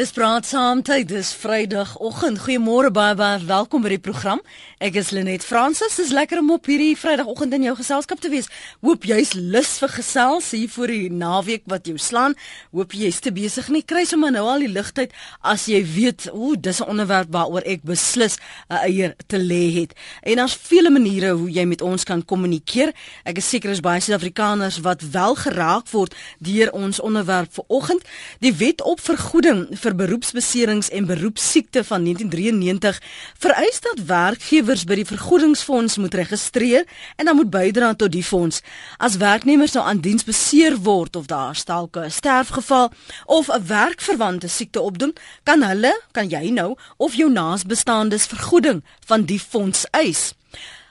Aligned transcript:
Dis 0.00 0.14
praat 0.16 0.46
saam 0.48 0.78
tyd, 0.80 1.10
dis 1.10 1.28
Vrydagoggend. 1.36 2.38
Goeiemôre 2.40 2.88
baie 2.88 3.12
baie 3.18 3.36
welkom 3.44 3.82
by 3.84 3.90
die 3.92 4.00
program. 4.00 4.38
Ek 4.80 4.94
is 4.96 5.10
Lenet 5.12 5.42
Fransis. 5.44 5.98
Dis 5.98 6.12
lekker 6.16 6.40
om 6.40 6.54
op 6.54 6.70
hierdie 6.70 6.94
Vrydagoggend 6.96 7.52
in 7.58 7.66
jou 7.66 7.74
geselskap 7.76 8.22
te 8.24 8.30
wees. 8.32 8.46
Hoop 8.80 9.04
jy's 9.04 9.34
lus 9.36 9.74
vir 9.82 9.92
gesels 9.92 10.48
hier 10.56 10.70
voor 10.72 10.88
die 10.88 11.10
naweek 11.12 11.66
wat 11.68 11.90
jou 11.90 11.98
slaan. 12.00 12.32
Hoop 12.72 12.96
jy's 12.96 13.18
te 13.20 13.28
besig 13.36 13.68
nie 13.68 13.82
kry 13.84 14.06
sommer 14.08 14.32
nou 14.32 14.46
al 14.48 14.64
die 14.64 14.70
ligtyd 14.72 15.12
as 15.44 15.66
jy 15.68 15.82
weet, 15.84 16.30
ooh, 16.32 16.56
dis 16.56 16.80
'n 16.80 16.88
onderwerp 16.88 17.28
waaroor 17.36 17.68
ek 17.68 17.84
beslis 17.84 18.38
'n 18.70 18.80
eier 18.80 19.14
te 19.28 19.36
lê 19.36 19.68
het. 19.80 19.92
En 20.22 20.36
daar's 20.36 20.56
vele 20.56 20.88
maniere 20.88 21.36
hoe 21.36 21.50
jy 21.50 21.66
met 21.66 21.82
ons 21.82 22.04
kan 22.04 22.24
kommunikeer. 22.24 22.94
Ek 23.24 23.36
is 23.36 23.48
seker 23.48 23.70
is 23.70 23.80
baie 23.80 24.00
Suid-Afrikaners 24.00 24.80
wat 24.80 25.02
wel 25.02 25.34
geraak 25.34 25.90
word 25.90 26.14
deur 26.38 26.72
ons 26.72 27.00
onderwerp 27.00 27.52
vanoggend. 27.52 28.02
Die 28.40 28.54
wet 28.54 28.80
op 28.82 29.00
vergoeding 29.00 29.68
vir 29.76 29.89
beroepsbeserings 29.94 30.88
en 30.88 31.06
beroepsiekte 31.06 31.84
van 31.84 32.02
1993 32.02 33.00
vereis 33.38 33.80
dat 33.80 34.04
werkgewers 34.06 34.84
by 34.84 34.94
die 34.94 35.06
vergoedingsfonds 35.06 35.96
moet 35.96 36.14
registreer 36.14 36.86
en 37.16 37.24
dan 37.24 37.36
moet 37.36 37.50
bydra 37.50 37.94
tot 37.94 38.12
die 38.12 38.24
fonds. 38.24 38.62
As 38.96 39.16
werknemers 39.16 39.72
nou 39.72 39.84
aan 39.86 40.00
diens 40.00 40.24
beseer 40.24 40.76
word 40.76 41.16
of 41.16 41.26
daar 41.26 41.54
stalk 41.54 41.96
'n 41.96 42.10
sterfgeval 42.10 42.92
of 43.26 43.48
'n 43.48 43.66
werkverwante 43.66 44.48
siekte 44.48 44.80
opdoen, 44.80 45.14
kan 45.42 45.62
hulle, 45.62 46.00
kan 46.12 46.28
jy 46.28 46.50
nou 46.50 46.76
of 46.96 47.14
jou 47.14 47.30
naasbestaandes 47.30 48.26
vergoeding 48.26 48.84
van 49.06 49.24
die 49.24 49.40
fonds 49.40 49.86
eis. 49.90 50.34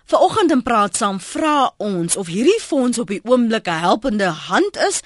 Vanoggend 0.10 0.52
in 0.52 0.64
praat 0.64 0.96
saam 0.98 1.20
vra 1.20 1.74
ons 1.78 2.16
of 2.18 2.28
hierdie 2.28 2.62
fonds 2.62 2.98
op 3.00 3.08
die 3.08 3.22
oomblik 3.24 3.68
'n 3.68 3.80
helpende 3.80 4.26
hand 4.26 4.78
is 4.78 5.02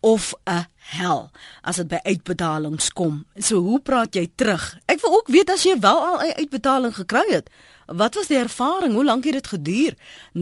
of 0.00 0.34
'n 0.44 0.66
hel 0.94 1.30
as 1.62 1.76
dit 1.80 1.88
by 1.90 2.00
uitbetalings 2.04 2.92
kom. 2.96 3.24
So 3.36 3.60
hoe 3.64 3.80
praat 3.84 4.16
jy 4.16 4.28
terug? 4.34 4.70
Ek 4.88 5.02
wil 5.04 5.18
ook 5.20 5.28
weet 5.32 5.50
as 5.52 5.66
jy 5.68 5.76
wel 5.80 5.98
al 6.06 6.20
'n 6.24 6.38
uitbetaling 6.40 6.94
gekry 6.94 7.26
het. 7.30 7.50
Wat 7.88 8.14
was 8.14 8.26
die 8.28 8.36
ervaring? 8.36 8.92
Hoe 8.92 9.04
lank 9.04 9.24
het 9.24 9.32
dit 9.32 9.46
geduur? 9.46 9.94
0891104553. 10.36 10.40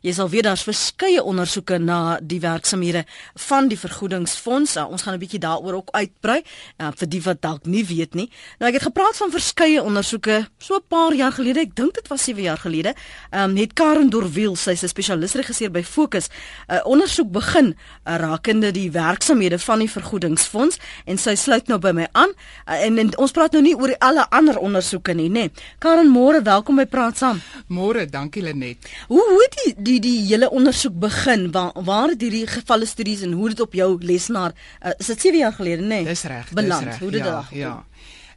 Jy 0.00 0.12
sal 0.12 0.28
weet 0.28 0.44
daar's 0.44 0.62
verskeie 0.68 1.22
ondersoeke 1.24 1.78
na 1.80 2.18
die 2.20 2.40
werksamehede 2.40 3.04
van 3.46 3.68
die 3.72 3.78
vergoedingsfonds. 3.80 4.76
Uh, 4.76 4.90
ons 4.90 5.02
gaan 5.02 5.14
'n 5.14 5.18
bietjie 5.18 5.40
daaroor 5.40 5.74
ook 5.74 5.90
uitbrei 5.90 6.42
uh, 6.42 6.88
vir 6.96 7.08
die 7.08 7.22
wat 7.22 7.40
dalk 7.40 7.64
nie 7.64 7.86
weet 7.86 8.14
nie. 8.14 8.30
Nou 8.58 8.68
ek 8.68 8.74
het 8.78 8.82
gepraat 8.92 9.16
van 9.16 9.30
verskeie 9.30 9.82
ondersoeke 9.82 10.48
so 10.58 10.74
'n 10.74 10.84
paar 10.88 11.14
jaar 11.14 11.32
gelede. 11.32 11.60
Ek 11.60 11.74
dink 11.76 11.94
dit 11.94 12.08
was 12.08 12.24
7 12.24 12.42
jaar 12.42 12.58
gelede. 12.58 12.94
Ehm 13.30 13.50
um, 13.50 13.56
het 13.56 13.72
Karen 13.72 14.10
Dorwiel, 14.10 14.56
sy's 14.56 14.82
'n 14.82 14.88
spesialis 14.88 15.32
regisseur 15.32 15.70
by 15.70 15.82
Fokus, 15.82 16.28
'n 16.28 16.74
uh, 16.74 16.80
ondersoek 16.84 17.30
begin 17.30 17.66
uh, 18.04 18.16
rakende 18.16 18.70
die 18.70 18.90
werksamehede 18.90 19.58
van 19.58 19.78
die 19.78 19.90
vergoedingsfonds 19.90 20.78
en 21.04 21.18
sy 21.18 21.34
sluit 21.34 21.66
nou 21.66 21.78
by 21.78 21.90
my 21.90 22.08
aan. 22.12 22.28
Uh, 22.68 22.89
en, 22.90 22.98
en 22.98 23.10
ons 23.22 23.34
praat 23.34 23.54
nou 23.56 23.62
nie 23.64 23.74
oor 23.78 23.92
alle 24.02 24.26
ander 24.34 24.58
ondersoeke 24.60 25.14
nie, 25.16 25.28
nê. 25.32 25.48
Karen 25.82 26.10
Moore, 26.12 26.42
welkom 26.46 26.80
by 26.80 26.86
Praat 26.90 27.20
Saam. 27.20 27.40
Môre, 27.70 28.06
dankie 28.10 28.42
Lenet. 28.44 28.88
Hoe 29.10 29.22
hoe 29.30 29.48
die 29.56 29.74
die 29.76 29.98
die 30.02 30.16
hele 30.26 30.50
ondersoek 30.50 30.96
begin? 31.06 31.50
Waar 31.54 31.72
waar 31.86 32.14
het 32.14 32.22
hierdie 32.24 32.46
gevalle 32.50 32.88
studies 32.88 33.22
en 33.26 33.36
hoe 33.38 33.52
dit 33.54 33.60
op 33.60 33.76
jou 33.76 33.92
lesenaar 34.02 34.56
uh, 34.56 34.96
is 34.98 35.12
dit 35.12 35.28
7 35.28 35.38
jaar 35.44 35.54
gelede, 35.56 35.86
nê? 35.86 36.02
Dis 36.08 36.26
reg, 36.30 36.50
dis 36.54 36.82
reg. 36.88 36.98
Hoe 36.98 37.12
dit 37.14 37.22
ja, 37.22 37.30
daar 37.30 37.54
ja. 37.56 37.76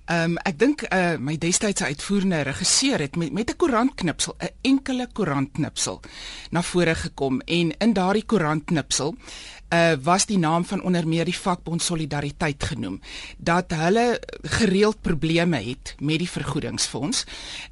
Ehm 0.03 0.33
um, 0.33 0.37
ek 0.43 0.57
dink 0.59 0.81
uh, 0.89 1.15
my 1.15 1.37
destydse 1.39 1.85
uitvoerende 1.87 2.41
regisseur 2.43 2.99
het 2.99 3.15
met 3.15 3.31
met 3.31 3.51
'n 3.53 3.55
koerantknipsel, 3.55 4.35
'n 4.39 4.51
enkele 4.61 5.07
koerantknipsel 5.13 6.01
na 6.51 6.61
vore 6.61 6.95
gekom 6.95 7.39
en 7.45 7.71
in 7.77 7.93
daardie 7.93 8.25
koerantknipsel 8.25 9.15
uh, 9.73 9.93
was 10.03 10.25
die 10.25 10.37
naam 10.37 10.65
van 10.65 10.81
onder 10.83 11.07
meer 11.07 11.25
die 11.25 11.37
vakbond 11.37 11.81
Solidariteit 11.81 12.63
genoem 12.63 12.99
dat 13.37 13.73
hulle 13.75 14.19
gereeld 14.41 15.01
probleme 15.01 15.57
het 15.63 15.95
met 15.99 16.21
die 16.21 16.29
vergoedingsfonds 16.29 17.23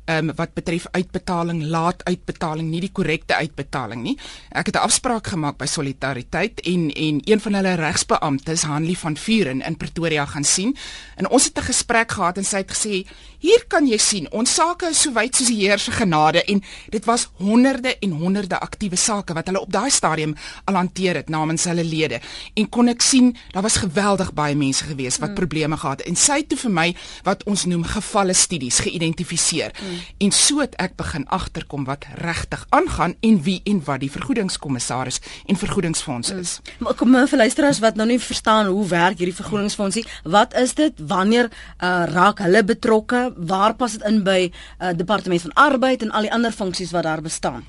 um, 0.06 0.32
wat 0.36 0.54
betref 0.54 0.88
uitbetaling 0.92 1.64
laat 1.64 2.04
uitbetaling 2.04 2.70
nie 2.72 2.82
die 2.82 2.92
korrekte 2.92 3.36
uitbetaling 3.36 4.02
nie. 4.04 4.18
Ek 4.50 4.66
het 4.66 4.76
'n 4.76 4.88
afspraak 4.88 5.28
gemaak 5.28 5.58
by 5.58 5.66
Solidariteit 5.66 6.62
en 6.62 6.90
en 6.92 7.22
een 7.24 7.40
van 7.40 7.54
hulle 7.54 7.76
regsbeamptes 7.76 8.64
Hanlie 8.64 8.98
van 8.98 9.18
Vuren 9.18 9.62
in 9.62 9.78
Pretoria 9.78 10.26
gaan 10.26 10.44
sien. 10.44 10.76
En 11.16 11.30
ons 11.30 11.46
het 11.46 11.58
'n 11.58 11.70
gesprek 11.72 12.12
gehad 12.12 12.38
en 12.38 12.46
sy 12.46 12.58
het 12.58 12.72
gesê 12.72 13.06
hier 13.42 13.66
kan 13.72 13.88
jy 13.90 13.98
sien 14.02 14.30
ons 14.32 14.54
sake 14.56 14.92
is 14.94 15.02
so 15.06 15.14
wyd 15.16 15.36
soos 15.36 15.50
die 15.52 15.60
Heer 15.62 15.82
se 15.82 15.94
genade 15.96 16.44
en 16.52 16.62
dit 16.94 17.10
was 17.10 17.28
honderde 17.42 17.96
en 18.00 18.16
honderde 18.22 18.60
aktiewe 18.62 19.00
sake 19.00 19.36
wat 19.38 19.50
hulle 19.50 19.62
op 19.62 19.72
daai 19.74 19.90
stadium 19.92 20.36
al 20.70 20.80
hanteer 20.80 21.22
het 21.22 21.30
namens 21.34 21.66
hulle 21.70 21.86
lede 21.86 22.22
en 22.56 22.70
kon 22.70 22.92
ek 22.92 23.02
sien 23.06 23.34
daar 23.56 23.66
was 23.66 23.80
geweldig 23.82 24.34
baie 24.38 24.56
mense 24.58 24.86
gewees 24.86 25.20
wat 25.24 25.34
mm. 25.34 25.40
probleme 25.42 25.78
gehad 25.82 26.04
het 26.04 26.12
en 26.12 26.20
sy 26.20 26.42
het 26.42 26.52
toe 26.54 26.60
vir 26.66 26.76
my 26.78 26.88
wat 27.28 27.46
ons 27.50 27.66
noem 27.70 27.84
gevalle 27.88 28.38
studies 28.38 28.82
geïdentifiseer 28.86 29.74
mm. 29.74 30.00
en 30.28 30.36
so 30.36 30.62
het 30.64 30.78
ek 30.82 30.98
begin 31.00 31.28
agterkom 31.28 31.86
wat 31.90 32.06
regtig 32.22 32.66
aangaan 32.70 33.16
en 33.20 33.42
wie 33.46 33.62
en 33.66 33.82
wat 33.86 34.02
die 34.04 34.12
vergoedingskommissaris 34.12 35.20
en 35.46 35.58
vergoedingsfonds 35.58 36.32
is. 36.36 36.60
Mm. 36.60 36.86
Maar 36.86 36.98
kom 37.00 37.10
maar 37.14 37.28
vir 37.28 37.44
luisteraars 37.44 37.82
wat 37.84 37.98
nou 38.00 38.08
nie 38.10 38.20
verstaan 38.20 38.70
hoe 38.72 38.86
werk 38.88 39.20
hierdie 39.22 39.36
vergoedingsfonds 39.36 40.00
nie. 40.00 40.06
Wat 40.24 40.56
is 40.58 40.74
dit? 40.78 40.94
Wanneer 41.08 41.50
uh, 41.50 42.04
raak 42.12 42.42
hulle 42.46 42.64
betrokke? 42.68 43.31
Waar 43.36 43.76
pas 43.76 43.92
dit 43.92 44.04
in 44.08 44.24
by 44.24 44.52
uh, 44.52 44.94
departement 44.96 45.42
van 45.42 45.54
arbeid 45.54 46.02
en 46.02 46.12
al 46.12 46.28
die 46.28 46.34
ander 46.34 46.52
funksies 46.52 46.92
wat 46.92 47.04
daar 47.04 47.22
bestaan? 47.22 47.66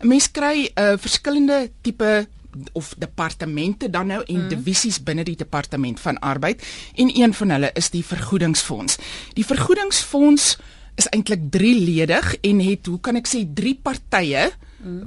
'n 0.00 0.08
Mens 0.08 0.30
kry 0.30 0.70
uh, 0.74 0.94
verskillende 0.98 1.70
tipe 1.80 2.26
of 2.72 2.94
departemente 2.98 3.90
dan 3.90 4.06
nou 4.06 4.22
en 4.26 4.44
mm. 4.44 4.48
divisies 4.48 5.02
binne 5.02 5.24
die 5.24 5.36
departement 5.36 6.00
van 6.00 6.18
arbeid 6.18 6.62
en 6.94 7.10
een 7.20 7.34
van 7.34 7.50
hulle 7.50 7.70
is 7.74 7.90
die 7.90 8.04
vergoedingsfonds. 8.04 8.98
Die 9.34 9.46
vergoedingsfonds 9.46 10.58
is 10.94 11.08
eintlik 11.08 11.50
drieledig 11.50 12.36
en 12.40 12.60
het 12.60 12.86
hoe 12.86 13.00
kan 13.00 13.16
ek 13.16 13.26
sê 13.26 13.42
drie 13.54 13.74
partye 13.82 14.52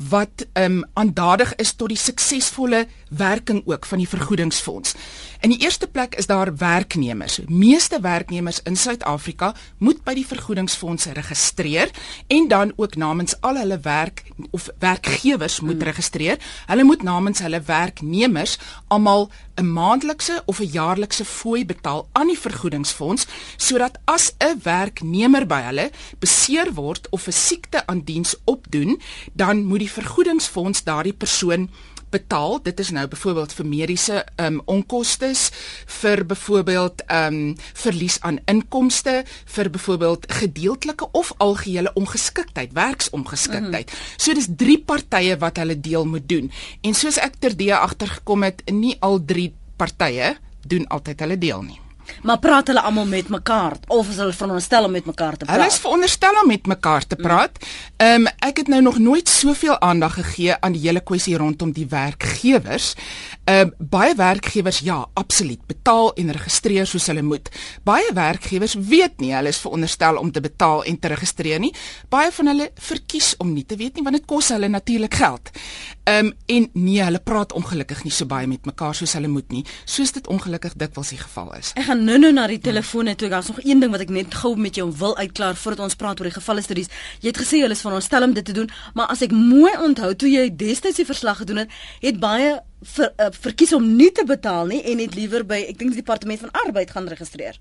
wat 0.09 0.45
ehm 0.53 0.77
um, 0.77 0.85
aandadig 0.93 1.55
is 1.61 1.73
tot 1.77 1.91
die 1.93 1.99
suksesvolle 2.01 2.87
werking 3.09 3.61
ook 3.65 3.85
van 3.85 3.97
die 3.97 4.09
vergoedingsfonds. 4.09 4.95
In 5.39 5.49
die 5.53 5.59
eerste 5.61 5.87
plek 5.87 6.15
is 6.15 6.25
daar 6.25 6.49
werknemers. 6.57 7.39
Meeste 7.47 7.99
werknemers 8.01 8.61
in 8.63 8.75
Suid-Afrika 8.75 9.53
moet 9.77 9.99
by 10.03 10.15
die 10.17 10.25
vergoedingsfonds 10.25 11.05
registreer 11.13 11.91
en 12.27 12.47
dan 12.49 12.71
ook 12.75 12.95
namens 12.97 13.35
al 13.45 13.59
hulle 13.61 13.77
werk 13.85 14.23
of 14.51 14.69
werkgewers 14.79 15.59
moet 15.59 15.77
hmm. 15.77 15.89
registreer. 15.91 16.39
Hulle 16.65 16.83
moet 16.83 17.03
namens 17.03 17.39
hulle 17.45 17.61
werknemers 17.61 18.57
almal 18.87 19.29
'n 19.61 19.71
maandelikse 19.73 20.41
of 20.45 20.59
'n 20.59 20.71
jaarlikse 20.73 21.25
fooi 21.25 21.65
betaal 21.65 22.07
aan 22.11 22.27
die 22.27 22.39
vergoedingsfonds 22.39 23.27
sodat 23.57 23.97
as 24.05 24.33
'n 24.39 24.59
werknemer 24.63 25.45
by 25.45 25.61
hulle 25.69 25.91
beseer 26.19 26.73
word 26.73 27.09
of 27.09 27.27
'n 27.27 27.31
siekte 27.31 27.85
aan 27.87 28.01
diens 28.01 28.35
opdoen, 28.43 29.01
dan 29.33 29.63
moet 29.63 29.79
die 29.79 29.91
vergoedingsfonds 29.91 30.83
daardie 30.83 31.13
persoon 31.13 31.69
betaal. 32.09 32.59
Dit 32.63 32.79
is 32.79 32.89
nou 32.89 33.07
byvoorbeeld 33.07 33.53
vir 33.53 33.65
mediese 33.65 34.25
um 34.35 34.61
onkoste, 34.65 35.33
vir 35.99 36.25
byvoorbeeld 36.25 37.03
um 37.11 37.55
verlies 37.73 38.19
aan 38.21 38.39
inkomste, 38.45 39.23
vir 39.45 39.69
byvoorbeeld 39.69 40.27
gedeeltelike 40.39 41.11
of 41.11 41.33
algehele 41.37 41.93
ongeskiktheid, 41.93 42.73
werksongeskiktheid. 42.73 43.91
Mm 43.91 43.97
-hmm. 43.97 44.17
So 44.17 44.33
dis 44.33 44.47
drie 44.55 44.79
partye 44.79 45.37
wat 45.37 45.57
hulle 45.57 45.79
deel 45.79 46.05
moet 46.05 46.29
doen. 46.29 46.51
En 46.81 46.93
soos 46.93 47.17
ek 47.17 47.35
terdee 47.39 47.75
agtergekom 47.75 48.43
het, 48.43 48.61
nie 48.71 48.97
al 48.99 49.25
drie 49.25 49.53
partye 49.75 50.37
doen 50.67 50.87
altyd 50.87 51.19
hulle 51.19 51.37
deel 51.37 51.61
nie. 51.61 51.86
Maar 52.21 52.39
praat 52.39 52.67
hulle 52.67 52.81
almal 52.81 53.05
met 53.05 53.29
mekaar 53.29 53.77
of 53.87 54.09
is 54.09 54.15
hulle 54.15 54.33
veronderstel 54.33 54.83
om 54.83 54.91
met 54.91 55.05
mekaar 55.05 55.37
te 55.37 55.45
praat? 55.45 55.55
Hulle 55.55 55.67
is 55.67 55.79
veronderstel 55.79 56.41
om 56.41 56.47
met 56.47 56.67
mekaar 56.67 57.07
te 57.07 57.15
praat. 57.15 57.57
Ehm 57.97 58.27
um, 58.27 58.33
ek 58.39 58.57
het 58.57 58.67
nou 58.67 58.81
nog 58.81 58.97
nooit 58.97 59.29
soveel 59.29 59.79
aandag 59.79 60.13
gegee 60.13 60.55
aan 60.59 60.71
die 60.71 60.81
hele 60.81 61.03
kwessie 61.03 61.37
rondom 61.37 61.71
die 61.71 61.87
werkgewers. 61.89 62.93
Ehm 63.47 63.67
uh, 63.67 63.85
baie 63.89 64.15
werkgewers 64.15 64.79
ja, 64.83 65.05
absoluut 65.13 65.61
betaal 65.67 66.09
en 66.19 66.31
registreer 66.35 66.87
soos 66.87 67.05
hulle 67.07 67.21
moet. 67.23 67.47
Baie 67.87 68.09
werkgewers 68.13 68.73
weet 68.89 69.21
nie 69.23 69.31
hulle 69.31 69.53
is 69.53 69.59
veronderstel 69.63 70.17
om 70.19 70.31
te 70.35 70.41
betaal 70.43 70.83
en 70.83 70.99
te 70.99 71.07
registreer 71.07 71.61
nie. 71.63 71.71
Baie 72.11 72.31
van 72.35 72.51
hulle 72.51 72.67
verkies 72.89 73.29
om 73.39 73.53
nie 73.55 73.63
te 73.65 73.77
weet 73.79 73.95
nie 73.95 74.03
want 74.03 74.19
dit 74.19 74.27
kos 74.27 74.51
hulle 74.51 74.67
natuurlik 74.67 75.15
geld. 75.15 75.51
Ehm 76.03 76.25
um, 76.25 76.33
en 76.57 76.67
nee, 76.73 76.99
hulle 77.03 77.23
praat 77.23 77.55
ongelukkig 77.55 78.03
nie 78.03 78.11
so 78.11 78.27
baie 78.27 78.51
met 78.51 78.67
mekaar 78.67 78.95
soos 78.95 79.15
hulle 79.15 79.31
moet 79.31 79.55
nie, 79.55 79.63
soos 79.85 80.11
dit 80.11 80.27
ongelukkig 80.27 80.75
dikwels 80.75 81.15
die 81.15 81.23
geval 81.23 81.55
is. 81.55 81.71
Ek 81.79 81.87
gaan 81.87 82.03
nou 82.03 82.19
nou 82.19 82.35
na 82.35 82.51
die 82.51 82.59
telefoon 82.59 83.15
toe. 83.15 83.31
Daar's 83.31 83.47
nog 83.47 83.63
een 83.63 83.79
ding 83.79 83.95
wat 83.95 84.03
ek 84.03 84.11
net 84.11 84.35
gou 84.43 84.57
met 84.59 84.75
jou 84.75 84.91
wil 84.91 85.15
uitklaar 85.17 85.55
voordat 85.55 85.87
ons 85.87 85.95
praat 85.95 86.19
oor 86.19 86.27
die 86.27 86.35
gevalle 86.35 86.67
studies. 86.67 86.91
Jy 87.23 87.31
het 87.31 87.43
gesê 87.45 87.63
hulle 87.63 87.79
is 87.79 87.87
veronderstel 87.87 88.27
om 88.27 88.35
dit 88.35 88.45
te 88.45 88.59
doen, 88.59 88.67
maar 88.93 89.07
as 89.07 89.23
ek 89.23 89.31
mooi 89.31 89.71
onthou 89.79 90.15
toe 90.15 90.35
jy 90.35 90.49
destyds 90.51 90.99
die 90.99 91.07
verslag 91.07 91.45
gedoen 91.45 91.63
het, 91.63 91.77
het 92.03 92.19
baie 92.19 92.57
ver, 92.81 93.13
uh, 93.17 93.31
verkies 93.31 93.73
om 93.73 93.95
nie 93.95 94.11
te 94.11 94.25
betaal 94.25 94.65
nie 94.65 94.83
en 94.83 94.97
net 94.97 95.15
liewer 95.15 95.45
by 95.45 95.63
ek 95.69 95.77
dink 95.77 95.91
die 95.95 96.01
departement 96.03 96.39
van 96.39 96.51
arbeid 96.65 96.91
gaan 96.91 97.07
registreer. 97.07 97.59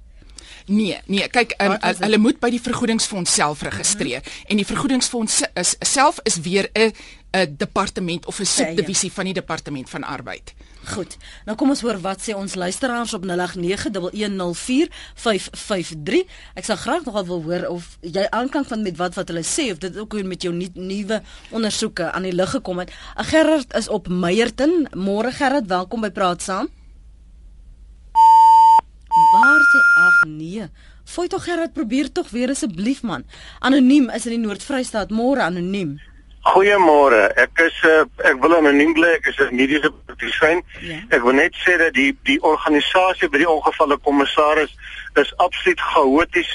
Nee, 0.66 0.98
nee, 1.06 1.28
kyk, 1.28 1.54
um, 1.62 1.76
hulle 1.80 2.18
moet 2.18 2.40
by 2.42 2.50
die 2.50 2.60
vergoedingsfonds 2.60 3.32
self 3.34 3.62
registreer 3.62 4.18
mm 4.18 4.24
-hmm. 4.24 4.50
en 4.50 4.56
die 4.56 4.66
vergoedingsfonds 4.66 5.42
is 5.54 5.76
self 5.80 6.18
is 6.24 6.40
weer 6.40 6.70
'n 6.74 6.92
'n 7.36 7.54
departement 7.56 8.26
of 8.26 8.40
'n 8.40 8.44
subdivisie 8.44 9.12
van 9.12 9.24
die 9.24 9.34
departement 9.34 9.90
van 9.90 10.02
arbeid. 10.02 10.54
Goed. 10.86 11.16
Nou 11.44 11.56
kom 11.56 11.68
ons 11.68 11.80
hoor 11.80 12.00
wat 12.00 12.22
sê 12.22 12.34
ons 12.34 12.54
luisteraars 12.54 13.14
op 13.14 13.24
0891104553. 13.24 13.28
Ek 16.54 16.64
sal 16.64 16.76
graag 16.76 17.04
nogal 17.04 17.26
wil 17.26 17.42
hoor 17.42 17.66
of 17.66 17.98
jy 18.00 18.26
aanklank 18.30 18.66
van 18.66 18.82
met 18.82 18.96
wat 18.96 19.14
wat 19.14 19.28
hulle 19.28 19.44
sê 19.44 19.72
of 19.72 19.78
dit 19.78 19.98
ook 19.98 20.22
met 20.22 20.42
jou 20.42 20.70
nuwe 20.74 21.22
ondersoeke 21.50 22.12
aan 22.12 22.22
die 22.22 22.32
lig 22.32 22.50
gekom 22.50 22.78
het. 22.78 22.92
Gerard 23.16 23.74
is 23.74 23.88
op 23.88 24.08
Meyerton. 24.08 24.88
Môre 24.94 25.32
Gerard, 25.32 25.66
welkom 25.66 26.00
by 26.00 26.10
Praat 26.10 26.42
Saam. 26.42 26.68
Waar 29.32 29.60
sê 29.72 29.78
ag 30.06 30.24
nee. 30.28 30.68
Fooi 31.04 31.28
tog 31.28 31.44
Gerard, 31.44 31.72
probeer 31.72 32.12
tog 32.12 32.30
weer 32.30 32.50
asseblief 32.50 33.02
man. 33.02 33.24
Anoniem 33.58 34.10
is 34.10 34.26
in 34.26 34.30
die 34.30 34.46
Noord-Vrystaat. 34.46 35.10
Môre 35.10 35.40
anoniem. 35.40 36.00
Goeiemôre. 36.46 37.24
Ek 37.34 37.58
is 37.64 37.76
uh, 37.82 38.04
ek 38.22 38.38
wil 38.42 38.54
anoniem 38.54 38.92
bly. 38.94 39.16
Ek 39.18 39.26
is 39.32 39.38
'n 39.42 39.56
mediese 39.58 39.90
praktisyn. 39.90 40.62
Ja. 40.80 40.98
Ek 41.16 41.22
wil 41.26 41.34
net 41.34 41.54
sê 41.58 41.74
dat 41.78 41.94
die 41.94 42.12
die 42.22 42.38
organisasie 42.42 43.28
by 43.28 43.42
die 43.42 43.50
ongevalle 43.50 43.98
kommissaris 44.06 44.70
is 45.18 45.32
absoluut 45.42 45.80
chaoties. 45.80 46.50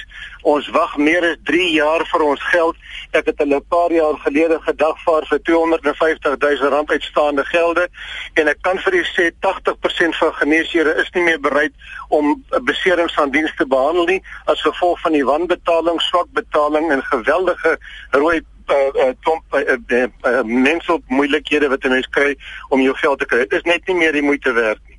Ons 0.47 0.69
wag 0.71 0.95
meer 0.97 1.25
as 1.27 1.37
3 1.43 1.67
jaar 1.75 2.05
vir 2.07 2.23
ons 2.23 2.43
geld. 2.53 2.77
Ek 3.11 3.25
het 3.25 3.37
hulle 3.43 3.59
'n 3.59 3.67
paar 3.67 3.91
jaar 3.91 4.15
gelede 4.23 4.59
gedagvaar 4.63 5.27
vir 5.27 5.39
250 5.43 6.37
000 6.39 6.69
rand 6.71 6.89
uitstaande 6.89 7.45
gelde 7.45 7.89
en 8.39 8.47
ek 8.47 8.61
kan 8.61 8.79
vir 8.79 8.93
u 8.93 9.03
sê 9.03 9.31
80% 9.39 10.15
van 10.15 10.33
geneesere 10.33 10.95
is 11.03 11.11
nie 11.13 11.23
meer 11.23 11.39
bereid 11.39 11.73
om 12.09 12.43
beserings 12.63 13.17
aan 13.17 13.31
diens 13.31 13.53
te 13.57 13.65
behandel 13.65 14.05
nie 14.05 14.23
as 14.45 14.61
gevolg 14.61 15.01
van 15.01 15.11
die 15.11 15.25
wanbetaling, 15.25 16.01
swak 16.01 16.31
betaling 16.31 16.91
en 16.91 17.03
geweldige 17.03 17.77
rooi 18.11 18.41
uh, 18.71 19.05
uh, 19.05 19.13
klomp 19.23 19.43
uh, 19.53 19.75
uh, 19.77 20.07
uh, 20.25 20.43
mense 20.43 20.93
op 20.93 21.03
moeilikhede 21.07 21.69
wat 21.69 21.83
'n 21.83 21.89
mens 21.89 22.07
kry 22.09 22.35
om 22.69 22.81
jou 22.81 22.95
geld 22.95 23.19
te 23.19 23.25
kry. 23.25 23.37
Dit 23.37 23.53
is 23.53 23.67
net 23.73 23.87
nie 23.87 23.95
meer 23.95 24.11
die 24.11 24.21
moeite 24.21 24.51
werd 24.51 24.79
nie. 24.87 24.97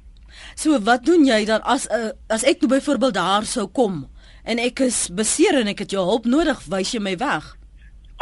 So 0.54 0.80
wat 0.80 1.04
doen 1.04 1.24
jy 1.24 1.44
dan 1.44 1.62
as 1.62 1.88
uh, 1.88 2.12
as 2.28 2.44
ek 2.44 2.60
nou 2.60 2.68
byvoorbeeld 2.68 3.14
daar 3.14 3.44
sou 3.44 3.66
kom 3.66 4.08
en 4.44 4.58
ek 4.58 4.80
is 4.80 5.08
beseer 5.08 5.58
en 5.60 5.66
ek 5.66 5.78
het 5.78 5.90
jou 5.90 6.04
hulp 6.04 6.24
nodig, 6.24 6.60
wys 6.68 6.92
jy 6.92 7.00
my 7.00 7.16
weg? 7.16 7.56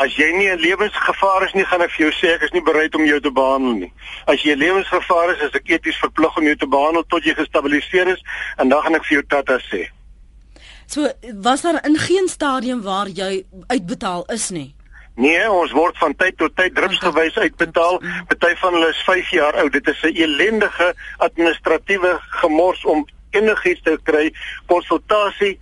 As 0.00 0.16
jy 0.16 0.30
nie 0.32 0.48
'n 0.48 0.60
lewensgevaar 0.60 1.44
is 1.44 1.54
nie, 1.54 1.64
gaan 1.64 1.82
ek 1.82 1.90
vir 1.90 2.06
jou 2.06 2.12
sê 2.12 2.34
ek 2.34 2.42
is 2.42 2.52
nie 2.52 2.62
bereid 2.62 2.94
om 2.94 3.04
jou 3.04 3.20
te 3.20 3.30
behandel 3.30 3.72
nie. 3.72 3.92
As 4.26 4.42
jy 4.42 4.52
'n 4.52 4.58
lewensgevaar 4.58 5.34
is, 5.34 5.42
is 5.48 5.54
ek 5.54 5.68
eties 5.68 6.00
verplig 6.00 6.36
om 6.36 6.44
jou 6.44 6.56
te 6.56 6.66
behandel 6.66 7.04
tot 7.08 7.24
jy 7.24 7.34
gestabiliseer 7.34 8.08
is 8.08 8.22
en 8.56 8.68
dan 8.68 8.82
gaan 8.82 8.94
ek 8.94 9.04
vir 9.04 9.14
jou 9.18 9.26
tata 9.28 9.58
sê. 9.58 9.88
So 10.86 11.08
was 11.34 11.62
daar 11.62 11.84
in 11.86 11.96
geen 11.96 12.28
stadium 12.28 12.82
waar 12.82 13.08
jy 13.08 13.44
uitbetaal 13.66 14.24
is 14.32 14.50
nie. 14.50 14.74
Nee, 15.14 15.50
ons 15.50 15.72
word 15.72 15.98
van 15.98 16.14
tyd 16.16 16.36
tot 16.38 16.54
tyd 16.56 16.74
drupsgewys 16.74 17.36
uitbetaal. 17.38 17.98
Party 18.30 18.54
van 18.62 18.76
hulle 18.76 18.88
is 18.88 19.02
5 19.04 19.30
jaar 19.30 19.58
oud. 19.62 19.72
Dit 19.72 19.88
is 19.88 20.02
'n 20.02 20.14
elendige 20.14 20.94
administratiewe 21.18 22.18
gemors 22.42 22.84
om 22.84 23.06
enigiets 23.30 23.82
te 23.82 23.98
kry, 24.02 24.32
konsultasie, 24.66 25.58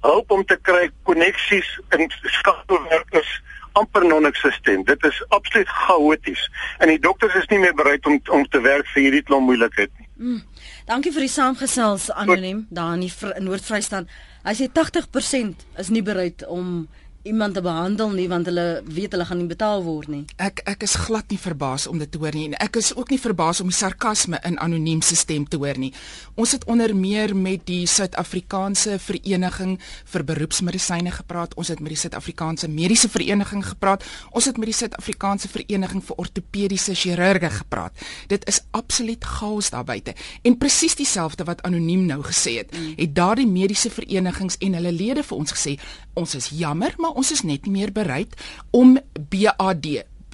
hulp 0.00 0.30
om 0.30 0.44
te 0.44 0.58
kry, 0.62 0.90
koneksies 1.02 1.80
en 1.88 2.10
skakelwerkers 2.24 3.40
amper 3.72 4.06
non-existent. 4.06 4.86
Dit 4.86 5.04
is 5.04 5.24
absoluut 5.28 5.68
chaoties. 5.68 6.50
En 6.78 6.88
die 6.88 6.98
dokters 6.98 7.34
is 7.34 7.46
nie 7.52 7.58
meer 7.58 7.74
bereid 7.74 8.06
om 8.06 8.20
om 8.28 8.46
te 8.48 8.60
werk 8.60 8.88
vir 8.94 9.02
hierdie 9.06 9.22
klomp 9.22 9.46
moeilikheid 9.50 9.90
nie. 9.98 10.08
Mm. 10.20 10.40
Dankie 10.86 11.12
vir 11.14 11.26
die 11.26 11.32
saamgesels 11.32 12.10
anoniem 12.10 12.66
daar 12.70 12.96
in 12.98 13.06
die 13.06 13.12
Noord-Vrystaat. 13.46 14.10
Hy 14.44 14.54
sê 14.56 14.68
80% 14.72 15.66
is 15.78 15.92
nie 15.92 16.02
bereid 16.02 16.44
om 16.48 16.88
iemand 17.22 17.54
te 17.54 17.60
behandel 17.60 18.14
nie 18.16 18.28
want 18.28 18.46
hulle 18.48 18.80
weet 18.88 19.12
hulle 19.12 19.26
gaan 19.28 19.42
nie 19.42 19.50
betaal 19.50 19.82
word 19.84 20.08
nie. 20.08 20.22
Ek 20.40 20.62
ek 20.70 20.86
is 20.86 20.94
glad 20.96 21.28
nie 21.28 21.38
verbaas 21.40 21.84
om 21.90 21.98
dit 22.00 22.08
te 22.08 22.18
hoor 22.18 22.32
nie 22.32 22.46
en 22.48 22.54
ek 22.64 22.78
is 22.80 22.94
ook 22.96 23.10
nie 23.12 23.20
verbaas 23.20 23.60
om 23.60 23.68
die 23.68 23.76
sarkasme 23.76 24.40
in 24.48 24.56
anoniem 24.58 25.02
se 25.04 25.18
stem 25.20 25.44
te 25.44 25.60
hoor 25.60 25.76
nie. 25.76 25.92
Ons 26.40 26.54
het 26.56 26.64
onder 26.64 26.94
meer 26.96 27.34
met 27.36 27.66
die 27.68 27.84
Suid-Afrikaanse 27.86 28.96
Vereniging 29.04 29.76
vir 30.12 30.24
Beroepsmedisyne 30.24 31.12
gepraat. 31.12 31.54
Ons 31.60 31.68
het 31.74 31.82
met 31.84 31.92
die 31.92 32.00
Suid-Afrikaanse 32.00 32.70
Mediese 32.72 33.12
Vereniging 33.12 33.66
gepraat. 33.68 34.06
Ons 34.32 34.48
het 34.48 34.56
met 34.56 34.72
die 34.72 34.78
Suid-Afrikaanse 34.78 35.52
Vereniging 35.52 36.04
vir 36.08 36.24
Ortopediese 36.24 36.96
Chirurge 36.96 37.50
gepraat. 37.58 38.06
Dit 38.32 38.48
is 38.48 38.62
absoluut 38.70 39.24
chaos 39.24 39.70
daar 39.70 39.84
buite. 39.84 40.16
En 40.42 40.56
presies 40.58 40.96
dieselfde 40.96 41.44
wat 41.44 41.62
anoniem 41.68 42.06
nou 42.08 42.22
gesê 42.24 42.56
het, 42.62 42.72
mm. 42.72 42.96
het 42.96 43.14
daardie 43.14 43.46
mediese 43.46 43.90
verenigings 43.92 44.56
en 44.64 44.80
hulle 44.80 44.92
lede 44.92 45.22
vir 45.26 45.36
ons 45.36 45.52
gesê, 45.52 45.76
ons 46.14 46.34
is 46.34 46.50
jammer, 46.56 46.94
maar 46.98 47.09
ons 47.16 47.32
is 47.32 47.42
net 47.42 47.66
nie 47.66 47.72
meer 47.80 47.92
bereid 47.92 48.34
om 48.70 48.98
BAD 49.30 49.86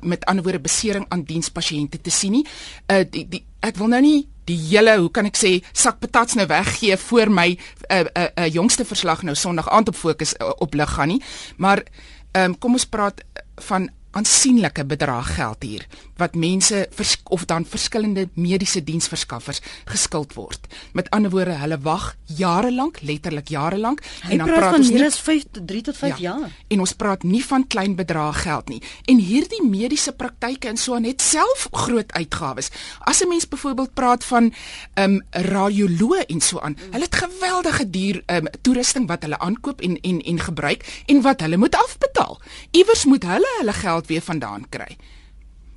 met 0.02 0.25
ander 0.25 0.44
woorde 0.44 0.61
besering 0.61 1.06
aan 1.08 1.25
dienspasiënte 1.25 2.00
te 2.00 2.11
sien 2.11 2.32
nie. 2.32 2.46
Uh 2.93 3.05
die, 3.11 3.26
die 3.28 3.44
ek 3.61 3.78
wil 3.81 3.90
nou 3.93 4.00
nie 4.00 4.26
die 4.46 4.58
hele, 4.69 4.94
hoe 5.00 5.11
kan 5.11 5.26
ek 5.26 5.38
sê, 5.38 5.56
sak 5.75 5.99
patats 5.99 6.37
nou 6.38 6.46
weggee 6.46 6.96
voor 7.08 7.31
my 7.31 7.49
'n 7.50 7.58
uh, 7.90 7.99
'n 7.99 8.08
uh, 8.14 8.28
uh, 8.38 8.49
jongste 8.52 8.84
verslag 8.84 9.23
nou 9.23 9.34
Sondag 9.34 9.69
aand 9.69 9.88
op 9.88 9.96
fokus 9.96 10.34
uh, 10.34 10.52
op 10.58 10.75
lig 10.75 10.90
gaan 10.90 11.08
nie. 11.08 11.23
Maar 11.56 11.82
ehm 12.32 12.44
um, 12.44 12.58
kom 12.58 12.73
ons 12.73 12.87
praat 12.87 13.25
van 13.56 13.90
aansienlike 14.11 14.84
bedrag 14.84 15.34
geld 15.34 15.62
hier 15.62 15.87
wat 16.17 16.35
mense 16.35 16.89
of 17.25 17.45
dan 17.45 17.67
verskillende 17.67 18.29
mediese 18.35 18.85
diensverskaffers 18.85 19.61
geskuld 19.85 20.35
word. 20.35 20.67
Met 20.93 21.11
ander 21.11 21.31
woorde, 21.31 21.57
hulle 21.61 21.79
wag 21.81 22.17
jare 22.25 22.73
lank, 22.73 23.01
letterlik 23.01 23.49
jare 23.49 23.79
lank 23.79 24.03
en 24.29 24.39
dan 24.39 24.47
praat 24.47 24.79
ons 24.79 24.91
nie 24.91 25.05
is 25.05 25.19
5 25.21 25.45
3 25.67 25.83
tot 25.83 25.97
5 25.97 26.19
ja, 26.19 26.31
jaar. 26.31 26.51
En 26.69 26.81
ons 26.81 26.93
praat 26.93 27.23
nie 27.23 27.43
van 27.45 27.67
klein 27.67 27.95
bedrag 27.97 28.43
geld 28.43 28.69
nie. 28.69 28.83
En 29.05 29.19
hierdie 29.19 29.63
mediese 29.65 30.13
praktyke 30.13 30.69
en 30.69 30.81
so 30.81 30.99
net 30.99 31.23
self 31.23 31.69
groot 31.73 32.13
uitgawes. 32.13 32.71
As 33.01 33.23
'n 33.23 33.29
mens 33.29 33.49
byvoorbeeld 33.49 33.95
praat 33.95 34.25
van 34.25 34.53
ehm 34.95 35.11
um, 35.11 35.23
radioloë 35.31 36.25
en 36.27 36.41
so 36.41 36.61
aan, 36.61 36.77
mm. 36.79 36.93
hulle 36.93 37.05
het 37.05 37.15
geweldige 37.15 37.91
duur 37.91 38.23
ehm 38.27 38.47
um, 38.47 38.53
toerusting 38.61 39.07
wat 39.07 39.23
hulle 39.23 39.39
aankoop 39.39 39.81
en 39.81 40.01
en 40.01 40.23
en 40.23 40.41
gebruik 40.41 41.03
en 41.07 41.23
wat 41.23 41.41
hulle 41.41 41.57
moet 41.57 41.75
afbetaal. 41.75 42.41
Iewers 42.71 43.05
moet 43.05 43.23
hulle 43.23 43.55
hulle 43.59 43.73
geld 43.73 44.07
weer 44.07 44.23
vandaan 44.23 44.69
kry. 44.69 44.97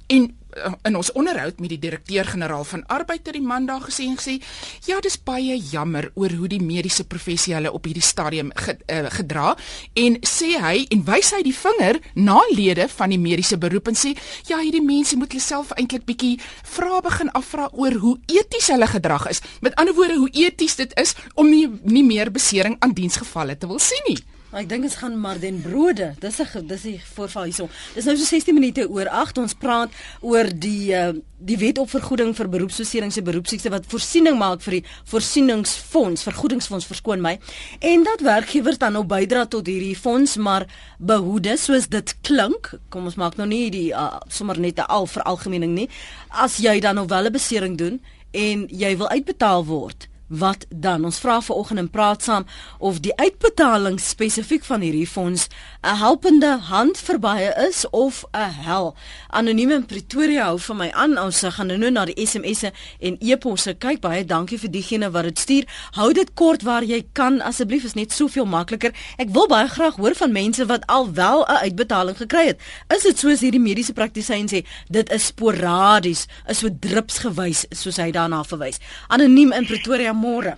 En 0.09 0.23
uh, 0.57 0.71
in 0.81 0.95
ons 0.97 1.11
onderhoud 1.11 1.59
met 1.59 1.69
die 1.69 1.79
direkteur-generaal 1.79 2.63
van 2.63 2.81
arbeid 2.89 3.27
het 3.27 3.35
die 3.37 3.45
man 3.45 3.67
daar 3.69 3.83
gesê 3.85 4.07
en 4.09 4.17
gesê 4.17 4.39
ja 4.87 4.97
dis 5.05 5.19
baie 5.23 5.57
jammer 5.71 6.09
oor 6.17 6.33
hoe 6.39 6.49
die 6.49 6.61
mediese 6.61 7.05
professie 7.07 7.53
hulle 7.53 7.71
op 7.71 7.85
hierdie 7.85 8.05
stadium 8.05 8.49
ge, 8.55 8.73
uh, 8.89 9.05
gedra. 9.13 9.53
En 9.93 10.17
sê 10.25 10.55
hy 10.57 10.87
en 10.89 11.03
wys 11.05 11.29
hy 11.37 11.43
die 11.45 11.53
vinger 11.53 11.99
na 12.15 12.39
lede 12.49 12.89
van 12.95 13.13
die 13.13 13.21
mediese 13.21 13.59
beroep 13.61 13.91
en 13.93 13.99
sê 14.01 14.15
ja 14.49 14.57
hierdie 14.57 14.83
mense 14.85 15.17
moet 15.19 15.37
hulle 15.37 15.45
self 15.45 15.75
eintlik 15.77 16.07
bietjie 16.09 16.39
vra 16.73 17.03
begin 17.05 17.29
afvra 17.37 17.69
oor 17.71 17.99
hoe 18.01 18.17
eties 18.25 18.71
hulle 18.73 18.89
gedrag 18.89 19.29
is. 19.29 19.43
Met 19.61 19.77
ander 19.77 19.93
woorde 19.93 20.17
hoe 20.17 20.33
eties 20.33 20.79
dit 20.81 20.97
is 20.97 21.13
om 21.35 21.53
nie, 21.53 21.67
nie 21.83 22.05
meer 22.05 22.33
besering 22.33 22.79
aan 22.79 22.97
diensgevalle 22.97 23.57
te 23.57 23.69
wil 23.69 23.79
sien 23.79 24.05
nie 24.09 24.19
Ek 24.49 24.65
dink 24.65 24.81
dit 24.81 24.95
gaan 24.97 25.13
maar 25.21 25.37
den 25.37 25.59
brode. 25.61 26.15
Dis 26.19 26.39
'n 26.41 26.65
dis 26.67 26.81
die 26.81 27.01
voorval 27.13 27.43
hierso. 27.43 27.69
Dis 27.93 28.05
nou 28.05 28.17
so 28.17 28.23
16 28.23 28.53
minute 28.53 28.89
oor 28.89 29.07
8. 29.07 29.37
Ons 29.37 29.53
praat 29.53 29.91
oor 30.21 30.49
die 30.49 30.91
uh, 30.91 31.13
die 31.37 31.57
wet 31.57 31.77
op 31.77 31.89
vergoeding 31.89 32.35
vir 32.35 32.49
beroepsbeserings 32.49 33.17
en 33.17 33.23
beroepsiekte 33.23 33.69
wat 33.69 33.85
voorsiening 33.85 34.37
maak 34.37 34.61
vir 34.61 34.71
die 34.71 34.83
voorsieningsfonds, 35.05 36.23
vergoedingsfonds 36.23 36.85
verskoon 36.85 37.21
my. 37.21 37.39
En 37.79 38.03
dat 38.03 38.21
werkgewers 38.21 38.77
dan 38.77 38.93
nou 38.93 39.05
bydra 39.05 39.45
tot 39.45 39.67
hierdie 39.67 39.95
fonds, 39.95 40.35
maar 40.37 40.65
behoede 40.97 41.57
soos 41.57 41.87
dit 41.87 42.15
klink. 42.21 42.73
Kom 42.89 43.05
ons 43.05 43.15
maak 43.15 43.37
nou 43.37 43.47
nie 43.47 43.69
die 43.69 43.93
uh, 43.93 44.17
sommer 44.27 44.59
net 44.59 44.79
'n 44.79 44.89
al 44.89 45.05
veralgemening 45.05 45.73
nie. 45.73 45.89
As 46.29 46.57
jy 46.57 46.79
dan 46.79 46.95
nou 46.95 47.05
wel 47.05 47.25
'n 47.25 47.31
besering 47.31 47.77
doen 47.77 48.01
en 48.31 48.67
jy 48.69 48.97
wil 48.97 49.09
uitbetaal 49.09 49.65
word 49.65 50.09
wat 50.29 50.65
dan 50.69 51.05
ons 51.05 51.19
vra 51.19 51.41
vanoggend 51.41 51.79
en 51.79 51.89
praat 51.89 52.23
saam 52.23 52.45
of 52.77 52.99
die 53.03 53.15
uitbetaling 53.17 53.99
spesifiek 53.99 54.63
van 54.65 54.81
hierdie 54.81 55.07
fonds 55.07 55.47
'n 55.81 55.95
helpende 55.95 56.57
hand 56.69 56.97
vir 56.97 57.19
baie 57.19 57.53
is 57.67 57.89
of 57.89 58.25
'n 58.33 58.51
hel. 58.63 58.95
Anoniem 59.27 59.71
in 59.71 59.85
Pretoria 59.85 60.43
hou 60.45 60.59
vir 60.59 60.75
my 60.75 60.89
aan. 60.91 61.17
Ons 61.17 61.41
gaan 61.41 61.67
nou 61.67 61.91
na 61.91 62.05
die 62.05 62.25
SMS'e 62.25 62.71
en 62.99 63.17
e-posse 63.19 63.73
kyk. 63.73 64.01
Baie 64.01 64.25
dankie 64.25 64.59
vir 64.59 64.71
diegene 64.71 65.11
wat 65.11 65.23
dit 65.23 65.39
stuur. 65.39 65.67
Hou 65.91 66.13
dit 66.13 66.33
kort 66.33 66.61
waar 66.61 66.83
jy 66.83 67.03
kan 67.13 67.41
asseblief 67.41 67.83
is 67.83 67.93
net 67.93 68.11
soveel 68.11 68.45
makliker. 68.45 68.91
Ek 69.17 69.29
wil 69.29 69.47
baie 69.47 69.67
graag 69.67 69.95
hoor 69.95 70.15
van 70.15 70.31
mense 70.31 70.65
wat 70.65 70.85
al 70.87 71.13
wel 71.13 71.45
'n 71.45 71.61
uitbetaling 71.65 72.17
gekry 72.17 72.45
het. 72.45 72.59
Is 72.95 73.03
dit 73.03 73.19
soos 73.19 73.39
hierdie 73.39 73.59
mediese 73.59 73.93
praktisyn 73.93 74.47
sê, 74.47 74.65
dit 74.89 75.11
is 75.11 75.25
sporadies, 75.25 76.27
is 76.47 76.57
so 76.57 76.69
drupsgewys 76.79 77.65
soos 77.69 77.97
hy 77.97 78.11
daarna 78.11 78.43
verwys. 78.43 78.79
Anoniem 79.07 79.51
in 79.51 79.65
Pretoria 79.65 80.13
môre. 80.19 80.53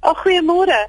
Ag 0.00 0.20
goeiemôre. 0.22 0.80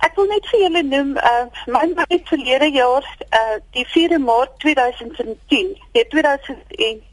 Ek 0.00 0.16
wil 0.16 0.28
net 0.32 0.46
vir 0.48 0.60
julle 0.64 0.82
noem, 0.88 1.14
uh 1.20 1.46
my 1.68 1.86
man 1.92 2.08
het 2.08 2.28
verlede 2.32 2.70
jaar 2.72 3.04
uh 3.28 3.56
die 3.76 3.86
4 3.92 4.16
Maart 4.20 4.58
2010, 4.64 5.76
nee 5.92 6.06
2011. 6.16 7.04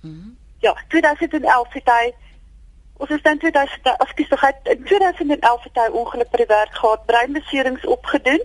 Mhm. 0.00 0.12
Mm 0.12 0.32
ja, 0.64 0.72
2011 0.88 1.72
het 1.72 1.88
hy 1.92 2.04
Ons 2.96 3.10
is 3.10 3.22
dan 3.22 3.38
2000 3.38 3.98
afskies 3.98 4.28
tog 4.28 4.44
uit 4.44 4.56
in 4.62 4.84
2011 4.84 5.62
het 5.62 5.78
hy 5.82 5.86
ongeluk 5.98 6.28
by 6.30 6.38
die 6.44 6.46
werk 6.46 6.76
gehad, 6.78 7.02
breinbeserings 7.08 7.86
opgedoen, 7.90 8.42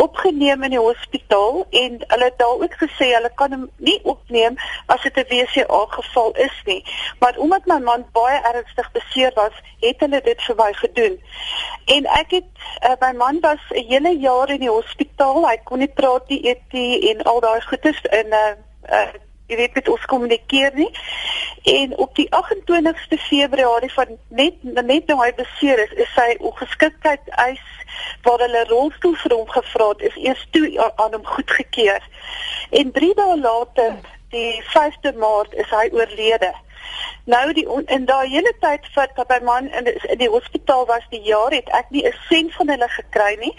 opgeneem 0.00 0.64
in 0.64 0.74
die 0.74 0.80
hospitaal 0.80 1.66
en 1.82 1.98
hulle 1.98 2.28
het 2.30 2.38
daar 2.40 2.64
ook 2.64 2.78
gesê 2.80 3.10
hulle 3.12 3.30
kan 3.42 3.52
hom 3.52 3.68
nie 3.76 3.98
opneem 4.08 4.56
as 4.86 5.04
dit 5.04 5.20
'n 5.20 5.28
WCA 5.28 5.82
geval 5.98 6.32
is 6.46 6.56
nie. 6.64 6.80
Maar 7.20 7.36
omdat 7.36 7.66
my 7.66 7.78
man 7.78 8.06
baie 8.12 8.40
ernstig 8.52 8.90
beseer 8.92 9.32
was, 9.34 9.62
het 9.80 10.00
hulle 10.00 10.20
dit 10.20 10.42
vir 10.42 10.56
my 10.56 10.72
gedoen. 10.72 11.20
En 11.84 12.06
ek 12.06 12.30
het 12.30 12.50
uh, 12.88 12.96
my 13.00 13.12
man 13.12 13.40
was 13.40 13.60
'n 13.70 13.84
hele 13.92 14.16
jaar 14.18 14.48
in 14.50 14.60
die 14.60 14.76
hospitaal. 14.78 15.48
Hy 15.48 15.56
kon 15.64 15.78
nie 15.78 15.92
praat 15.92 16.28
nie, 16.28 16.46
eet 16.48 16.72
nie 16.72 17.10
en 17.10 17.22
al 17.22 17.40
daai 17.40 17.60
goeders 17.60 18.00
in 18.04 18.28
'n 18.28 18.32
uh, 18.32 18.56
uh, 18.90 19.12
jy 19.50 19.58
weet 19.58 19.74
met 19.74 19.88
ons 19.88 20.06
kommunikeer 20.10 20.70
nie. 20.74 20.90
En 21.62 21.96
op 21.96 22.14
die 22.16 22.28
28ste 22.30 23.18
Februarie 23.26 23.92
van 23.92 24.16
net 24.28 24.62
net 24.62 25.10
nou 25.10 25.18
hy 25.20 25.32
beseer 25.36 25.82
is, 25.84 25.92
is 26.04 26.14
sy 26.14 26.30
ongeskiktheid 26.38 27.28
eis 27.46 27.66
waar 28.24 28.40
hulle 28.44 28.64
rolstoel 28.70 29.16
vir 29.22 29.34
hom 29.34 29.48
gevra 29.50 29.90
het, 29.92 30.06
is 30.10 30.16
eers 30.22 30.46
toe 30.54 30.66
aan 30.90 31.16
hom 31.18 31.26
goedgekeur. 31.26 32.02
En 32.70 32.92
3 32.96 33.14
dae 33.18 33.38
later, 33.40 33.96
die 34.30 34.62
5de 34.72 35.16
Maart, 35.18 35.54
is 35.58 35.70
hy 35.74 35.88
oorlede. 35.92 36.52
Nou 37.24 37.52
die 37.52 37.66
in 37.86 38.04
daai 38.04 38.28
hele 38.28 38.52
tyd 38.60 38.86
wat 38.94 39.10
dat 39.14 39.28
my 39.28 39.38
man 39.44 39.70
in 39.70 39.84
die, 39.84 39.94
in 40.08 40.18
die 40.18 40.28
hospitaal 40.28 40.86
was 40.86 41.04
die 41.10 41.20
jaar 41.22 41.52
het 41.52 41.68
ek 41.80 41.90
nie 41.90 42.04
'n 42.06 42.14
sent 42.28 42.54
van 42.54 42.68
hulle 42.68 42.88
gekry 42.88 43.36
nie. 43.40 43.54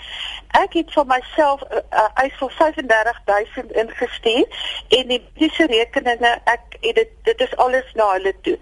Ek 0.63 0.73
het 0.73 0.91
vir 0.93 1.05
myself 1.05 1.61
'n 1.61 1.83
uh, 1.93 2.07
eis 2.13 2.33
van 2.37 2.49
35000 2.49 3.71
ingestuur 3.71 4.45
en 4.89 5.07
die 5.07 5.21
mediese 5.21 5.65
rekeninge 5.65 6.39
ek 6.43 6.65
het 6.81 6.95
dit 6.95 7.11
dit 7.23 7.41
is 7.41 7.55
alles 7.55 7.93
na 7.93 8.11
hulle 8.11 8.33
toe. 8.41 8.57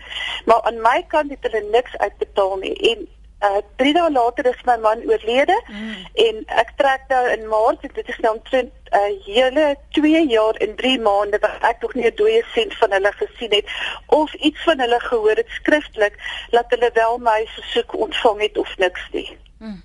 Maar 0.45 0.61
aan 0.61 0.81
my 0.81 1.05
kant 1.07 1.29
het 1.29 1.51
hulle 1.51 1.63
niks 1.71 1.97
uitbetaal 1.97 2.55
nie 2.57 2.75
en 2.91 3.07
Uh, 3.39 3.62
drie 3.79 3.93
dae 3.96 4.12
later 4.12 4.46
is 4.46 4.63
my 4.67 4.75
man 4.84 5.00
oorlede 5.08 5.55
mm. 5.72 5.91
en 6.25 6.41
ek 6.60 6.74
trek 6.75 7.05
nou 7.08 7.22
in 7.31 7.46
Maart 7.48 7.86
dit 7.96 8.10
is 8.12 8.17
nou 8.25 8.34
omtrent 8.36 8.74
'n 8.91 8.98
uh, 9.00 9.13
hele 9.25 9.75
2 9.96 10.24
jaar 10.27 10.60
en 10.65 10.75
3 10.75 11.00
maande 11.00 11.39
wat 11.39 11.63
ek 11.69 11.81
nog 11.81 11.93
nie 11.93 12.05
'n 12.10 12.15
dooie 12.15 12.43
sent 12.53 12.75
van 12.81 12.91
hulle 12.91 13.12
gesien 13.22 13.53
het 13.55 13.67
of 14.08 14.34
iets 14.34 14.63
van 14.63 14.79
hulle 14.79 15.00
gehoor 15.00 15.39
het 15.39 15.55
skriftelik 15.60 16.19
dat 16.51 16.65
hulle 16.67 16.89
wel 16.93 17.17
my 17.17 17.46
versoek 17.55 17.96
ontvang 17.96 18.41
het 18.41 18.58
of 18.58 18.77
niks 18.77 19.08
nie. 19.12 19.38
Mm. 19.58 19.84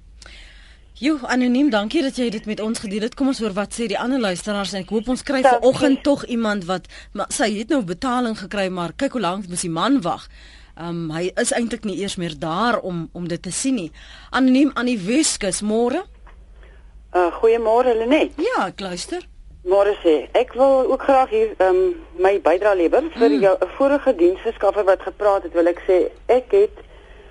Jo, 0.94 1.18
anoniem, 1.26 1.70
dankie 1.70 2.02
dat 2.02 2.16
jy 2.16 2.28
dit 2.30 2.44
met 2.46 2.60
ons 2.60 2.78
gedeel 2.78 3.02
het. 3.06 3.14
Kom 3.14 3.26
ons 3.26 3.38
hoor 3.38 3.52
wat 3.52 3.74
sê 3.74 3.86
die 3.90 3.98
ander 3.98 4.20
luisteraars 4.20 4.72
en 4.72 4.84
ek 4.84 4.92
hoop 4.94 5.08
ons 5.08 5.22
kry 5.22 5.42
vanoggend 5.42 6.02
tog 6.02 6.24
iemand 6.30 6.64
wat 6.64 6.86
maar, 7.12 7.26
sy 7.34 7.50
het 7.54 7.68
nou 7.74 7.82
betaling 7.82 8.38
gekry, 8.38 8.68
maar 8.68 8.94
kyk 8.96 9.12
hoe 9.12 9.20
lank 9.20 9.48
moet 9.48 9.60
die 9.60 9.70
man 9.70 10.00
wag. 10.02 10.28
Um 10.74 11.10
hy 11.14 11.28
is 11.38 11.52
eintlik 11.54 11.84
nie 11.86 12.00
eers 12.02 12.16
meer 12.18 12.34
daar 12.38 12.80
om 12.82 13.08
om 13.12 13.28
dit 13.28 13.42
te 13.42 13.52
sien 13.52 13.74
nie. 13.74 13.90
Anoniem 14.30 14.72
aan 14.74 14.88
die 14.90 14.98
Weskus, 14.98 15.62
môre? 15.62 16.02
Uh 17.14 17.30
goeiemôre 17.38 17.94
Lenet. 17.94 18.34
Ja, 18.42 18.66
ek 18.66 18.80
luister. 18.82 19.22
Môre 19.64 19.94
sê, 20.02 20.26
ek 20.36 20.52
wil 20.58 20.90
ook 20.90 21.06
graag 21.06 21.30
hier 21.30 21.52
um 21.62 21.78
my 22.20 22.34
bydrae 22.42 22.76
lewer 22.82 23.06
vir 23.14 23.30
mm. 23.30 23.44
jou 23.46 23.54
'n 23.54 23.70
vorige 23.78 24.14
diensverskaffer 24.16 24.84
wat 24.84 25.02
gepraat 25.02 25.46
het, 25.46 25.54
wil 25.54 25.70
ek 25.70 25.80
sê 25.86 26.10
ek 26.26 26.50
het 26.50 26.82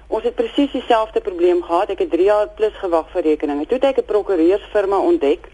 ons 0.08 0.24
het 0.24 0.36
presies 0.36 0.72
dieselfde 0.72 1.22
probleem 1.22 1.62
gehad. 1.64 1.90
Ek 1.90 2.00
het 2.00 2.12
3 2.12 2.24
jaar 2.24 2.48
plus 2.48 2.74
gewag 2.80 3.12
vir 3.12 3.24
rekeninge. 3.24 3.66
Toe 3.66 3.78
het 3.78 3.86
ek 3.92 3.98
'n 3.98 4.06
prokureursfirma 4.06 4.98
ontdek 4.98 5.52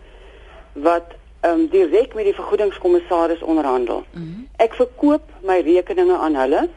wat 0.73 1.17
um 1.41 1.67
direk 1.67 2.13
met 2.13 2.25
die 2.25 2.37
vergoedingskommissaris 2.37 3.41
onderhandel. 3.41 4.03
Mm. 4.13 4.47
Ek 4.57 4.73
verkoop 4.73 5.25
my 5.41 5.59
rekeninge 5.59 6.17
aan 6.17 6.35
hulle 6.35 6.69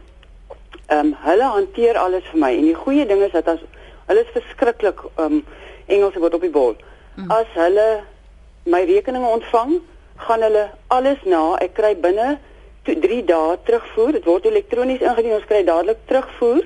ehm 0.93 1.07
um, 1.07 1.13
hulle 1.25 1.49
hanteer 1.57 1.99
alles 1.99 2.25
vir 2.31 2.41
my 2.45 2.53
en 2.59 2.69
die 2.69 2.79
goeie 2.85 3.07
ding 3.09 3.23
is 3.25 3.33
dat 3.33 3.49
as 3.49 3.61
hulle 4.09 4.25
is 4.25 4.35
verskriklik 4.37 5.05
ehm 5.17 5.41
um, 5.41 5.45
Engelse 5.87 6.21
word 6.23 6.35
op 6.35 6.45
die 6.47 6.53
bol. 6.53 6.77
Mm. 7.17 7.31
As 7.35 7.49
hulle 7.59 7.87
my 8.71 8.85
rekeninge 8.89 9.27
ontvang, 9.27 9.81
gaan 10.27 10.45
hulle 10.47 10.69
alles 10.95 11.25
na. 11.27 11.43
Ek 11.65 11.75
kry 11.75 11.95
binne 11.99 12.37
3 12.87 13.19
dae 13.29 13.57
terugvoer. 13.67 14.13
Dit 14.19 14.29
word 14.31 14.47
elektronies 14.47 15.03
ingedien. 15.03 15.37
Ons 15.39 15.49
kry 15.51 15.65
dadelik 15.67 16.05
terugvoer 16.11 16.63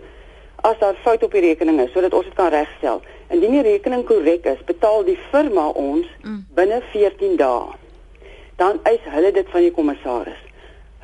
as 0.67 0.79
daar 0.83 0.99
fout 1.05 1.23
op 1.23 1.35
die 1.37 1.45
rekening 1.45 1.81
is 1.81 1.93
sodat 1.95 2.15
ons 2.17 2.27
dit 2.27 2.35
kan 2.35 2.51
regstel. 2.51 3.03
Indien 3.31 3.57
die 3.59 3.65
rekening 3.67 4.05
korrek 4.07 4.47
is, 4.51 4.63
betaal 4.67 5.05
die 5.07 5.19
firma 5.31 5.69
ons 5.79 6.09
mm. 6.23 6.41
binne 6.59 6.81
14 6.93 7.37
dae. 7.41 7.77
Dan 8.61 8.81
eis 8.89 9.05
hulle 9.13 9.33
dit 9.37 9.49
van 9.53 9.67
die 9.67 9.75
kommissaris. 9.75 10.46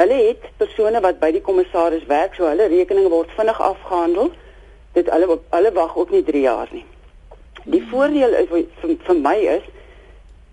Hulle 0.02 0.18
het 0.28 0.46
persone 0.58 1.00
wat 1.04 1.20
by 1.20 1.30
die 1.34 1.44
kommissaris 1.44 2.06
werk, 2.10 2.34
so 2.34 2.48
hulle 2.50 2.66
rekeninge 2.72 3.10
word 3.12 3.30
vinnig 3.36 3.60
afgehandel. 3.62 4.32
Dit 4.96 5.10
hulle 5.12 5.38
hulle 5.38 5.72
wag 5.76 5.94
ook 5.96 6.10
nie 6.10 6.24
3 6.26 6.42
jaar 6.42 6.72
nie. 6.74 6.84
Die 7.64 7.80
hmm. 7.80 7.90
voordeel 7.92 8.34
is 8.40 8.48
vir, 8.50 8.96
vir 9.06 9.20
my 9.22 9.36
is 9.58 9.68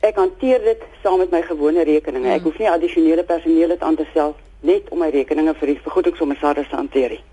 ek 0.06 0.20
hanteer 0.22 0.62
dit 0.63 0.84
saam 1.03 1.18
met 1.24 1.34
my 1.34 1.41
gewone 1.48 1.84
rekeninge. 1.84 2.29
Ek 2.29 2.44
hmm. 2.44 2.51
hoef 2.51 2.62
nie 2.62 2.70
addisionele 2.70 3.25
personeel 3.27 3.75
aan 3.79 3.98
te 4.00 4.06
stel 4.12 4.36
net 4.62 4.89
om 4.94 5.01
my 5.01 5.10
rekeninge 5.13 5.56
vir 5.60 5.74
die 5.74 5.79
vergoedingskommissaris 5.86 6.70
te 6.70 6.77
hanteer 6.77 7.15
nie. 7.15 7.24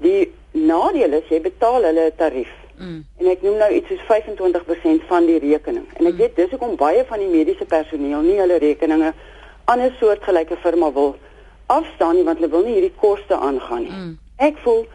Die 0.00 0.20
nadeel 0.56 1.18
is 1.20 1.28
jy 1.28 1.40
betaal 1.44 1.84
hulle 1.84 2.08
'n 2.08 2.16
tarief. 2.16 2.52
Mm. 2.80 3.04
En 3.20 3.26
ek 3.28 3.42
noem 3.44 3.58
nou 3.60 3.68
iets 3.76 3.88
soos 3.92 4.04
25% 4.08 5.04
van 5.08 5.26
die 5.26 5.38
rekening. 5.38 5.84
En 5.98 6.06
ek 6.06 6.12
mm. 6.12 6.18
weet 6.18 6.36
dis 6.36 6.50
hoekom 6.50 6.76
baie 6.80 7.04
van 7.04 7.18
die 7.18 7.28
mediese 7.28 7.64
personeel 7.64 8.24
nie 8.24 8.38
hulle 8.40 8.56
rekeninge 8.56 9.12
ander 9.72 9.92
soortgelyke 9.98 10.56
firma 10.62 10.92
wil 10.92 11.14
afstaan 11.70 12.16
nie 12.18 12.24
want 12.26 12.40
hulle 12.40 12.50
wil 12.54 12.64
nie 12.66 12.76
hierdie 12.78 12.96
koste 13.02 13.36
aangaan 13.36 13.84
nie. 13.86 13.92
Mm. 13.94 14.16
Ek 14.48 14.58
voel 14.64 14.86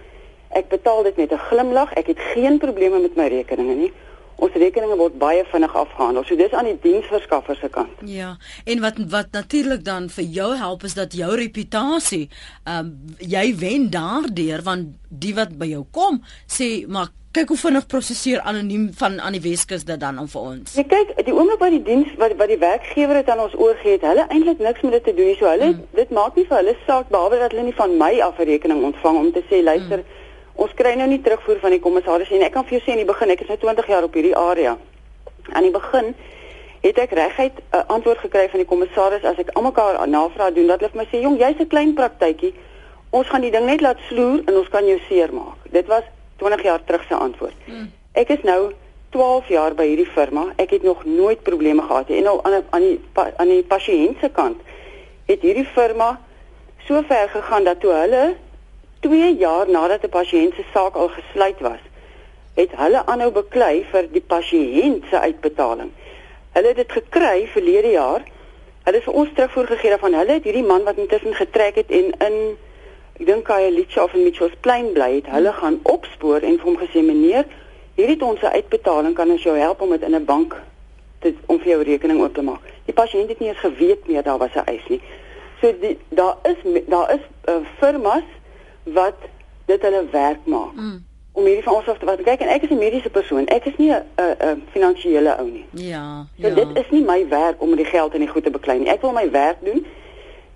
ek 0.60 0.70
betaal 0.72 1.04
dit 1.08 1.18
met 1.18 1.32
'n 1.32 1.46
glimlag. 1.50 1.94
Ek 1.94 2.08
het 2.08 2.20
geen 2.34 2.58
probleme 2.58 3.00
met 3.00 3.16
my 3.16 3.28
rekeninge 3.28 3.76
nie. 3.76 3.92
Ons 4.36 4.54
rekeninge 4.54 4.98
word 5.00 5.18
baie 5.20 5.44
vinnig 5.52 5.76
afgehandel. 5.76 6.26
So 6.28 6.36
dis 6.36 6.54
aan 6.54 6.66
die 6.66 6.78
diensverskaffer 6.84 7.56
se 7.56 7.70
kant. 7.72 8.02
Ja. 8.10 8.36
En 8.66 8.82
wat 8.84 9.00
wat 9.10 9.32
natuurlik 9.32 9.84
dan 9.86 10.10
vir 10.10 10.24
jou 10.24 10.56
help 10.56 10.84
is 10.84 10.94
dat 10.94 11.14
jou 11.14 11.36
reputasie, 11.36 12.30
ehm 12.64 12.80
um, 12.80 13.16
jy 13.20 13.56
wen 13.58 13.90
daardeur 13.90 14.64
want 14.64 14.96
die 15.10 15.36
wat 15.36 15.58
by 15.58 15.70
jou 15.72 15.86
kom 15.92 16.22
sê 16.48 16.88
maar 16.88 17.14
kyk 17.36 17.52
hoe 17.52 17.58
vinnig 17.60 17.88
prosesseer 17.92 18.40
anoniem 18.48 18.86
van 18.96 19.18
aan 19.20 19.36
die 19.36 19.42
Weskus 19.44 19.84
dit 19.88 20.00
dan 20.00 20.20
om 20.22 20.28
vir 20.32 20.44
ons. 20.52 20.76
Ja 20.80 20.86
kyk, 20.88 21.12
die 21.28 21.34
oomblik 21.36 21.60
wat 21.64 21.74
die 21.74 21.82
diens 21.84 22.14
wat 22.22 22.36
wat 22.40 22.52
die 22.52 22.60
werkgewer 22.62 23.20
dit 23.20 23.32
aan 23.32 23.42
ons 23.44 23.58
oorgee 23.60 23.98
het, 23.98 24.06
hulle 24.08 24.24
eintlik 24.30 24.62
niks 24.64 24.86
met 24.86 24.96
dit 24.98 25.08
te 25.10 25.16
doen 25.18 25.28
nie. 25.32 25.38
So 25.40 25.50
hulle 25.50 25.72
mm. 25.74 25.82
dit 26.00 26.14
maak 26.16 26.38
nie 26.40 26.46
vir 26.48 26.62
hulle 26.62 26.76
saak 26.86 27.12
behalwe 27.12 27.42
dat 27.42 27.56
hulle 27.56 27.66
nie 27.68 27.76
van 27.82 27.98
my 28.00 28.14
af 28.24 28.40
'n 28.40 28.48
rekening 28.52 28.84
ontvang 28.92 29.20
om 29.24 29.32
te 29.36 29.44
sê 29.50 29.60
luister, 29.64 30.06
mm. 30.06 30.24
Ons 30.56 30.74
kry 30.74 30.94
nou 30.96 31.08
nie 31.08 31.22
terugvoer 31.22 31.60
van 31.60 31.76
die 31.76 31.82
kommissaris 31.84 32.32
en 32.32 32.46
ek 32.46 32.54
kan 32.56 32.66
vir 32.68 32.78
jou 32.78 32.84
sê 32.86 32.94
in 32.96 33.04
die 33.04 33.10
begin, 33.10 33.34
ek 33.34 33.42
is 33.42 33.52
nou 33.52 33.58
20 33.58 33.88
jaar 33.92 34.08
op 34.08 34.14
hierdie 34.14 34.36
area. 34.36 34.78
Aan 35.52 35.68
die 35.68 35.74
begin 35.74 36.14
het 36.86 37.00
ek 37.02 37.12
reguit 37.18 37.58
'n 37.60 37.78
uh, 37.78 37.84
antwoord 37.96 38.20
gekry 38.24 38.48
van 38.50 38.60
die 38.60 38.70
kommissaris 38.70 39.24
as 39.24 39.38
ek 39.38 39.52
almekaar 39.54 40.08
navraag 40.08 40.54
doen 40.54 40.68
dat 40.68 40.80
hulle 40.80 40.92
vir 40.92 41.02
my 41.02 41.08
sê, 41.12 41.22
"Jong, 41.22 41.38
jy's 41.40 41.60
'n 41.60 41.68
klein 41.68 41.94
praktytjie. 41.94 42.54
Ons 43.10 43.28
gaan 43.28 43.42
die 43.42 43.52
ding 43.52 43.66
net 43.66 43.82
laat 43.82 44.00
sloer 44.08 44.42
en 44.46 44.58
ons 44.58 44.70
kan 44.70 44.86
jou 44.86 45.00
seermaak." 45.10 45.58
Dit 45.72 45.88
was 45.88 46.04
20 46.38 46.64
jaar 46.64 46.84
terug 46.84 47.04
se 47.08 47.16
antwoord. 47.16 47.56
Hmm. 47.66 47.92
Ek 48.14 48.30
is 48.30 48.44
nou 48.44 48.72
12 49.10 49.48
jaar 49.48 49.74
by 49.74 49.86
hierdie 49.88 50.12
firma. 50.12 50.54
Ek 50.56 50.70
het 50.70 50.84
nog 50.84 51.06
nooit 51.06 51.44
probleme 51.44 51.82
gehad 51.82 52.08
nie. 52.08 52.18
En 52.18 52.24
nou 52.24 52.40
aan 52.44 52.64
aan 52.70 52.82
die 52.82 53.00
aan 53.38 53.48
die 53.48 53.64
pasiënt 53.64 54.18
se 54.20 54.30
kant 54.30 54.62
het 55.26 55.42
hierdie 55.42 55.66
firma 55.66 56.20
so 56.88 57.02
ver 57.08 57.30
gegaan 57.30 57.64
dat 57.64 57.80
toe 57.80 57.92
hulle 57.92 58.36
2 59.06 59.36
jaar 59.38 59.70
nadat 59.70 60.04
'n 60.04 60.10
pasiënt 60.10 60.54
se 60.56 60.64
saak 60.74 60.96
al 60.96 61.10
gesluit 61.18 61.60
was, 61.60 61.84
het 62.56 62.72
hulle 62.76 63.06
aanhou 63.06 63.32
beklei 63.32 63.86
vir 63.92 64.08
die 64.12 64.26
pasiënt 64.34 65.04
se 65.10 65.20
uitbetaling. 65.20 65.92
Hulle 66.56 66.68
het 66.68 66.76
dit 66.76 66.92
gekry 66.92 67.48
verlede 67.54 67.92
jaar. 67.92 68.24
Hulle 68.84 68.98
het 68.98 69.04
vir 69.04 69.14
ons 69.14 69.30
terugvoer 69.34 69.68
gegee 69.68 69.90
daarvan 69.90 70.14
hulle 70.14 70.32
het 70.32 70.44
hierdie 70.44 70.70
man 70.72 70.84
wat 70.84 70.98
intussen 70.98 71.36
getrek 71.36 71.76
het 71.76 71.90
en 71.90 72.14
in 72.28 72.38
ek 73.20 73.26
dink 73.26 73.48
hy 73.48 73.70
Litcha 73.72 74.04
of 74.04 74.14
in 74.14 74.24
Mitchells 74.24 74.56
Plain 74.60 74.94
bly 74.94 75.12
het, 75.16 75.28
hulle 75.32 75.52
gaan 75.54 75.80
opspoor 75.84 76.44
en 76.44 76.58
vir 76.60 76.68
hom 76.68 76.78
gesê 76.78 77.04
meneer, 77.04 77.46
hierdie 77.96 78.18
het 78.18 78.24
ons 78.28 78.42
uitbetaling 78.44 79.14
kan 79.16 79.30
ons 79.32 79.44
jou 79.44 79.56
help 79.58 79.82
om 79.82 79.90
dit 79.96 80.02
in 80.02 80.16
'n 80.16 80.26
bank 80.26 80.56
te 81.20 81.34
om 81.46 81.60
vir 81.60 81.68
jou 81.68 81.84
rekening 81.84 82.20
oop 82.22 82.34
te 82.34 82.42
maak. 82.42 82.62
Die 82.86 82.94
pasiënt 82.94 83.30
het 83.30 83.40
nie 83.40 83.50
eens 83.50 83.64
geweet 83.68 84.08
meer 84.08 84.24
daar 84.24 84.38
was 84.38 84.56
'n 84.56 84.66
eis 84.66 84.88
nie. 84.88 85.02
So 85.62 85.74
die 85.80 85.98
daar 86.10 86.36
is 86.44 86.58
daar 86.88 87.14
is 87.14 87.24
uh, 87.46 87.56
firmas 87.80 88.24
wat 88.94 89.18
dit 89.66 89.82
hulle 89.82 90.06
werk 90.12 90.46
maak. 90.46 90.74
Mm. 90.74 91.04
Om 91.32 91.44
hierdie 91.44 91.64
van 91.64 91.76
ons 91.76 91.88
af 91.88 91.98
te 91.98 92.06
wat 92.06 92.22
kyk 92.24 92.40
en 92.40 92.48
ek 92.48 92.64
is 92.64 92.70
'n 92.70 92.78
mediese 92.78 93.10
persoon. 93.10 93.48
Ek 93.48 93.66
is 93.66 93.78
nie 93.78 93.92
'n 93.92 94.04
'n 94.16 94.64
finansiële 94.72 95.38
ou 95.38 95.50
nie. 95.50 95.66
Ja. 95.72 96.26
So 96.42 96.48
ja. 96.48 96.54
dit 96.56 96.68
is 96.74 96.90
nie 96.90 97.04
my 97.04 97.28
werk 97.28 97.62
om 97.62 97.76
die 97.76 97.86
geld 97.86 98.14
en 98.14 98.20
die 98.20 98.28
goed 98.28 98.44
te 98.44 98.50
beklei 98.50 98.80
nie. 98.80 98.90
Ek 98.90 99.02
wil 99.02 99.12
my 99.12 99.32
werk 99.32 99.58
doen. 99.60 99.86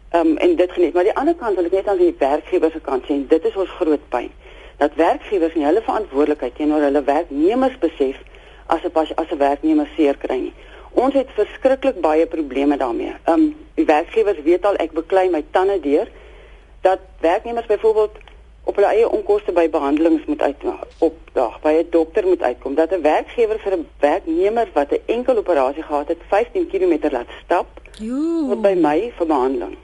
Ehm 0.09 0.27
um, 0.27 0.37
en 0.37 0.55
dit 0.55 0.71
geniet, 0.71 0.93
maar 0.93 1.03
die 1.03 1.15
ander 1.15 1.35
kant 1.35 1.55
wil 1.55 1.65
ek 1.65 1.71
net 1.71 1.87
aan 1.87 1.97
die 1.97 2.15
werkgewers 2.17 2.71
se 2.73 2.79
kant 2.79 3.03
sê, 3.05 3.27
dit 3.27 3.45
is 3.45 3.55
ons 3.55 3.69
groot 3.69 4.09
pyn. 4.09 4.31
Dat 4.77 4.95
werkgewers 4.95 5.53
nie 5.53 5.65
hulle 5.65 5.81
verantwoordelikheid 5.81 6.55
teenoor 6.55 6.81
hulle 6.81 7.03
werknemers 7.03 7.77
besef 7.77 8.17
as 8.65 8.81
'n 8.83 8.91
as 9.15 9.31
'n 9.31 9.37
werknemer 9.37 9.89
seer 9.95 10.17
kry 10.17 10.39
nie. 10.39 10.53
Ons 10.91 11.13
het 11.13 11.27
verskriklik 11.35 12.01
baie 12.01 12.25
probleme 12.25 12.77
daarmee. 12.77 13.13
Ehm 13.23 13.33
um, 13.33 13.55
die 13.73 13.85
werkgewers 13.85 14.41
weet 14.43 14.65
al 14.65 14.75
ek 14.75 14.91
beklei 14.91 15.29
my 15.29 15.43
tande 15.51 15.79
deur 15.79 16.07
dat 16.81 16.99
werknemers 17.19 17.65
byvoorbeeld 17.65 18.17
op 18.63 18.75
hulle 18.75 18.87
eie 18.87 19.09
onkoste 19.09 19.51
by 19.51 19.69
behandelings 19.69 20.25
moet 20.25 20.41
uit 20.41 20.63
opdag, 20.97 21.59
by 21.61 21.73
'n 21.79 21.87
dokter 21.89 22.27
moet 22.27 22.41
uitkom 22.41 22.75
dat 22.75 22.91
'n 22.91 23.01
werkgewer 23.01 23.59
vir 23.59 23.73
'n 23.77 23.87
werknemer 23.99 24.67
wat 24.73 24.91
'n 24.91 25.01
enkel 25.05 25.37
operasie 25.37 25.83
gehad 25.83 26.07
het, 26.07 26.17
15 26.27 26.67
km 26.67 27.11
laat 27.11 27.31
stap. 27.43 27.67
Jo. 27.99 28.55
By 28.55 28.73
my 28.73 29.11
vir 29.17 29.25
behandeling. 29.27 29.77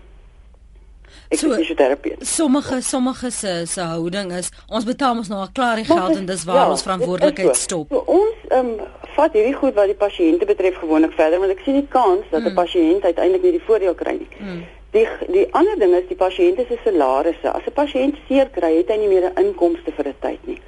Ek 1.30 1.40
so, 1.40 1.50
is 1.50 1.56
fisioterapeut. 1.56 2.28
Sommige 2.28 2.82
sommige 2.82 3.32
se 3.32 3.66
se 3.66 3.82
houding 3.82 4.32
is 4.32 4.52
ons 4.68 4.86
betaal 4.86 5.18
ons 5.18 5.28
nou 5.28 5.40
al 5.40 5.52
klaar 5.54 5.76
die 5.76 5.86
geld 5.86 6.16
en 6.16 6.26
dis 6.26 6.44
waar 6.44 6.56
ja, 6.56 6.70
ons 6.70 6.82
verantwoordelikheid 6.82 7.56
stop. 7.56 7.90
So, 7.90 8.04
ons 8.06 8.48
ehm 8.50 8.66
um, 8.66 8.80
vat 9.16 9.34
hierdie 9.34 9.56
goed 9.56 9.74
wat 9.74 9.86
die 9.86 9.96
pasiënte 9.96 10.46
betref 10.46 10.78
gewoonlik 10.78 11.14
verder 11.16 11.40
want 11.40 11.52
ek 11.52 11.62
sien 11.64 11.78
nie 11.80 11.88
kans 11.90 12.26
dat 12.32 12.42
'n 12.42 12.52
mm. 12.52 12.56
pasiënt 12.56 13.04
uiteindelik 13.04 13.44
nie 13.44 13.52
die 13.52 13.66
voordeel 13.68 13.96
kry 13.96 14.18
nie. 14.20 14.32
Mm. 14.40 14.64
Die 14.96 15.08
die 15.28 15.48
ander 15.52 15.76
ding 15.80 15.94
is 15.98 16.08
die 16.08 16.16
pasiënte 16.16 16.64
se 16.70 16.78
salarisse. 16.84 17.52
As 17.52 17.66
'n 17.68 17.76
pasiënt 17.80 18.16
seer 18.28 18.48
kry, 18.58 18.72
het 18.78 18.90
hy 18.90 18.98
nie 18.98 19.12
meer 19.12 19.26
'n 19.30 19.40
inkomste 19.44 19.92
vir 19.92 20.08
'n 20.08 20.16
tyd 20.22 20.48
nie. 20.48 20.62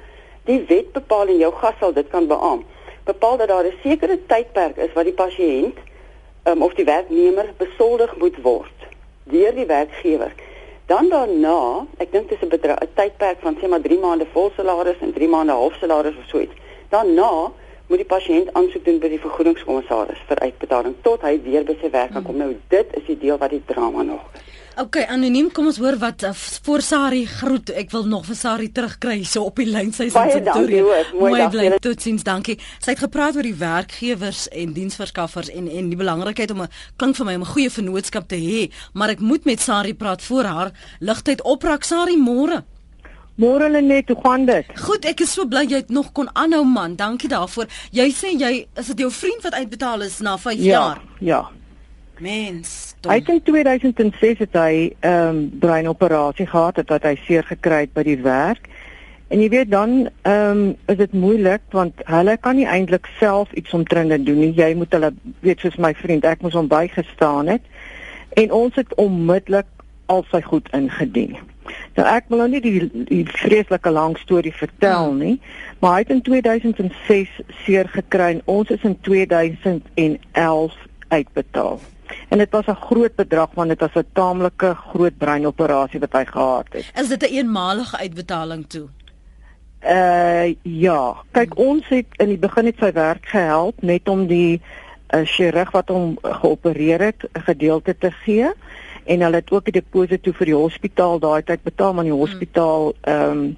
Die 0.44 0.60
wet 0.68 0.92
bepaal 0.92 1.28
en 1.28 1.38
jou 1.38 1.52
gas 1.52 1.78
sal 1.80 1.92
dit 1.92 2.08
kan 2.08 2.26
beamoen. 2.26 2.66
Bepaal 3.04 3.36
dat 3.36 3.48
daar 3.48 3.64
'n 3.64 3.80
sekere 3.82 4.18
tydperk 4.26 4.76
is 4.76 4.92
wat 4.92 5.04
die 5.04 5.18
pasiënt 5.24 5.78
um, 6.44 6.62
of 6.62 6.74
die 6.74 6.84
werknemer 6.84 7.54
besoldig 7.56 8.16
moet 8.16 8.36
word 8.42 8.78
deur 9.24 9.54
die 9.54 9.66
werkgewer. 9.66 10.32
Dan 10.86 11.08
daarna, 11.08 11.86
ek 11.98 12.12
dink 12.12 12.28
dit 12.28 12.38
is 12.42 12.48
'n 12.48 12.52
'n 12.52 12.88
tydperk 12.94 13.38
van 13.40 13.56
sê 13.56 13.68
maar 13.68 13.80
3 13.80 13.98
maande 13.98 14.26
vol 14.32 14.50
salaris 14.56 15.00
en 15.00 15.12
3 15.12 15.28
maande 15.28 15.52
half 15.52 15.74
salaris 15.80 16.16
of 16.16 16.28
so 16.28 16.40
iets. 16.40 16.54
Daarna 16.88 17.52
moet 17.88 18.02
die 18.02 18.08
pasiënt 18.08 18.52
aansoek 18.52 18.84
doen 18.84 19.00
by 19.02 19.08
die 19.08 19.20
vergoedingskommissaris 19.22 20.20
vir 20.28 20.42
uitbetaling 20.44 20.94
tot 21.02 21.24
hy 21.26 21.38
weer 21.44 21.64
by 21.64 21.76
sy 21.80 21.90
werk 21.90 22.12
kan 22.12 22.24
kom. 22.24 22.36
Nou 22.36 22.54
dit 22.68 22.96
is 23.00 23.06
die 23.08 23.18
deel 23.18 23.40
wat 23.40 23.50
die 23.50 23.64
drama 23.66 24.02
nog 24.02 24.24
is. 24.34 24.48
OK, 24.78 25.00
anoniem, 25.10 25.48
kom 25.50 25.66
ons 25.66 25.80
hoor 25.82 25.96
wat 25.98 26.22
uh, 26.22 26.30
voor 26.62 26.84
Sari 26.86 27.24
groet. 27.26 27.72
Ek 27.80 27.90
wil 27.90 28.04
nog 28.06 28.28
vir 28.28 28.36
Sari 28.38 28.68
terugkry 28.70 29.16
so 29.26 29.48
op 29.48 29.58
die 29.58 29.66
lyn 29.66 29.90
sy 29.90 30.06
se 30.06 30.22
Pretoria. 30.22 31.00
Mooi 31.18 31.48
bly. 31.50 31.72
Totsiens, 31.82 32.22
dankie. 32.22 32.54
Sy 32.78 32.94
het 32.94 33.02
gepraat 33.02 33.34
oor 33.34 33.48
die 33.48 33.56
werkgewers 33.58 34.44
en 34.54 34.76
diensverskaffers 34.76 35.50
en 35.50 35.66
en 35.66 35.90
die 35.90 35.98
belangrikheid 35.98 36.54
om 36.54 36.62
'n 36.62 36.70
klink 36.94 37.18
vir 37.18 37.26
my 37.26 37.34
om 37.34 37.42
'n 37.42 37.54
goeie 37.54 37.74
vennootskap 37.74 38.28
te 38.28 38.38
hê, 38.38 38.70
maar 38.94 39.10
ek 39.10 39.20
moet 39.20 39.44
met 39.44 39.60
Sari 39.60 39.94
praat 39.94 40.22
voor 40.22 40.44
haar 40.44 40.70
ligtheid 41.00 41.42
oprak 41.42 41.82
Sari 41.82 42.14
môre. 42.16 42.62
Môre 43.38 43.68
net, 43.70 44.08
hoe 44.08 44.16
gaan 44.18 44.48
dit? 44.48 44.66
Goed, 44.82 45.04
ek 45.06 45.20
is 45.22 45.30
so 45.36 45.46
bly 45.46 45.60
jy 45.70 45.78
het 45.78 45.92
nog 45.94 46.08
kon 46.10 46.26
aanhou 46.34 46.64
man. 46.66 46.96
Dankie 46.98 47.28
daarvoor. 47.30 47.68
Jy 47.94 48.06
sê 48.10 48.32
jy 48.34 48.50
is 48.74 48.88
dit 48.90 49.04
jou 49.04 49.10
vriend 49.14 49.44
wat 49.46 49.54
uitbetaal 49.54 50.02
is 50.08 50.16
na 50.26 50.32
5 50.42 50.58
ja, 50.58 50.72
jaar? 50.72 51.02
Ja. 51.22 51.42
Mens. 52.18 52.96
Dom. 52.98 53.12
Hy 53.12 53.20
het 53.20 53.28
in 53.30 53.38
2006 53.46 54.40
het 54.42 54.58
hy 54.58 54.72
'n 54.74 55.06
um, 55.06 55.12
ehm, 55.12 55.38
breinoperasie 55.62 56.46
gehad 56.50 56.76
het 56.82 56.90
wat 56.90 57.06
hy 57.06 57.14
seer 57.26 57.46
gekry 57.46 57.86
het 57.86 57.92
by 57.94 58.02
die 58.02 58.18
werk. 58.18 58.66
En 59.28 59.40
jy 59.40 59.48
weet 59.48 59.70
dan 59.70 60.08
ehm 60.22 60.58
um, 60.58 60.76
is 60.86 60.96
dit 60.96 61.12
moeilik 61.12 61.62
want 61.70 61.94
hulle 62.04 62.36
kan 62.36 62.56
nie 62.56 62.66
eintlik 62.66 63.06
self 63.20 63.52
iets 63.52 63.70
omtrent 63.72 64.10
dit 64.10 64.26
doen 64.26 64.40
nie. 64.40 64.52
Jy 64.54 64.74
moet 64.74 64.92
hulle 64.92 65.12
weet 65.40 65.60
soos 65.60 65.76
my 65.76 65.94
vriend, 65.94 66.24
ek 66.24 66.42
moes 66.42 66.58
hom 66.58 66.66
bygestaan 66.66 67.46
het. 67.46 67.62
En 68.34 68.52
ons 68.52 68.74
het 68.74 68.94
onmiddellik 68.94 69.70
al 70.06 70.24
sy 70.30 70.42
goed 70.42 70.68
ingedien. 70.72 71.38
Nou 71.96 72.06
ek 72.06 72.28
wil 72.28 72.38
nou 72.42 72.48
nie 72.48 72.60
die, 72.60 73.04
die 73.08 73.24
vreeslike 73.26 73.90
lang 73.90 74.16
storie 74.18 74.54
vertel 74.54 75.10
hmm. 75.10 75.18
nie, 75.18 75.40
maar 75.78 75.98
hy 75.98 76.04
het 76.06 76.10
in 76.16 76.22
2006 76.22 77.40
seer 77.64 77.88
gekry 77.88 78.32
en 78.36 78.42
ons 78.44 78.70
is 78.70 78.82
in 78.82 78.98
2011 79.00 80.76
uitbetaal. 81.08 81.80
En 82.28 82.38
dit 82.38 82.50
was 82.50 82.66
'n 82.66 82.84
groot 82.88 83.14
bedrag 83.14 83.50
want 83.54 83.68
dit 83.68 83.80
was 83.80 83.94
'n 83.94 84.06
taamlike 84.12 84.74
groot 84.74 85.18
breinoperasie 85.18 86.00
wat 86.00 86.12
hy 86.12 86.24
gehad 86.24 86.66
het. 86.72 86.90
Is 86.94 87.08
dit 87.08 87.22
'n 87.22 87.34
eenmalige 87.34 87.96
uitbetaling 87.96 88.66
toe? 88.66 88.88
Uh 89.82 90.54
ja, 90.62 91.16
kyk 91.30 91.54
hmm. 91.54 91.66
ons 91.66 91.88
het 91.88 92.06
in 92.16 92.28
die 92.28 92.38
begin 92.38 92.64
net 92.64 92.76
sy 92.78 92.92
werk 92.92 93.26
gehelp 93.26 93.82
net 93.82 94.08
om 94.08 94.26
die 94.26 94.60
uh, 95.14 95.20
chirurg 95.24 95.70
wat 95.70 95.88
hom 95.88 96.18
geopereer 96.22 97.00
het 97.00 97.28
'n 97.32 97.40
gedeelte 97.40 97.98
te 97.98 98.10
gee 98.10 98.50
en 99.08 99.24
hulle 99.24 99.40
het 99.40 99.50
ook 99.50 99.68
'n 99.68 99.78
deposito 99.80 100.32
vir 100.32 100.46
die 100.52 100.60
hospitaal 100.60 101.18
daai 101.18 101.42
tyd 101.42 101.62
betaal 101.62 101.94
maar 101.94 102.04
die 102.04 102.12
hmm. 102.12 102.24
hospitaal 102.26 102.92
ehm 103.00 103.30
um, 103.30 103.56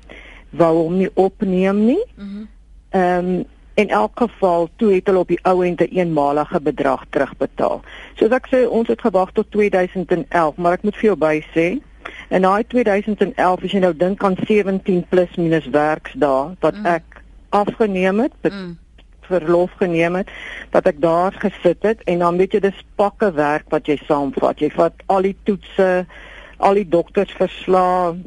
wou 0.50 0.74
hom 0.76 0.96
nie 0.98 1.10
opneem 1.14 1.84
nie. 1.84 2.04
Hmm. 2.16 2.48
Ehm 2.90 3.28
um, 3.28 3.44
in 3.74 3.88
elk 3.88 4.18
geval 4.18 4.68
toe 4.76 4.92
het 4.94 5.06
hulle 5.06 5.18
op 5.18 5.28
die 5.28 5.40
ou 5.42 5.64
end 5.64 5.80
'n 5.80 5.94
eenmalige 5.98 6.60
bedrag 6.60 7.04
terugbetaal. 7.10 7.80
Soos 8.14 8.30
ek 8.30 8.48
sê, 8.52 8.68
ons 8.68 8.88
het 8.88 9.00
gewag 9.00 9.32
tot 9.32 9.50
2011, 9.50 10.56
maar 10.56 10.72
ek 10.72 10.82
moet 10.82 10.96
vir 10.96 11.04
jou 11.04 11.16
by 11.16 11.44
sê, 11.54 11.80
en 12.28 12.40
na 12.40 12.62
2011 12.62 13.64
as 13.64 13.72
jy 13.72 13.78
nou 13.78 13.96
dink 13.96 14.24
aan 14.24 14.36
17 14.46 15.04
plus 15.08 15.36
minus 15.36 15.66
werksdae 15.66 16.54
wat 16.60 16.74
mm. 16.74 16.86
ek 16.86 17.22
afgeneem 17.48 18.20
het, 18.20 18.32
mm. 18.42 18.78
Verlof 19.30 19.76
geneem 19.80 20.18
het, 20.20 20.32
dat 20.74 20.90
ek 20.90 21.00
daar 21.02 21.32
gesit 21.42 21.86
het 21.86 22.02
en 22.10 22.24
dan 22.26 22.40
weet 22.40 22.58
jy 22.58 22.60
dis 22.66 22.84
pakke 23.00 23.32
werk 23.38 23.70
wat 23.70 23.88
jy 23.88 23.96
saamvat. 24.04 24.60
Jy 24.60 24.70
vat 24.74 25.06
al 25.06 25.30
die 25.30 25.36
toetse, 25.48 26.04
al 26.58 26.74
die 26.82 26.88
doktersverslae 26.88 28.18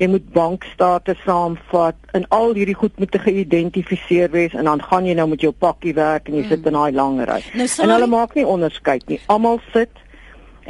jy 0.00 0.08
moet 0.08 0.28
bankstate 0.32 1.14
saamvat 1.26 1.96
en 2.16 2.24
al 2.32 2.54
hierdie 2.56 2.76
goed 2.78 2.94
moet 3.00 3.16
geïdentifiseer 3.24 4.30
wees 4.32 4.54
en 4.56 4.68
dan 4.70 4.80
gaan 4.82 5.08
jy 5.08 5.16
nou 5.18 5.26
met 5.34 5.42
jou 5.44 5.52
pakkie 5.52 5.92
werk 5.98 6.30
en 6.30 6.38
jy 6.38 6.44
mm. 6.46 6.52
sit 6.54 6.68
in 6.70 6.78
daai 6.78 6.94
lang 6.96 7.18
ry. 7.28 7.40
Nou, 7.58 7.66
en 7.84 7.92
hulle 7.92 8.08
maak 8.08 8.32
nie 8.38 8.46
onderskeid 8.48 9.04
nie. 9.12 9.20
Almal 9.32 9.60
sit 9.74 10.00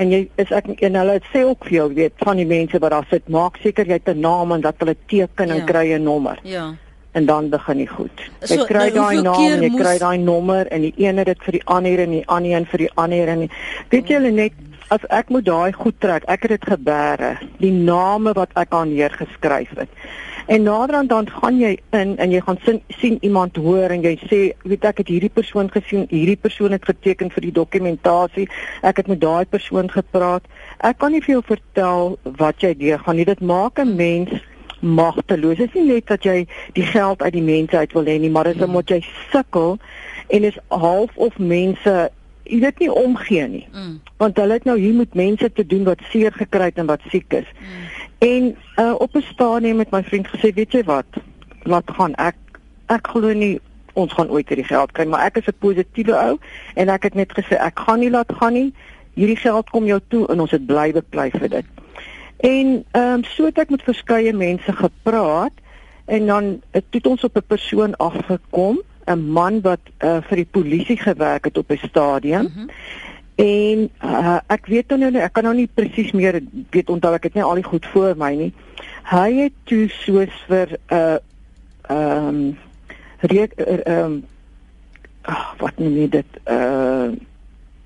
en 0.01 0.11
jy 0.11 0.25
is 0.41 0.51
ek 0.55 0.73
en 0.83 0.99
hulle 0.99 1.19
sê 1.31 1.45
ook 1.47 1.69
vir 1.69 1.77
jou 1.77 1.89
weet 1.95 2.27
van 2.27 2.43
die 2.43 2.49
mense 2.49 2.83
wat 2.83 2.95
daar 2.97 3.07
sit, 3.11 3.29
maak 3.31 3.61
seker 3.63 3.87
jy 3.87 4.01
het 4.01 4.11
'n 4.11 4.21
naam 4.21 4.53
en 4.57 4.67
dat 4.67 4.83
hulle 4.83 4.97
teken 5.07 5.49
ja. 5.49 5.55
en 5.55 5.67
kry 5.67 5.87
'n 5.95 6.03
nommer. 6.03 6.41
Ja. 6.43 6.75
En 7.13 7.27
dan 7.27 7.49
begin 7.51 7.79
jy 7.79 7.87
goed. 7.91 8.25
Jy 8.41 8.57
so, 8.57 8.65
kry 8.71 8.87
nou, 8.89 8.97
daai 9.01 9.23
naam, 9.27 9.43
jy 9.43 9.69
moes... 9.69 9.81
kry 9.83 9.99
daai 9.99 10.19
nommer 10.23 10.69
en 10.71 10.85
die 10.87 10.93
een 10.97 11.19
het 11.19 11.27
dit 11.27 11.47
vir 11.47 11.59
die 11.59 11.65
ander 11.67 12.03
en 12.05 12.11
die 12.11 12.27
ander 12.27 12.57
een 12.57 12.67
vir 12.71 12.85
die 12.87 12.91
ander 12.95 13.33
en 13.35 13.47
weet 13.91 14.13
jy 14.13 14.21
hulle 14.21 14.35
net 14.37 14.53
as 14.91 15.05
ek 15.15 15.29
moet 15.31 15.47
daai 15.47 15.73
goed 15.73 15.95
trek, 16.03 16.25
ek 16.27 16.47
het 16.47 16.57
dit 16.57 16.65
gebeere, 16.73 17.37
die 17.63 17.71
name 17.71 18.35
wat 18.35 18.51
ek 18.59 18.75
aan 18.75 18.91
neergeskryf 18.91 19.71
het. 19.79 19.93
En 20.51 20.65
naderhand 20.67 21.09
dan 21.09 21.29
gaan 21.31 21.61
jy 21.61 21.77
in 21.95 22.17
en 22.19 22.33
jy 22.35 22.41
gaan 22.43 22.59
sien, 22.65 22.81
sien 22.99 23.19
iemand 23.23 23.57
hoor 23.57 23.93
en 23.95 24.03
jy 24.03 24.17
sê, 24.25 24.41
weet 24.67 24.89
ek 24.89 25.05
het 25.05 25.13
hierdie 25.13 25.31
persoon 25.31 25.71
gesien, 25.71 26.09
hierdie 26.11 26.39
persoon 26.41 26.75
het 26.75 26.89
geteken 26.89 27.31
vir 27.31 27.47
die 27.47 27.55
dokumentasie. 27.55 28.49
Ek 28.83 28.99
het 28.99 29.11
met 29.13 29.21
daai 29.23 29.47
persoon 29.47 29.91
gepraat. 29.93 30.49
Ek 30.83 30.99
kan 30.99 31.15
nie 31.15 31.23
vir 31.23 31.37
jou 31.37 31.45
vertel 31.53 32.17
wat 32.43 32.67
jy 32.67 32.73
deur 32.83 32.99
gaan 33.05 33.21
nie. 33.21 33.29
Dit 33.31 33.45
maak 33.47 33.79
'n 33.79 33.95
mens 33.95 34.35
magteloos. 34.81 35.57
Dit 35.57 35.69
is 35.69 35.81
nie 35.81 35.93
net 35.93 36.07
dat 36.07 36.25
jy 36.25 36.47
die 36.73 36.87
geld 36.87 37.23
uit 37.23 37.33
die 37.33 37.43
mense 37.43 37.77
uit 37.77 37.93
wil 37.93 38.05
hê 38.05 38.19
nie, 38.21 38.31
maar 38.31 38.45
dit 38.45 38.57
is 38.57 38.67
omdat 38.67 38.89
jy 38.89 39.01
sukkel 39.31 39.79
en 40.29 40.45
is 40.45 40.59
half 40.69 41.17
of 41.17 41.39
mense 41.39 42.11
jy 42.51 42.59
weet 42.65 42.83
nie 42.83 42.91
omgee 42.93 43.47
nie. 43.49 43.67
Mm. 43.73 44.01
Want 44.19 44.39
hulle 44.41 44.59
het 44.59 44.67
nou 44.67 44.79
hier 44.79 44.95
met 44.95 45.15
mense 45.15 45.53
te 45.53 45.67
doen 45.67 45.85
wat 45.87 46.03
seer 46.11 46.33
gekry 46.35 46.71
het 46.71 46.79
en 46.83 46.91
wat 46.91 47.05
siek 47.13 47.33
is. 47.33 47.49
Mm. 47.61 47.89
En 48.19 48.57
uh, 48.77 48.95
op 48.99 49.17
'n 49.17 49.25
stadium 49.33 49.79
het 49.79 49.91
my 49.91 50.03
vriend 50.05 50.29
gesê, 50.29 50.55
weet 50.55 50.73
jy 50.73 50.85
wat? 50.85 51.07
Laat 51.63 51.91
gaan. 51.91 52.15
Ek 52.15 52.37
ek 52.87 53.07
glo 53.07 53.33
nie 53.33 53.61
ons 53.93 54.13
gaan 54.13 54.31
ooit 54.31 54.49
hierdie 54.49 54.67
geld 54.67 54.93
kry, 54.93 55.07
maar 55.07 55.25
ek 55.25 55.37
is 55.37 55.47
'n 55.47 55.59
positiewe 55.59 56.15
ou 56.15 56.39
en 56.75 56.89
ek 56.89 57.03
het 57.03 57.15
net 57.15 57.33
gesê 57.33 57.57
ek 57.59 57.79
gaan 57.79 58.01
nie 58.01 58.11
laat 58.11 58.33
gaan 58.33 58.53
nie. 58.53 58.75
Hierdie 59.15 59.37
geld 59.37 59.71
kom 59.71 59.87
jou 59.87 60.01
toe 60.09 60.27
en 60.27 60.41
ons 60.41 60.51
het 60.51 60.67
bly 60.67 60.93
beklei 60.93 61.31
vir 61.31 61.49
dit. 61.49 61.67
En 62.41 62.85
ehm 62.91 63.13
um, 63.13 63.25
so 63.25 63.45
het 63.45 63.59
ek 63.59 63.71
met 63.71 63.83
verskeie 63.83 64.33
mense 64.33 64.73
gepraat 64.73 65.53
en 66.05 66.27
dan 66.27 66.63
het 66.71 67.07
ons 67.07 67.25
op 67.25 67.37
'n 67.37 67.47
persoon 67.47 67.97
afgekom 67.97 68.81
'n 69.05 69.31
man 69.33 69.61
wat 69.61 69.81
uh, 69.99 70.17
vir 70.21 70.37
die 70.37 70.49
polisie 70.51 70.97
gewerk 70.97 71.45
het 71.45 71.59
op 71.59 71.71
'n 71.71 71.87
stadium. 71.89 72.41
Mm 72.41 72.53
-hmm. 72.55 72.69
En 73.35 73.91
uh, 74.05 74.39
ek 74.47 74.67
weet 74.67 74.89
nou 74.89 75.11
nie, 75.11 75.21
ek 75.21 75.33
kan 75.33 75.43
nou 75.43 75.55
nie 75.55 75.69
presies 75.75 76.13
meer 76.13 76.41
weet 76.71 76.91
onthou 76.91 77.15
ek 77.15 77.23
het 77.23 77.35
nie 77.35 77.43
al 77.43 77.55
die 77.55 77.65
goed 77.65 77.87
voor 77.87 78.17
my 78.17 78.35
nie. 78.35 78.53
Hy 79.03 79.35
het 79.35 79.53
toe 79.65 79.89
soos 79.89 80.45
vir 80.47 80.69
'n 80.69 80.95
uh, 80.95 81.17
ehm 81.83 82.27
um, 82.27 82.57
ehm 83.21 83.87
um, 83.87 84.25
oh, 85.25 85.53
wat 85.59 85.79
noem 85.79 85.97
jy 85.97 86.09
dit? 86.09 86.27
Uh 86.47 87.09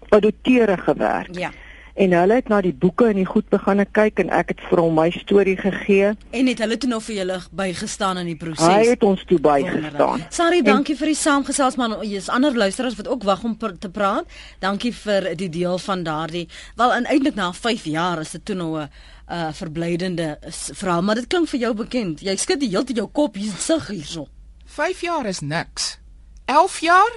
auditeure 0.08 0.76
gewerk. 0.76 1.34
Ja 1.34 1.50
en 1.94 2.12
hulle 2.12 2.34
het 2.40 2.48
na 2.50 2.58
die 2.64 2.72
boeke 2.74 3.06
en 3.06 3.18
die 3.20 3.26
goed 3.28 3.46
begine 3.52 3.84
kyk 3.94 4.18
en 4.24 4.30
ek 4.34 4.50
het 4.54 4.62
vir 4.66 4.80
hom 4.82 4.96
my 4.98 5.06
storie 5.14 5.54
gegee. 5.58 6.10
En 6.34 6.48
het 6.50 6.60
hulle 6.64 6.78
toe 6.80 6.90
nog 6.90 7.04
vir 7.06 7.20
julle 7.20 7.38
bygestaan 7.54 8.18
in 8.24 8.30
die 8.32 8.36
proses? 8.38 8.66
Hy 8.66 8.90
het 8.90 9.02
ons 9.06 9.22
toe 9.30 9.38
bygestaan. 9.42 10.24
Sari 10.34 10.62
dankie 10.66 10.96
en, 10.96 11.00
vir 11.00 11.12
die 11.12 11.18
saamgesels 11.18 11.78
man 11.78 11.94
jy's 12.02 12.28
ander 12.32 12.56
luisteraars 12.56 12.98
wat 12.98 13.10
ook 13.12 13.26
wag 13.28 13.44
om 13.46 13.54
te 13.58 13.90
praat. 13.90 14.26
Dankie 14.62 14.90
vir 15.04 15.30
die 15.38 15.48
deel 15.48 15.78
van 15.78 16.02
daardie 16.06 16.48
wel 16.76 16.94
eintlik 16.98 17.38
na 17.38 17.52
5 17.54 17.84
jaar 17.86 18.22
is 18.24 18.34
dit 18.34 18.44
toe 18.44 18.56
nou 18.58 18.70
'n 18.80 18.88
uh, 19.30 19.52
verblydende 19.52 20.38
verhaal 20.50 21.02
maar 21.02 21.14
dit 21.14 21.26
klink 21.26 21.48
vir 21.48 21.60
jou 21.60 21.74
bekend. 21.74 22.20
Jy 22.20 22.36
skud 22.36 22.60
die 22.60 22.70
hele 22.70 22.84
tyd 22.84 22.96
jou 22.96 23.08
kop 23.12 23.34
hier 23.34 23.54
sig 23.58 23.86
hierso. 23.88 24.26
5 24.66 25.00
jaar 25.00 25.26
is 25.26 25.40
niks. 25.40 25.98
11 26.46 26.80
jaar? 26.80 27.12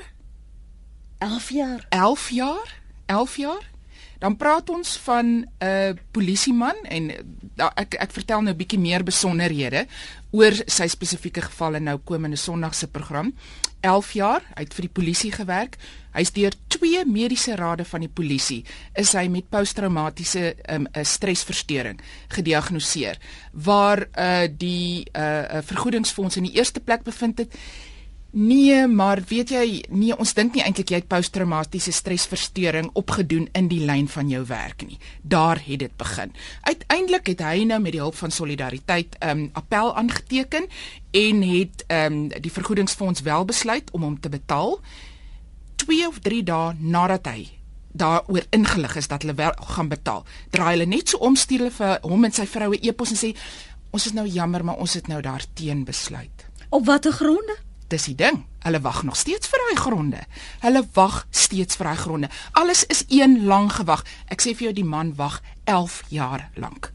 11 1.17 1.49
jaar? 1.49 1.85
11 1.89 2.29
jaar? 2.29 2.79
11 3.07 3.35
jaar 3.37 3.76
dan 4.19 4.35
praat 4.37 4.69
ons 4.69 4.97
van 4.97 5.25
'n 5.25 5.47
uh, 5.63 5.93
polisieman 6.11 6.75
en 6.83 7.11
uh, 7.11 7.69
ek 7.75 7.93
ek 7.93 8.11
vertel 8.11 8.41
nou 8.41 8.53
'n 8.53 8.57
bietjie 8.57 8.79
meer 8.79 9.03
besonderhede 9.03 9.87
oor 10.31 10.53
sy 10.65 10.87
spesifieke 10.87 11.41
gevalle 11.41 11.79
nou 11.79 11.97
komende 11.97 12.35
Sondag 12.35 12.75
se 12.75 12.87
program. 12.87 13.33
11 13.79 14.11
jaar, 14.11 14.41
hy 14.55 14.63
het 14.65 14.73
vir 14.73 14.87
die 14.87 14.93
polisie 14.93 15.31
gewerk. 15.31 15.77
Hy's 16.17 16.31
deur 16.33 16.53
twee 16.67 17.03
mediese 17.05 17.55
rade 17.55 17.85
van 17.85 18.01
die 18.01 18.09
polisie 18.09 18.63
is 18.97 19.13
hy 19.13 19.27
met 19.29 19.49
posttraumatiese 19.53 20.55
um, 20.73 20.87
stresversteuring 20.91 21.99
gediagnoseer 22.33 23.19
waar 23.51 24.07
uh, 24.07 24.47
die 24.49 25.05
uh, 25.13 25.61
vergoedingsfonds 25.61 26.37
in 26.37 26.49
die 26.49 26.57
eerste 26.57 26.79
plek 26.79 27.05
bevind 27.05 27.37
het. 27.37 27.53
Nee, 28.37 28.87
maar 28.87 29.17
weet 29.25 29.49
jy, 29.49 29.79
nee, 29.89 30.13
ons 30.13 30.35
dink 30.37 30.53
nie 30.53 30.61
eintlik 30.61 30.91
jy 30.93 30.99
het 30.99 31.07
posttraumatiese 31.09 31.89
stresversteuring 31.95 32.91
opgedoen 32.99 33.47
in 33.57 33.65
die 33.71 33.79
lyn 33.81 34.05
van 34.13 34.29
jou 34.29 34.43
werk 34.45 34.83
nie. 34.85 34.99
Daar 35.25 35.57
het 35.65 35.79
dit 35.81 35.95
begin. 35.97 36.35
Uiteindelik 36.61 37.31
het 37.33 37.41
hy 37.41 37.65
nou 37.65 37.79
met 37.81 37.95
die 37.97 38.03
hulp 38.03 38.15
van 38.19 38.31
solidariteit 38.31 39.17
'n 39.17 39.29
um, 39.29 39.49
appel 39.53 39.95
aangeteken 39.95 40.69
en 41.11 41.41
het 41.41 41.85
um, 41.87 42.27
die 42.29 42.51
vergoedingsfonds 42.51 43.21
wel 43.21 43.45
besluit 43.45 43.91
om 43.91 44.01
hom 44.01 44.19
te 44.19 44.29
betaal 44.29 44.79
2 45.75 46.07
of 46.07 46.19
3 46.19 46.43
dae 46.43 46.73
nadat 46.77 47.25
hy 47.25 47.49
daaroor 47.91 48.45
ingelig 48.49 48.95
is 48.95 49.07
dat 49.07 49.21
hulle 49.21 49.33
wel 49.33 49.53
gaan 49.57 49.87
betaal. 49.87 50.25
Draai 50.49 50.77
hulle 50.77 50.85
net 50.85 51.09
so 51.09 51.17
omstuur 51.17 51.57
hulle 51.57 51.71
vir 51.71 51.97
hom 52.01 52.23
en 52.23 52.31
sy 52.31 52.45
vroue 52.45 52.77
e-pos 52.81 53.09
en 53.09 53.17
sê 53.17 53.33
ons 53.89 54.05
is 54.05 54.13
nou 54.13 54.27
jammer 54.27 54.63
maar 54.63 54.77
ons 54.77 54.93
het 54.93 55.07
nou 55.07 55.21
daarteen 55.21 55.83
besluit. 55.83 56.45
Op 56.69 56.85
watter 56.85 57.11
gronde? 57.11 57.65
Dis 57.87 58.07
die 58.09 58.15
ding. 58.15 58.45
Hulle 58.65 58.81
wag 58.81 59.03
nog 59.03 59.15
steeds 59.15 59.47
vir 59.47 59.63
daai 59.63 59.79
gronde. 59.79 60.21
Hulle 60.59 60.83
wag 60.93 61.25
steeds 61.31 61.75
vir 61.79 61.91
daai 61.91 61.97
gronde. 61.97 62.29
Alles 62.51 62.85
is 62.85 63.03
een 63.07 63.45
lang 63.45 63.71
gewag. 63.73 64.03
Ek 64.27 64.43
sê 64.43 64.53
vir 64.55 64.69
jou 64.69 64.75
die 64.81 64.87
man 64.87 65.15
wag 65.15 65.41
11 65.63 66.01
jaar 66.09 66.49
lank. 66.55 66.91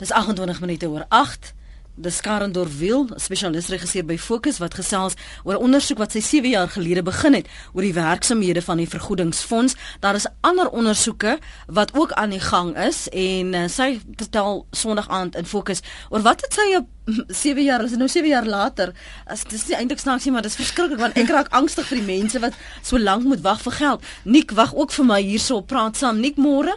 Dis 0.00 0.12
28 0.12 0.60
minute 0.60 0.88
oor 0.88 1.04
8 1.08 1.52
dis 2.00 2.20
Karen 2.24 2.52
Dorwiel, 2.52 3.06
spesialis 3.20 3.68
regisseur 3.72 4.06
by 4.08 4.16
Fokus 4.20 4.58
wat 4.62 4.74
gesels 4.78 5.16
oor 5.44 5.54
'n 5.58 5.64
ondersoek 5.68 5.98
wat 5.98 6.12
sy 6.12 6.20
7 6.20 6.50
jaar 6.50 6.68
gelede 6.68 7.02
begin 7.02 7.34
het 7.34 7.46
oor 7.72 7.82
die 7.82 7.94
werksamehede 7.94 8.62
van 8.62 8.76
die 8.76 8.88
vergoedingsfonds. 8.88 9.74
Daar 10.00 10.14
is 10.14 10.26
ander 10.40 10.68
ondersoeke 10.70 11.38
wat 11.66 11.94
ook 11.94 12.12
aan 12.12 12.30
die 12.30 12.40
gang 12.40 12.76
is 12.76 13.08
en 13.08 13.54
uh, 13.54 13.68
sy 13.68 14.00
vertel 14.16 14.66
Sondag 14.70 15.08
aand 15.08 15.36
in 15.36 15.46
Fokus 15.46 15.80
oor 16.10 16.22
wat 16.22 16.40
het 16.40 16.52
sy 16.54 16.76
op 16.76 16.86
7 17.28 17.64
jaar, 17.64 17.84
is 17.84 17.96
nou 17.96 18.08
7 18.08 18.28
jaar 18.28 18.46
later. 18.46 18.92
As 19.26 19.44
dis 19.44 19.66
nie 19.66 19.76
eintlik 19.76 19.98
snaaks 19.98 20.24
nie, 20.24 20.32
maar 20.32 20.42
dis 20.42 20.56
verskriklik 20.56 20.98
want 20.98 21.16
ek 21.16 21.28
raak 21.28 21.48
angstig 21.50 21.86
vir 21.86 21.98
die 21.98 22.06
mense 22.06 22.40
wat 22.40 22.54
so 22.82 22.98
lank 22.98 23.24
moet 23.24 23.40
wag 23.40 23.60
vir 23.60 23.72
geld. 23.72 24.04
Nik 24.24 24.50
wag 24.50 24.74
ook 24.74 24.92
vir 24.92 25.04
my 25.04 25.20
hierso 25.22 25.56
op 25.56 25.66
praat 25.66 25.96
saam. 25.96 26.20
Nik 26.20 26.36
môre. 26.36 26.76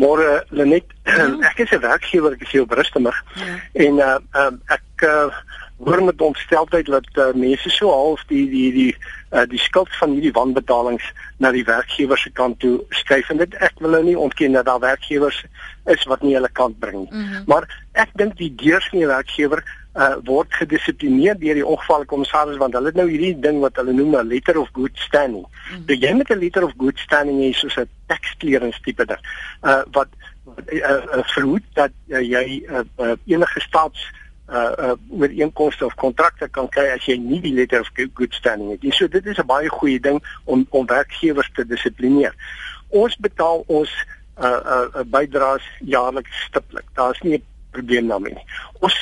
Môre 0.00 0.44
Lenet, 0.48 0.88
ja. 1.04 1.28
ek 1.50 1.58
is 1.64 1.72
'n 1.72 1.80
werkgewer, 1.80 2.32
ek 2.32 2.46
is 2.46 2.52
hier 2.54 2.62
op 2.62 2.72
Rustenburg. 2.72 3.24
Ja. 3.34 3.58
En 3.72 3.94
uh, 3.98 4.18
uh 4.32 4.52
ek 4.72 5.04
uh, 5.04 5.28
hoor 5.84 6.04
met 6.04 6.20
ontstelteheid 6.20 6.86
dat 6.86 7.08
uh, 7.14 7.32
mense 7.34 7.70
so 7.70 7.90
half 7.90 8.24
die 8.30 8.48
die 8.50 8.72
die 8.72 8.96
uh, 9.32 9.44
die 9.48 9.58
skuld 9.58 9.90
van 9.98 10.14
hierdie 10.14 10.32
wanbetalings 10.32 11.04
na 11.36 11.50
die 11.50 11.64
werkgewer 11.64 12.18
se 12.18 12.30
kant 12.30 12.60
toe 12.60 12.80
skuif 12.88 13.30
en 13.30 13.42
dit 13.42 13.54
ek 13.54 13.80
wil 13.82 13.96
nou 13.96 14.02
nie 14.06 14.18
ontken 14.18 14.52
dat 14.52 14.68
daar 14.70 14.80
werkgewers 14.80 15.44
is 15.90 16.04
wat 16.10 16.22
nie 16.22 16.36
hulle 16.36 16.50
kant 16.52 16.78
bring 16.78 16.98
nie. 17.02 17.10
Mm 17.10 17.24
-hmm. 17.24 17.44
Maar 17.46 17.66
ek 17.92 18.14
dink 18.14 18.36
die 18.36 18.54
deursnee 18.54 19.06
werkgewer 19.06 19.64
uh, 19.94 20.16
word 20.24 20.52
gedissiplineer 20.56 21.36
deur 21.38 21.58
die 21.60 21.66
ongevalkommissaris 21.66 22.60
want 22.60 22.74
hulle 22.78 22.92
het 22.92 23.00
nou 23.00 23.08
hierdie 23.10 23.34
ding 23.44 23.60
wat 23.60 23.76
hulle 23.80 23.92
noem 23.92 24.16
'n 24.16 24.28
letter 24.28 24.58
of 24.58 24.68
good 24.72 24.96
standing. 24.98 25.44
Mm 25.46 25.84
-hmm. 25.86 26.00
Jy 26.00 26.12
met 26.14 26.30
'n 26.30 26.38
letter 26.38 26.64
of 26.64 26.72
good 26.76 26.98
standing 26.98 27.42
is 27.42 27.58
soos 27.58 27.76
'n 27.76 27.88
tax 28.06 28.34
clearance 28.38 28.80
tipe 28.82 29.04
ding. 29.04 29.22
Uh 29.62 29.82
wat 29.92 30.08
uh, 30.72 30.78
uh, 30.78 31.24
verhoed 31.34 31.64
dat 31.72 31.90
uh, 32.08 32.20
jy 32.20 32.64
uh, 32.68 32.80
uh, 32.98 33.12
enige 33.26 33.60
staats 33.60 34.10
uh 34.50 34.72
uh 34.78 34.92
ooreenkomste 35.08 35.84
of 35.84 35.94
kontrakte 35.94 36.48
kan 36.48 36.68
kry 36.68 36.90
as 36.92 37.04
jy 37.04 37.16
nie 37.16 37.40
die 37.40 37.54
letter 37.54 37.80
of 37.80 37.90
good 37.94 38.34
standing 38.34 38.70
het 38.70 38.82
nie. 38.82 38.92
So 38.92 39.08
dit 39.08 39.26
is 39.26 39.38
'n 39.38 39.46
baie 39.46 39.68
goeie 39.68 40.00
ding 40.00 40.22
om 40.44 40.66
om 40.70 40.86
werkgewers 40.86 41.50
te 41.54 41.66
dissiplineer. 41.66 42.34
Ons 42.88 43.16
betaal 43.16 43.64
ons 43.66 43.90
uh 44.40 44.46
uh, 44.46 44.86
uh 44.94 45.04
bydraes 45.04 45.64
jaarliks 45.80 46.44
stiptelik. 46.48 46.84
Daar's 46.94 47.20
nie 47.20 47.38
'n 47.38 47.44
probleem 47.70 48.08
daarmee 48.08 48.34
nie. 48.34 48.46
Ons 48.80 48.96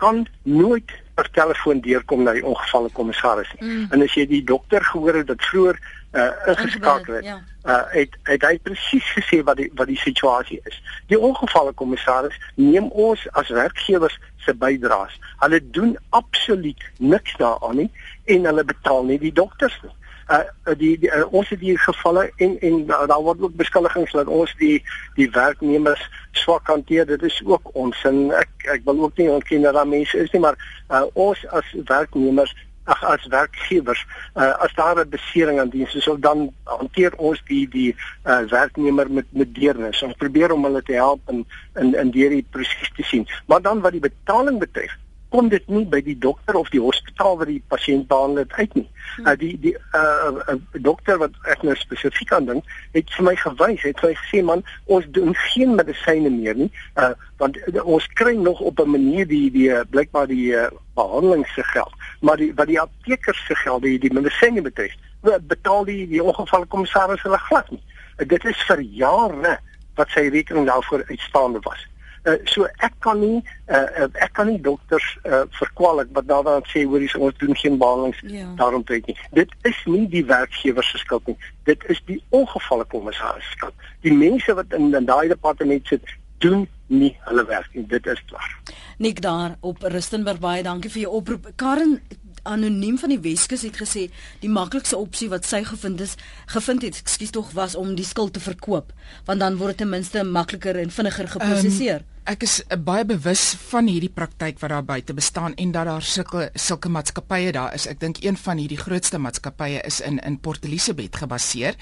kan 0.00 0.24
nooit 0.42 0.92
per 1.14 1.28
telefoon 1.36 1.80
deurkom 1.84 2.24
na 2.24 2.32
die 2.36 2.44
ongevalle 2.46 2.90
kommissaris 2.96 3.52
nie. 3.58 3.68
Mm. 3.68 3.86
En 3.92 4.04
as 4.06 4.16
jy 4.16 4.26
die 4.30 4.44
dokter 4.44 4.84
gehoor 4.92 5.20
het 5.20 5.28
dat 5.32 5.44
vroeër 5.52 5.80
uh 6.10 6.30
ingeskakel 6.50 7.20
het, 7.20 7.26
ja. 7.28 7.36
uh 7.70 7.82
het 7.92 8.16
het 8.26 8.42
hy 8.48 8.56
presies 8.66 9.12
gesê 9.14 9.42
wat 9.46 9.60
die 9.60 9.68
wat 9.78 9.86
die 9.92 10.00
situasie 10.00 10.58
is. 10.70 10.80
Die 11.12 11.18
ongevalle 11.18 11.72
kommissaris 11.82 12.34
neem 12.56 12.88
ons 12.90 13.26
as 13.38 13.52
werkgewers 13.54 14.18
se 14.46 14.54
bydraes. 14.64 15.20
Hulle 15.44 15.60
doen 15.76 15.94
absoluut 16.08 16.82
niks 16.98 17.36
daaraan 17.38 17.84
nie 17.84 17.90
en 18.24 18.50
hulle 18.50 18.64
betaal 18.64 19.06
nie 19.12 19.20
die 19.22 19.36
dokters 19.36 19.78
nie 19.84 19.94
uh 20.30 20.74
die, 20.78 20.98
die 20.98 21.10
uh, 21.10 21.24
ons 21.32 21.48
het 21.48 21.60
hier 21.60 21.78
gevalle 21.78 22.30
en 22.36 22.56
en 22.60 22.80
uh, 22.86 23.06
daar 23.10 23.22
word 23.22 23.40
ook 23.40 23.54
beskuldigings 23.58 24.12
dat 24.12 24.30
ons 24.30 24.54
die 24.58 24.78
die 25.16 25.30
werknemers 25.30 26.02
swak 26.32 26.66
hanteer. 26.66 27.06
Dit 27.06 27.22
is 27.22 27.42
ook 27.44 27.74
ons 27.74 28.04
en 28.04 28.30
ek 28.38 28.66
ek 28.78 28.84
wil 28.84 29.02
ook 29.06 29.16
nie 29.18 29.30
ontken 29.30 29.66
dat 29.66 29.74
daar 29.74 29.88
mense 29.88 30.18
is 30.18 30.30
nie 30.30 30.42
maar 30.46 30.58
uh, 30.88 31.02
ons 31.14 31.46
as 31.48 31.74
werknemers 31.84 32.54
ag 32.84 33.02
as 33.04 33.26
werkgewers 33.26 34.06
uh, 34.36 34.54
as 34.64 34.72
daar 34.74 34.98
'n 34.98 35.08
besering 35.08 35.60
aan 35.60 35.68
diens 35.68 35.94
is 35.94 36.08
of 36.08 36.18
dan 36.18 36.52
hanteer 36.64 37.12
ons 37.16 37.42
die 37.46 37.68
die 37.68 37.96
uh, 38.24 38.42
werknemer 38.48 39.10
met 39.10 39.26
met 39.30 39.54
deernis. 39.54 40.02
Ons 40.02 40.22
probeer 40.22 40.52
om 40.52 40.64
hulle 40.64 40.82
te 40.82 40.92
help 40.92 41.20
in 41.28 41.46
in 41.74 41.94
in 41.94 42.12
hierdie 42.12 42.46
proses 42.50 42.90
te 42.96 43.02
sien. 43.02 43.28
Maar 43.46 43.62
dan 43.62 43.80
wat 43.80 43.92
die 43.92 44.06
betaling 44.10 44.58
betref 44.58 44.96
kom 45.30 45.48
dit 45.48 45.66
nie 45.70 45.84
by 45.86 46.00
die 46.04 46.16
dokter 46.18 46.56
of 46.58 46.70
die 46.74 46.82
hospitaal 46.82 47.36
waar 47.38 47.50
die 47.50 47.62
pasiënt 47.72 48.08
behandel 48.10 48.42
het 48.44 48.52
uit 48.58 48.74
nie. 48.74 48.86
Hmm. 49.16 49.26
Uh, 49.26 49.34
die 49.38 49.52
die 49.62 49.74
uh, 49.96 50.30
uh, 50.52 50.56
dokter 50.86 51.18
wat 51.22 51.36
ek 51.52 51.62
nou 51.66 51.74
spesifiek 51.78 52.32
aan 52.34 52.48
dink, 52.48 52.72
het 52.96 53.10
vir 53.16 53.26
my 53.28 53.34
gewys, 53.42 53.84
het 53.86 54.02
vir 54.02 54.10
my 54.10 54.16
gesê 54.22 54.42
man, 54.46 54.64
ons 54.86 55.06
doen 55.16 55.34
geen 55.50 55.74
medisyne 55.78 56.32
meer 56.34 56.58
nie, 56.58 56.70
uh, 57.02 57.12
want 57.42 57.58
uh, 57.62 57.84
ons 57.84 58.06
kry 58.20 58.34
nog 58.38 58.60
op 58.60 58.82
'n 58.82 58.94
manier 58.96 59.28
die 59.28 59.50
die 59.54 59.68
uh, 59.70 59.84
blykbaar 59.90 60.26
die 60.30 60.50
uh, 60.54 60.68
behandeling 60.98 61.46
se 61.54 61.64
geld, 61.72 61.94
maar 62.20 62.36
die 62.36 62.52
wat 62.54 62.66
die 62.66 62.80
apteker 62.80 63.34
se 63.46 63.54
geld, 63.54 63.82
die 63.82 63.98
die 63.98 64.12
medisyne 64.12 64.62
betref, 64.62 64.94
betaal 65.22 65.84
die 65.84 66.06
die 66.08 66.22
ongevalkommissaris 66.22 67.22
hulle 67.22 67.38
glad 67.50 67.70
nie. 67.70 67.82
Uh, 68.18 68.26
dit 68.26 68.44
is 68.44 68.66
vir 68.66 68.80
jare 68.80 69.58
wat 69.94 70.10
sy 70.14 70.28
rekening 70.28 70.66
daarvoor 70.66 71.04
uitstaande 71.08 71.60
was. 71.62 71.89
Uh, 72.24 72.36
so 72.44 72.66
ek 72.84 72.92
kan 73.00 73.20
nie 73.20 73.38
uh, 73.72 74.08
ek 74.20 74.34
kan 74.36 74.50
nie 74.50 74.58
dokters 74.60 75.06
uh, 75.24 75.46
verkwalik 75.56 76.10
wat 76.12 76.26
nou 76.28 76.42
dan 76.44 76.66
sê 76.68 76.82
hoor 76.84 77.00
ons 77.16 77.38
doen 77.40 77.56
geen 77.56 77.78
behandelings 77.80 78.20
ja. 78.28 78.48
daarom 78.60 78.84
tyd 78.84 79.06
nie. 79.08 79.16
Dit 79.32 79.54
is 79.64 79.78
nie 79.88 80.04
die 80.12 80.24
werkgewer 80.28 80.84
se 80.84 81.00
skuld 81.00 81.30
nie. 81.32 81.36
Dit 81.64 81.86
is 81.88 82.02
die 82.10 82.18
ongevalle 82.28 82.84
kommissaris 82.92 83.46
se 83.48 83.56
skuld. 83.56 83.86
Die 84.04 84.12
mense 84.12 84.52
wat 84.58 84.76
in, 84.76 84.92
in 84.92 85.08
daai 85.08 85.32
departement 85.32 85.88
sit 85.88 86.04
doen 86.44 86.66
nie 86.90 87.14
hulle 87.24 87.44
werk 87.48 87.72
nie. 87.74 87.86
Dit 87.88 88.06
is 88.10 88.20
klaar. 88.28 88.52
Nik 89.00 89.22
daar 89.24 89.56
op 89.60 89.82
Rustenburg 89.82 90.40
baie 90.42 90.62
dankie 90.66 90.90
vir 90.92 91.06
jou 91.06 91.16
oproep. 91.20 91.52
Karen 91.60 92.00
anoniem 92.42 92.98
van 92.98 93.12
die 93.12 93.20
Weskus 93.20 93.64
het 93.66 93.80
gesê 93.80 94.06
die 94.42 94.50
maklikste 94.52 94.96
opsie 94.96 95.28
wat 95.32 95.48
sy 95.48 95.62
gevind 95.64 96.00
is 96.00 96.16
gevind 96.52 96.86
het 96.86 97.00
ekskuus 97.02 97.34
tog 97.36 97.50
was 97.56 97.74
om 97.78 97.94
die 97.98 98.06
skuld 98.06 98.34
te 98.36 98.42
verkoop 98.44 98.92
want 99.26 99.40
dan 99.40 99.58
word 99.60 99.76
dit 99.76 99.84
ten 99.84 99.92
minste 99.92 100.24
makliker 100.24 100.76
en 100.80 100.90
vinniger 100.90 101.28
geproseseer. 101.28 102.02
Um, 102.04 102.08
ek 102.30 102.44
is 102.46 102.60
uh, 102.62 102.76
baie 102.76 103.04
bewus 103.08 103.54
van 103.70 103.88
hierdie 103.90 104.12
praktyk 104.12 104.60
wat 104.60 104.74
daar 104.74 104.86
buite 104.86 105.16
bestaan 105.16 105.54
en 105.56 105.72
dat 105.74 105.88
daar 105.88 106.04
sulke 106.04 106.48
sulke 106.54 106.90
maatskappye 106.92 107.52
daar 107.56 107.74
is. 107.74 107.88
Ek 107.90 108.00
dink 108.00 108.22
een 108.24 108.36
van 108.36 108.60
hierdie 108.60 108.80
grootste 108.80 109.18
maatskappye 109.18 109.80
is 109.86 110.00
in 110.04 110.20
in 110.26 110.38
Port 110.40 110.64
Elizabeth 110.64 111.16
gebaseer 111.22 111.78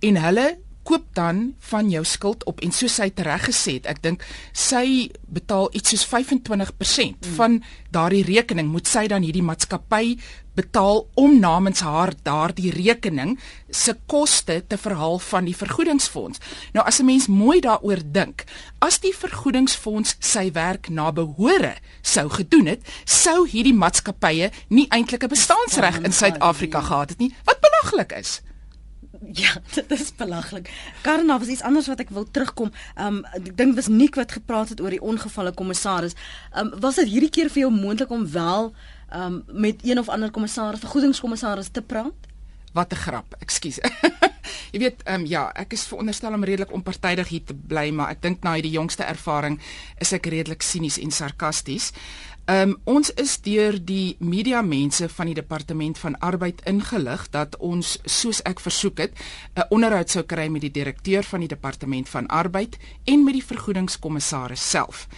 en 0.00 0.20
hulle 0.24 0.46
koop 0.84 1.06
dan 1.16 1.54
van 1.70 1.90
jou 1.90 2.04
skuld 2.04 2.44
op 2.44 2.60
en 2.64 2.72
soos 2.72 2.94
sy 3.00 3.08
tereg 3.10 3.48
gesê 3.48 3.78
het, 3.78 3.86
ek 3.90 4.02
dink 4.04 4.24
sy 4.52 5.10
betaal 5.26 5.70
iets 5.72 5.94
soos 5.94 6.06
25% 6.06 7.26
mm. 7.26 7.34
van 7.38 7.62
daardie 7.94 8.24
rekening 8.26 8.68
moet 8.72 8.88
sy 8.90 9.06
dan 9.10 9.24
hierdie 9.26 9.44
maatskappy 9.44 10.16
betaal 10.54 11.02
om 11.18 11.38
namens 11.40 11.80
haar 11.82 12.12
daardie 12.22 12.70
rekening 12.74 13.34
se 13.70 13.96
koste 14.06 14.60
te 14.68 14.78
verhaal 14.78 15.18
van 15.18 15.48
die 15.48 15.56
vergoedingsfonds. 15.56 16.40
Nou 16.72 16.86
as 16.86 17.00
'n 17.00 17.04
mens 17.04 17.26
mooi 17.26 17.60
daaroor 17.60 18.02
dink, 18.04 18.44
as 18.78 18.98
die 19.00 19.14
vergoedingsfonds 19.14 20.16
sy 20.20 20.52
werk 20.52 20.88
na 20.88 21.12
behore 21.12 21.74
sou 22.02 22.28
gedoen 22.28 22.66
het, 22.66 22.80
sou 23.04 23.48
hierdie 23.48 23.74
maatskappye 23.74 24.50
nie 24.68 24.86
eintlik 24.88 25.24
'n 25.24 25.28
bestaansreg 25.28 26.00
in 26.02 26.12
Suid-Afrika 26.12 26.80
gehad 26.80 27.08
het 27.08 27.18
nie, 27.18 27.34
wat 27.44 27.60
belaglik 27.60 28.12
is. 28.12 28.40
Ja, 29.42 29.54
dit 29.74 29.90
is 29.90 30.14
belaglik. 30.16 30.70
Karna, 31.02 31.38
was 31.38 31.48
iets 31.48 31.62
anders 31.62 31.86
wat 31.86 32.00
ek 32.00 32.10
wil 32.14 32.26
terugkom. 32.30 32.72
Um 33.00 33.22
ek 33.36 33.56
dink 33.56 33.76
was 33.78 33.88
Nik 33.88 34.18
wat 34.20 34.32
gepraat 34.32 34.74
het 34.74 34.80
oor 34.80 34.90
die 34.90 35.02
ongevalle 35.02 35.54
kommissaris. 35.54 36.16
Um 36.56 36.72
was 36.80 37.00
dit 37.00 37.08
hierdie 37.08 37.30
keer 37.30 37.50
vir 37.50 37.66
jou 37.66 37.72
moontlik 37.72 38.10
om 38.10 38.26
wel 38.30 38.72
um 39.14 39.42
met 39.48 39.84
een 39.84 39.98
of 39.98 40.08
ander 40.08 40.30
kommissaris, 40.30 40.82
vergoedingskommissaris 40.84 41.72
te 41.72 41.82
praat? 41.82 42.30
Wat 42.74 42.92
'n 42.92 42.96
grap. 42.96 43.34
Ekskuus. 43.38 43.78
Jy 44.72 44.78
weet, 44.78 45.02
ehm 45.02 45.20
um, 45.20 45.26
ja, 45.26 45.52
ek 45.54 45.72
is 45.72 45.86
veronderstel 45.86 46.34
om 46.34 46.44
redelik 46.44 46.72
onpartydig 46.72 47.28
hier 47.28 47.44
te 47.44 47.54
bly, 47.54 47.90
maar 47.90 48.10
ek 48.10 48.22
dink 48.22 48.42
na 48.42 48.54
hierdie 48.54 48.74
jongste 48.74 49.04
ervaring 49.06 49.60
is 50.02 50.12
ek 50.12 50.26
redelik 50.26 50.62
sinies 50.62 50.98
en 50.98 51.10
sarkasties. 51.10 51.92
Ehm 52.44 52.68
um, 52.68 52.80
ons 52.84 53.08
is 53.16 53.38
deur 53.40 53.78
die 53.80 54.16
media 54.20 54.58
mense 54.62 55.06
van 55.08 55.30
die 55.30 55.34
departement 55.34 55.98
van 55.98 56.18
arbeid 56.18 56.60
ingelig 56.68 57.22
dat 57.32 57.56
ons 57.56 57.94
soos 58.04 58.42
ek 58.44 58.60
versoek 58.60 58.98
het 59.00 59.12
'n 59.56 59.64
onderhoud 59.70 60.10
sou 60.10 60.24
kry 60.24 60.48
met 60.48 60.60
die 60.60 60.70
direkteur 60.70 61.22
van 61.22 61.40
die 61.40 61.48
departement 61.48 62.08
van 62.08 62.26
arbeid 62.26 62.76
en 63.04 63.24
met 63.24 63.34
die 63.34 63.44
vergoedingskommissaris 63.44 64.70
self 64.70 65.08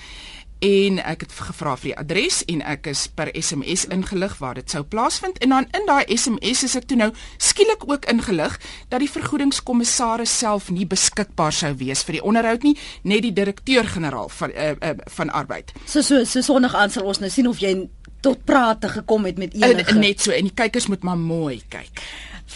en 0.64 0.98
ek 1.04 1.26
het 1.26 1.32
gevra 1.36 1.74
vir 1.76 1.90
die 1.90 1.96
adres 2.00 2.38
en 2.48 2.62
ek 2.64 2.88
is 2.92 3.06
per 3.12 3.28
SMS 3.36 3.84
ingelig 3.92 4.38
waar 4.40 4.56
dit 4.56 4.70
sou 4.70 4.82
plaasvind 4.84 5.38
en 5.44 5.52
dan 5.52 5.68
in 5.76 5.88
daai 5.88 6.04
SMS 6.16 6.64
is 6.64 6.76
ek 6.78 6.86
toe 6.88 6.96
nou 7.00 7.10
skielik 7.36 7.84
ook 7.88 8.08
ingelig 8.12 8.56
dat 8.88 9.02
die 9.04 9.10
vergoedingskommissaris 9.10 10.38
self 10.38 10.70
nie 10.72 10.86
beskikbaar 10.88 11.52
sou 11.52 11.74
wees 11.76 12.04
vir 12.08 12.18
die 12.18 12.24
onderhoud 12.24 12.64
nie 12.64 12.76
net 13.04 13.26
die 13.26 13.34
direkteur-generaal 13.36 14.32
van 14.38 14.54
uh, 14.54 14.72
uh, 14.80 14.94
van 15.18 15.30
arbeid. 15.30 15.74
So 15.84 16.00
so 16.00 16.24
so 16.24 16.40
sonnig 16.40 16.74
aan 16.74 16.90
sal 16.90 17.04
ons 17.04 17.20
nou 17.20 17.30
sien 17.30 17.48
of 17.48 17.60
jy 17.60 17.74
tot 18.24 18.44
prate 18.48 18.88
gekom 18.88 19.28
het 19.28 19.38
met 19.38 19.54
enige 19.54 19.92
en, 19.92 20.00
net 20.00 20.24
so 20.24 20.32
en 20.32 20.48
die 20.48 20.56
kykers 20.56 20.88
moet 20.88 21.04
maar 21.04 21.20
mooi 21.20 21.60
kyk 21.68 22.00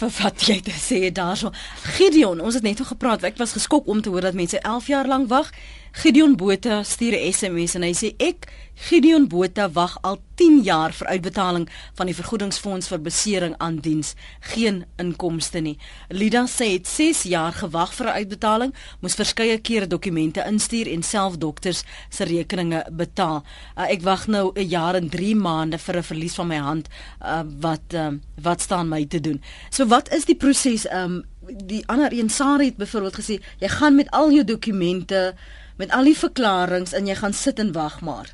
vir 0.01 0.11
wat 0.21 0.43
jy 0.47 0.57
te 0.63 0.73
sê 0.73 1.09
daarso. 1.13 1.51
Gideon, 1.97 2.39
ons 2.41 2.55
het 2.55 2.63
net 2.63 2.79
oor 2.79 2.89
gepraat. 2.93 3.25
Ek 3.27 3.37
was 3.41 3.55
geskok 3.57 3.89
om 3.91 4.01
te 4.01 4.09
hoor 4.09 4.23
dat 4.29 4.37
mense 4.39 4.59
11 4.59 4.87
jaar 4.87 5.09
lank 5.09 5.27
wag. 5.29 5.51
Gideon 5.91 6.37
Botha 6.37 6.83
stuur 6.83 7.13
'n 7.13 7.33
SMS 7.33 7.75
en 7.75 7.83
hy 7.83 7.91
sê 7.91 8.15
ek 8.17 8.47
Gideon 8.87 9.27
Botha 9.27 9.69
wag 9.69 9.97
al 10.01 10.21
10 10.35 10.61
jaar 10.63 10.93
vir 10.93 11.07
uitbetaling 11.07 11.69
van 11.93 12.05
die 12.05 12.15
vergoedingsfonds 12.15 12.87
vir 12.87 12.99
besering 12.99 13.55
aan 13.57 13.77
diens, 13.83 14.15
geen 14.39 14.85
inkomste 14.97 15.59
nie. 15.59 15.77
Lida 16.09 16.45
sê 16.47 16.71
het 16.71 16.87
6 16.87 17.23
jaar 17.23 17.51
gewag 17.51 17.93
vir 17.93 18.07
'n 18.07 18.17
uitbetaling, 18.23 18.73
moes 19.01 19.15
verskeie 19.15 19.57
kere 19.57 19.87
dokumente 19.87 20.43
instuur 20.47 20.87
en 20.87 21.03
self 21.03 21.37
dokters 21.37 21.83
se 22.09 22.23
rekeninge 22.23 22.85
betaal. 22.91 23.43
Uh, 23.77 23.91
ek 23.91 24.01
wag 24.01 24.27
nou 24.27 24.51
'n 24.55 24.67
jaar 24.67 24.95
en 24.95 25.09
3 25.09 25.35
maande 25.35 25.77
vir 25.77 25.97
'n 25.97 26.03
verlies 26.03 26.35
van 26.35 26.47
my 26.47 26.57
hand 26.57 26.87
uh, 27.21 27.43
wat 27.59 27.93
uh, 27.93 28.11
wat 28.41 28.61
staan 28.61 28.87
my 28.87 29.05
te 29.05 29.19
doen. 29.19 29.41
So 29.69 29.85
wat 29.85 30.09
is 30.13 30.25
die 30.25 30.35
proses 30.35 30.87
um 30.93 31.25
die 31.41 31.83
ander 31.87 32.13
een 32.13 32.29
Sari 32.29 32.65
het 32.65 32.77
byvoorbeeld 32.77 33.15
gesê 33.15 33.41
jy 33.59 33.67
gaan 33.67 33.95
met 33.95 34.09
al 34.11 34.31
jou 34.31 34.43
dokumente 34.43 35.35
met 35.81 35.91
al 35.97 36.05
die 36.09 36.17
verklaringe 36.17 36.93
en 36.97 37.09
jy 37.09 37.17
gaan 37.17 37.33
sit 37.33 37.59
en 37.59 37.73
wag 37.73 38.01
maar. 38.05 38.29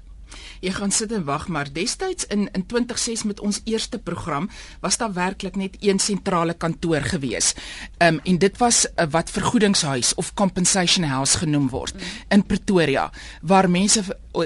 Jy 0.59 0.71
gaan 0.73 0.91
sit 0.91 1.11
en 1.13 1.23
wag 1.27 1.47
maar 1.53 1.69
destyds 1.73 2.25
in 2.33 2.47
in 2.57 2.65
2006 2.65 3.23
met 3.29 3.39
ons 3.39 3.59
eerste 3.63 3.99
program 3.99 4.49
was 4.81 4.97
daar 4.97 5.13
werklik 5.13 5.55
net 5.55 5.77
een 5.79 5.99
sentrale 5.99 6.53
kantoor 6.53 7.01
gewees. 7.01 7.53
Ehm 7.97 8.15
um, 8.15 8.19
en 8.23 8.37
dit 8.37 8.57
was 8.57 8.85
uh, 8.85 9.05
wat 9.09 9.31
vergoedingshuis 9.31 10.13
of 10.15 10.33
compensation 10.33 11.05
house 11.05 11.37
genoem 11.37 11.69
word 11.69 11.93
mm. 11.93 12.01
in 12.29 12.45
Pretoria 12.45 13.11
waar 13.41 13.69
mense 13.69 14.03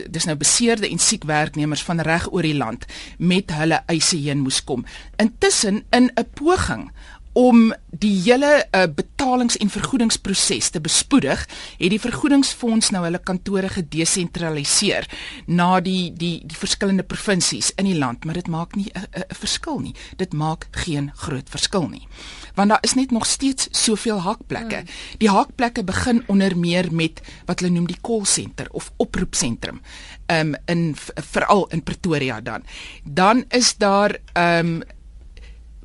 dis 0.09 0.25
nou 0.25 0.35
beseerde 0.37 0.89
en 0.89 0.99
siek 0.99 1.23
werknemers 1.23 1.83
van 1.83 1.99
reg 1.99 2.27
oor 2.31 2.45
die 2.47 2.55
land 2.55 2.85
met 3.17 3.51
hulle 3.51 3.81
eise 3.85 4.17
heen 4.17 4.39
moes 4.39 4.63
kom. 4.63 4.85
Intussen 5.15 5.83
in 5.89 6.11
'n 6.15 6.27
poging 6.33 6.91
om 7.33 7.73
die 7.91 8.15
hele 8.23 8.65
uh, 8.71 8.83
betalings- 8.95 9.57
en 9.57 9.69
vergoedingsproses 9.69 10.69
te 10.69 10.81
bespoedig, 10.81 11.45
het 11.77 11.93
die 11.93 11.99
vergoedingsfonds 11.99 12.91
nou 12.91 13.03
hulle 13.05 13.19
kantore 13.23 13.69
gedesentraliseer 13.69 15.07
na 15.47 15.79
die 15.79 16.11
die 16.11 16.41
die 16.43 16.57
verskillende 16.57 17.03
provinsies 17.03 17.71
in 17.75 17.87
die 17.87 17.97
land, 17.97 18.25
maar 18.25 18.39
dit 18.39 18.47
maak 18.47 18.75
nie 18.75 18.91
'n 18.93 19.35
verskil 19.35 19.79
nie. 19.79 19.95
Dit 20.17 20.33
maak 20.33 20.67
geen 20.71 21.11
groot 21.15 21.49
verskil 21.49 21.87
nie. 21.89 22.07
Want 22.55 22.69
daar 22.69 22.83
is 22.83 22.93
net 22.93 23.11
nog 23.11 23.25
steeds 23.25 23.67
soveel 23.71 24.19
hakplekke. 24.19 24.75
Hmm. 24.75 24.87
Die 25.17 25.29
hakplekke 25.29 25.83
begin 25.83 26.23
onder 26.27 26.57
meer 26.57 26.93
met 26.93 27.21
wat 27.45 27.59
hulle 27.59 27.71
noem 27.71 27.87
die 27.87 28.01
call 28.01 28.25
center 28.25 28.67
of 28.71 28.91
oproepsentrum. 28.97 29.81
Um 30.27 30.55
in 30.65 30.95
veral 31.31 31.67
in 31.67 31.83
Pretoria 31.83 32.41
dan. 32.41 32.63
Dan 33.03 33.45
is 33.49 33.77
daar 33.77 34.17
um 34.33 34.83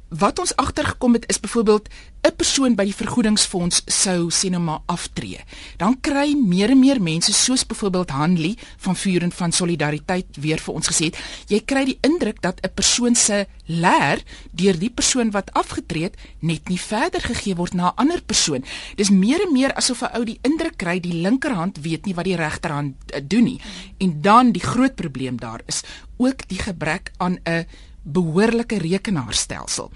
wat 0.09 0.39
ons 0.39 0.57
agtergekom 0.57 1.13
het 1.13 1.25
is 1.29 1.41
byvoorbeeld 1.41 1.89
'n 2.27 2.37
persoon 2.37 2.75
by 2.75 2.85
die 2.85 2.95
vergoedingsfonds 2.95 3.83
sou 3.87 4.31
sê 4.31 4.51
nou 4.51 4.63
maar 4.63 4.83
aftree. 4.87 5.39
Dan 5.77 6.01
kry 6.01 6.35
meer 6.35 6.71
en 6.71 6.79
meer 6.79 7.03
mense 7.03 7.33
soos 7.33 7.67
byvoorbeeld 7.67 8.11
Hanlie 8.11 8.59
van 8.77 8.97
Vuur 8.97 9.23
en 9.23 9.33
van 9.33 9.53
Solidariteit 9.53 10.27
weer 10.41 10.59
vir 10.59 10.75
ons 10.75 10.89
gesê 10.89 11.05
het, 11.05 11.19
jy 11.47 11.61
kry 11.65 11.85
die 11.85 11.99
indruk 12.01 12.41
dat 12.43 12.61
'n 12.63 12.75
persoon 12.75 13.15
se 13.15 13.47
leer 13.67 14.23
deur 14.51 14.79
die 14.79 14.91
persoon 14.91 15.31
wat 15.31 15.53
afgetree 15.53 16.03
het 16.03 16.17
net 16.39 16.69
nie 16.69 16.81
verder 16.81 17.21
gegee 17.21 17.55
word 17.55 17.75
na 17.75 17.89
'n 17.89 17.97
ander 17.97 18.23
persoon. 18.23 18.65
Dis 18.97 19.11
meer 19.11 19.41
en 19.47 19.53
meer 19.53 19.75
asof 19.75 20.03
'n 20.03 20.17
ou 20.17 20.25
die 20.25 20.39
indruk 20.43 20.77
kry 20.77 21.01
die 21.01 21.21
linkerhand 21.23 21.79
weet 21.81 22.07
nie 22.07 22.15
wat 22.15 22.25
die 22.25 22.37
regterhand 22.37 22.95
uh, 23.15 23.21
doen 23.23 23.45
nie. 23.45 23.61
En 23.99 24.21
dan 24.21 24.53
die 24.53 24.63
groot 24.63 24.95
probleem 24.95 25.37
daar 25.41 25.61
is 25.67 25.83
ook 26.17 26.49
die 26.49 26.59
gebrek 26.59 27.11
aan 27.17 27.39
'n 27.45 27.67
behoorlike 28.07 28.79
rekenaarstelsel 28.79 29.91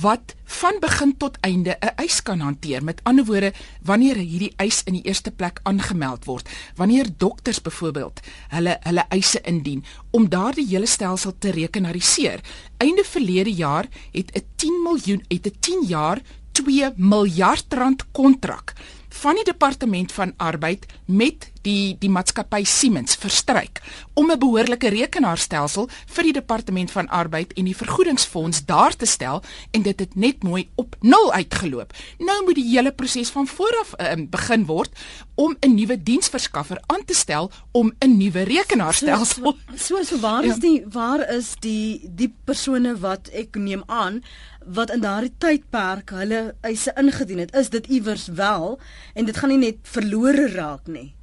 wat 0.00 0.34
van 0.44 0.76
begin 0.80 1.16
tot 1.16 1.38
einde 1.40 1.76
'n 1.80 1.94
eis 1.96 2.22
kan 2.22 2.40
hanteer. 2.40 2.84
Met 2.84 3.00
ander 3.02 3.24
woorde, 3.24 3.52
wanneer 3.82 4.16
hierdie 4.16 4.52
eis 4.56 4.82
in 4.84 4.92
die 4.92 5.02
eerste 5.02 5.30
plek 5.30 5.60
aangemeld 5.62 6.24
word, 6.24 6.48
wanneer 6.76 7.06
dokters 7.16 7.62
byvoorbeeld 7.62 8.20
hulle 8.48 8.76
hulle 8.80 9.04
eise 9.08 9.40
indien 9.40 9.84
om 10.10 10.28
daardie 10.28 10.66
hele 10.66 10.86
stelsel 10.86 11.34
te 11.38 11.50
rekenariseer. 11.50 12.40
Einde 12.76 13.04
verlede 13.04 13.52
jaar 13.52 13.86
het 14.12 14.30
'n 14.34 14.44
10 14.56 14.82
miljoen 14.82 15.24
het 15.28 15.46
'n 15.46 15.56
10 15.60 15.84
jaar 15.86 16.20
2 16.52 16.92
miljard 16.96 17.72
rand 17.72 18.10
kontrak 18.12 18.72
van 19.08 19.34
die 19.34 19.44
departement 19.44 20.12
van 20.12 20.32
arbeid 20.36 20.86
met 21.04 21.50
die 21.62 21.96
die 21.98 22.10
maatskappy 22.10 22.64
Siemens 22.64 23.14
verstryk 23.14 23.80
om 24.14 24.30
'n 24.30 24.38
behoorlike 24.38 24.88
rekenaarstelsel 24.88 25.88
vir 26.06 26.24
die 26.24 26.32
departement 26.32 26.90
van 26.90 27.08
arbeid 27.08 27.52
en 27.52 27.64
die 27.64 27.76
vergoedingsfonds 27.76 28.64
daar 28.64 28.96
te 28.96 29.06
stel 29.06 29.42
en 29.70 29.82
dit 29.82 30.00
het 30.00 30.14
net 30.14 30.42
mooi 30.42 30.68
op 30.74 30.96
nul 31.00 31.32
uitgeloop. 31.32 31.92
Nou 32.18 32.44
moet 32.44 32.54
die 32.54 32.70
hele 32.70 32.92
proses 32.92 33.30
van 33.30 33.46
vooraf 33.46 33.94
uh, 33.98 34.14
begin 34.30 34.66
word 34.66 34.90
om 35.34 35.56
'n 35.60 35.74
nuwe 35.74 36.02
diensverskaffer 36.02 36.82
aan 36.86 37.04
te 37.04 37.14
stel 37.14 37.50
om 37.72 37.92
'n 37.98 38.16
nuwe 38.16 38.42
rekenaarstelsel. 38.42 39.56
So 39.76 39.96
so, 39.96 40.02
so 40.02 40.18
waar 40.18 40.44
is 40.44 40.54
ja. 40.54 40.60
die 40.60 40.84
waar 40.88 41.30
is 41.30 41.54
die 41.60 42.10
die 42.14 42.34
persone 42.44 42.98
wat 42.98 43.28
ek 43.28 43.54
neem 43.54 43.82
aan 43.86 44.22
wat 44.64 44.90
in 44.90 45.00
daardie 45.00 45.32
tydperk 45.38 46.10
hulle 46.10 46.54
eise 46.60 46.92
ingedien 46.96 47.38
het, 47.38 47.54
is 47.56 47.70
dit 47.70 47.86
iewers 47.86 48.26
wel 48.26 48.80
en 49.14 49.24
dit 49.24 49.36
gaan 49.36 49.48
nie 49.48 49.58
net 49.58 49.76
verlore 49.82 50.48
raak 50.52 50.86
nie. 50.86 51.14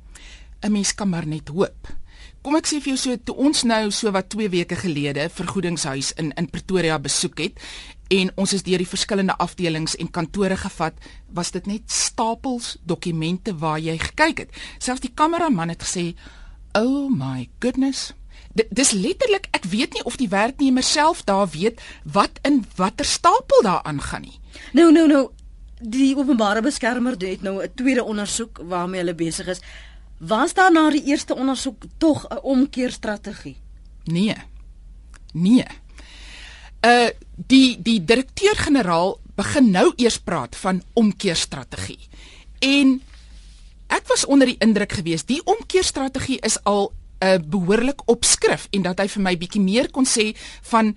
'n 0.66 0.72
Mens 0.72 0.96
kan 0.96 1.10
maar 1.10 1.28
net 1.28 1.48
hoop. 1.48 1.88
Kom 2.42 2.56
ek 2.56 2.68
sê 2.68 2.80
vir 2.82 2.94
jou 2.94 2.98
so 2.98 3.18
toe 3.24 3.36
ons 3.36 3.64
nou 3.64 3.92
so 3.92 4.12
wat 4.12 4.30
2 4.30 4.50
weke 4.50 4.76
gelede 4.76 5.30
vergoedingshuis 5.30 6.12
in 6.22 6.32
in 6.38 6.50
Pretoria 6.50 7.00
besoek 7.00 7.38
het 7.38 7.62
en 8.08 8.32
ons 8.36 8.54
is 8.54 8.64
deur 8.64 8.78
die 8.78 8.88
verskillende 8.88 9.38
afdelings 9.38 9.96
en 9.96 10.12
kantore 10.12 10.58
gevat, 10.58 10.94
was 11.34 11.52
dit 11.52 11.66
net 11.66 11.92
stapels 11.92 12.78
dokumente 12.84 13.56
waar 13.58 13.80
jy 13.80 13.98
gekyk 13.98 14.38
het. 14.38 14.50
Selfs 14.78 15.02
die 15.02 15.14
kameraman 15.14 15.70
het 15.70 15.84
gesê, 15.84 16.16
"Oh 16.74 17.10
my 17.10 17.50
goodness, 17.60 18.14
dis 18.70 18.92
letterlik 18.92 19.48
ek 19.52 19.64
weet 19.64 19.94
nie 19.94 20.04
of 20.04 20.16
die 20.16 20.30
werknemer 20.30 20.84
self 20.84 21.24
daar 21.24 21.48
weet 21.52 21.82
wat 22.04 22.40
in 22.48 22.64
watter 22.76 23.06
stapel 23.06 23.62
daar 23.64 23.84
aangaan 23.84 24.22
nie. 24.22 24.40
Nou 24.74 24.92
nou 24.92 25.08
nou 25.08 25.30
die 25.80 26.16
openbare 26.16 26.62
beskermer 26.62 27.16
het 27.20 27.42
nou 27.42 27.62
'n 27.64 27.72
tweede 27.76 28.04
ondersoek 28.04 28.60
waarmee 28.64 29.00
hulle 29.00 29.16
besig 29.16 29.48
is. 29.48 29.62
Was 30.28 30.54
daar 30.54 30.72
na 30.72 30.90
die 30.90 31.04
eerste 31.04 31.36
ondersoek 31.36 31.84
tog 31.98 32.26
'n 32.28 32.40
omkeerstrategie? 32.42 33.58
Nee. 34.04 34.36
Nee. 35.34 35.66
Uh 36.82 37.10
die 37.36 37.82
die 37.82 38.04
direkteur-generaal 38.04 39.20
begin 39.36 39.72
nou 39.72 39.94
eers 39.96 40.20
praat 40.20 40.56
van 40.56 40.82
omkeerstrategie. 40.94 42.00
En 42.60 43.02
ek 43.88 44.08
was 44.08 44.26
onder 44.26 44.48
die 44.48 44.58
indruk 44.60 44.92
gewees 44.92 45.26
die 45.26 45.44
omkeerstrategie 45.44 46.40
is 46.40 46.64
al 46.64 46.94
'n 47.20 47.26
uh, 47.26 47.40
behoorlik 47.48 48.02
opskrif 48.06 48.68
en 48.72 48.82
dat 48.82 49.00
hy 49.00 49.08
vir 49.08 49.22
my 49.22 49.38
bietjie 49.38 49.62
meer 49.62 49.92
kon 49.92 50.06
sê 50.06 50.36
van 50.62 50.96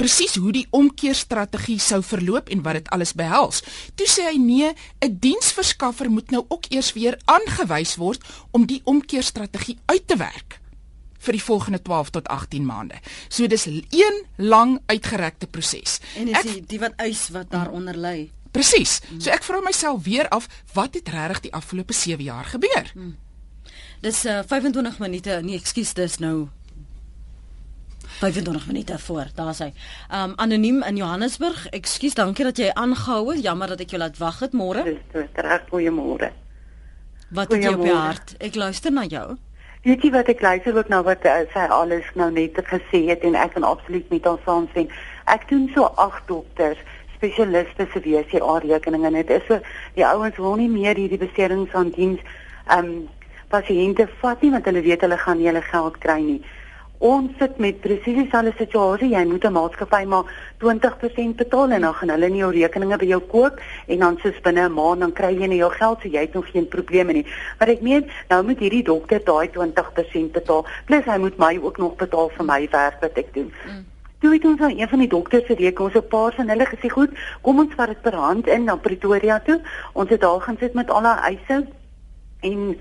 presies 0.00 0.38
hoe 0.40 0.52
die 0.54 0.66
omkeerstrategie 0.76 1.78
sou 1.82 2.00
verloop 2.04 2.48
en 2.48 2.62
wat 2.64 2.78
dit 2.78 2.88
alles 2.94 3.12
behels. 3.16 3.60
Toe 4.00 4.08
sê 4.08 4.30
hy 4.30 4.38
nee, 4.40 4.72
'n 5.04 5.18
diensverskaffer 5.20 6.10
moet 6.10 6.30
nou 6.30 6.44
ook 6.48 6.70
eers 6.70 6.92
weer 6.92 7.18
aangewys 7.24 7.96
word 7.96 8.24
om 8.50 8.66
die 8.66 8.80
omkeerstrategie 8.84 9.78
uit 9.86 10.06
te 10.06 10.16
werk 10.16 10.60
vir 11.20 11.36
die 11.36 11.42
volgende 11.42 11.82
12 11.82 12.10
tot 12.10 12.28
18 12.28 12.64
maande. 12.64 12.96
So 13.28 13.46
dis 13.46 13.66
een 13.66 14.24
lang 14.36 14.80
uitgerekte 14.86 15.46
proses. 15.46 16.00
En 16.16 16.28
is 16.28 16.42
die, 16.42 16.64
die 16.66 16.80
wat 16.80 16.96
eis 16.96 17.28
wat 17.28 17.50
daaronder 17.50 17.96
lê. 17.96 18.30
Presies. 18.50 19.00
So 19.18 19.30
ek 19.30 19.44
vra 19.44 19.60
myself 19.60 20.02
weer 20.04 20.28
af, 20.28 20.48
wat 20.72 20.94
het 20.94 21.08
regtig 21.08 21.40
die 21.40 21.52
afgelope 21.52 21.92
7 21.92 22.24
jaar 22.24 22.44
gebeur? 22.44 22.90
Hmm. 22.94 23.16
Dis 24.00 24.24
uh, 24.24 24.40
25 24.46 24.98
minute. 24.98 25.40
Nee, 25.44 25.58
ekskuus, 25.60 25.92
dis 25.94 26.18
nou 26.18 26.48
25 28.20 28.66
minute 28.66 28.98
voor, 28.98 29.26
daar's 29.34 29.58
hy. 29.58 29.72
Um 30.12 30.32
anoniem 30.36 30.82
in 30.82 30.96
Johannesburg. 30.96 31.68
Ekskuus, 31.72 32.14
dankie 32.14 32.44
dat 32.44 32.58
jy 32.60 32.68
aangehou 32.76 33.30
het. 33.30 33.40
Jammer 33.42 33.72
dat 33.72 33.80
ek 33.80 33.94
jou 33.94 34.00
laat 34.02 34.18
wag 34.20 34.42
het 34.44 34.52
môre. 34.52 34.82
Dis 34.84 35.30
reg, 35.40 35.64
goeiemôre. 35.70 36.28
Wat 37.32 37.54
het 37.54 37.64
jy 37.64 37.72
op 37.72 37.86
jou 37.86 37.96
hart? 37.96 38.34
Ek 38.44 38.60
luister 38.60 38.92
na 38.92 39.06
jou. 39.08 39.38
Weet 39.88 40.04
jy 40.04 40.12
wat 40.12 40.28
ek 40.28 40.44
luister 40.44 40.76
ook 40.76 40.92
nou 40.92 41.00
wat 41.08 41.24
uh, 41.24 41.38
sy 41.54 41.64
alles 41.72 42.12
nou 42.20 42.28
net 42.36 42.60
gesê 42.68 43.06
het 43.08 43.24
en 43.24 43.40
ek 43.40 43.56
kan 43.56 43.64
absoluut 43.64 44.12
met 44.12 44.28
haar 44.28 44.44
saamstem. 44.44 44.92
Ek 45.24 45.48
doen 45.48 45.70
so 45.72 45.88
ag 45.96 46.20
dokters 46.28 46.84
spesialiste 47.16 47.88
se 47.88 48.04
WCA 48.04 48.60
rekeninge 48.66 49.08
en 49.14 49.20
dit 49.22 49.36
is 49.40 49.48
so 49.48 49.62
die 49.96 50.04
ouens 50.04 50.36
wil 50.36 50.60
nie 50.60 50.68
meer 50.68 51.00
hierdie 51.00 51.24
beserings 51.24 51.72
aan 51.72 51.96
diens 51.96 52.20
ehm 52.68 52.84
um, 52.84 52.94
pasiënte 53.50 54.04
vat 54.20 54.44
nie 54.44 54.52
want 54.52 54.68
hulle 54.68 54.84
weet 54.84 55.08
hulle 55.08 55.16
gaan 55.18 55.40
nie 55.40 55.48
hulle 55.48 55.64
geld 55.72 55.96
kry 56.04 56.20
nie. 56.20 56.42
Ons 57.00 57.32
sit 57.40 57.54
met 57.56 57.78
presies 57.80 58.12
dieselfde 58.18 58.52
situasie. 58.58 59.08
Jy 59.08 59.24
moet 59.24 59.44
'n 59.44 59.52
maatskappy 59.52 60.04
maar 60.04 60.24
20% 60.58 61.36
betaal 61.36 61.70
en 61.70 61.80
dan 61.80 61.94
gaan 61.94 62.10
hulle 62.10 62.28
nie 62.28 62.40
jou 62.40 62.52
rekeninge 62.52 62.98
by 62.98 63.06
jou 63.06 63.20
koop 63.20 63.60
en 63.86 63.98
dan 63.98 64.18
soos 64.22 64.40
binne 64.42 64.68
'n 64.68 64.72
maand 64.72 65.00
dan 65.00 65.12
kry 65.12 65.32
jy 65.32 65.46
nie 65.46 65.56
jou 65.56 65.70
geld 65.70 65.98
so 66.02 66.08
jy 66.08 66.20
het 66.20 66.34
nog 66.34 66.50
geen 66.50 66.68
probleme 66.68 67.12
nie. 67.12 67.26
Maar 67.58 67.68
ek 67.68 67.80
meen, 67.80 68.10
nou 68.28 68.44
moet 68.44 68.58
hierdie 68.58 68.82
dokter 68.82 69.24
daai 69.24 69.48
20% 69.48 70.32
betaal 70.32 70.66
plus 70.86 71.04
hy 71.04 71.18
moet 71.18 71.38
my 71.38 71.58
ook 71.62 71.78
nog 71.78 71.96
betaal 71.96 72.28
vir 72.28 72.44
my 72.44 72.68
werk 72.70 73.00
wat 73.00 73.16
ek 73.16 73.34
doen. 73.34 73.52
Mm. 73.66 73.86
Toe 74.20 74.32
het 74.32 74.44
ons 74.44 74.60
aan 74.60 74.78
een 74.78 74.88
van 74.88 74.98
die 74.98 75.08
dokters 75.08 75.46
se 75.46 75.54
rekening 75.54 75.94
ons 75.94 76.04
'n 76.04 76.08
paar 76.08 76.32
van 76.34 76.48
hulle 76.48 76.66
gesê, 76.66 76.88
"Goed, 76.90 77.10
kom 77.40 77.58
ons 77.58 77.74
vat 77.74 77.88
dit 77.88 78.02
per 78.02 78.14
hand 78.14 78.46
in 78.46 78.64
na 78.64 78.76
Pretoria 78.76 79.40
toe." 79.40 79.60
Ons 79.92 80.10
het 80.10 80.20
daar 80.20 80.40
gaan 80.40 80.56
sit 80.60 80.74
met 80.74 80.90
al 80.90 81.02
haar 81.02 81.22
eise 81.24 81.66
en 82.40 82.80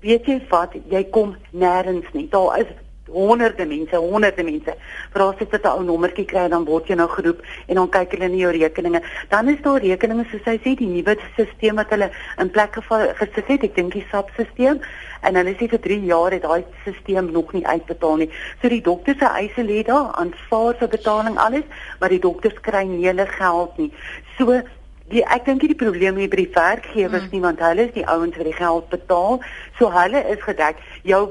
weet 0.00 0.26
jy 0.26 0.42
wat, 0.48 0.74
jy 0.88 1.04
kom 1.04 1.36
nêrens 1.52 2.12
nie. 2.12 2.28
Daar 2.28 2.58
is 2.58 2.66
honderde 3.12 3.66
mense, 3.66 3.96
honderde 3.96 4.44
mense. 4.44 4.74
Vra 5.12 5.28
as 5.28 5.38
jy 5.38 5.46
'n 5.52 5.68
ou 5.68 5.82
nommertjie 5.84 6.26
kry 6.26 6.48
dan 6.48 6.64
word 6.64 6.88
jy 6.88 6.96
nou 6.96 7.08
geroep 7.08 7.40
en 7.68 7.74
dan 7.76 7.88
kyk 7.88 8.12
hulle 8.12 8.24
in 8.24 8.38
jou 8.38 8.50
rekeninge. 8.50 9.02
Dan 9.28 9.48
is 9.48 9.62
daar 9.62 9.80
rekeninge 9.80 10.24
soos 10.30 10.44
hy 10.44 10.58
sê 10.58 10.74
die 10.76 10.86
nuwe 10.86 11.16
stelsel 11.32 11.76
wat 11.76 11.90
hulle 11.90 12.10
in 12.38 12.50
plek 12.50 12.74
gesit 12.74 13.46
het, 13.48 13.64
ek 13.64 13.74
dink 13.74 13.92
die 13.92 14.06
SAP-stelsel 14.10 14.80
en 15.22 15.34
hulle 15.34 15.54
sê 15.54 15.68
vir 15.68 15.80
3 15.80 16.04
jaar 16.06 16.32
het 16.32 16.42
daai 16.42 16.64
stelsel 16.82 17.30
nog 17.30 17.52
nie 17.52 17.66
uitbetaal 17.66 18.16
nie. 18.16 18.30
So 18.60 18.68
die 18.68 18.82
dokter 18.82 19.14
se 19.18 19.26
eise 19.26 19.62
lê 19.62 19.82
daar, 19.82 20.12
aanvaar 20.16 20.74
vir 20.78 20.88
betaling 20.88 21.38
alles, 21.38 21.64
maar 22.00 22.08
die 22.08 22.22
dokters 22.22 22.60
kry 22.60 22.84
nie 22.84 23.06
hulle 23.06 23.26
geld 23.26 23.78
nie. 23.78 23.92
So 24.38 24.62
die 25.10 25.24
ek 25.24 25.44
dink 25.44 25.64
die 25.66 25.74
probleem 25.78 26.16
hier 26.16 26.30
by 26.30 26.38
die 26.42 26.52
werkgewers 26.54 27.26
mm. 27.26 27.32
nie 27.32 27.40
want 27.42 27.60
hulle 27.60 27.86
is 27.88 27.94
die 27.96 28.06
ouens 28.06 28.36
wat 28.38 28.48
die 28.48 28.56
geld 28.56 28.88
betaal. 28.92 29.40
So 29.78 29.90
hulle 29.92 30.22
is 30.32 30.42
gedek. 30.44 30.78
Jou 31.08 31.24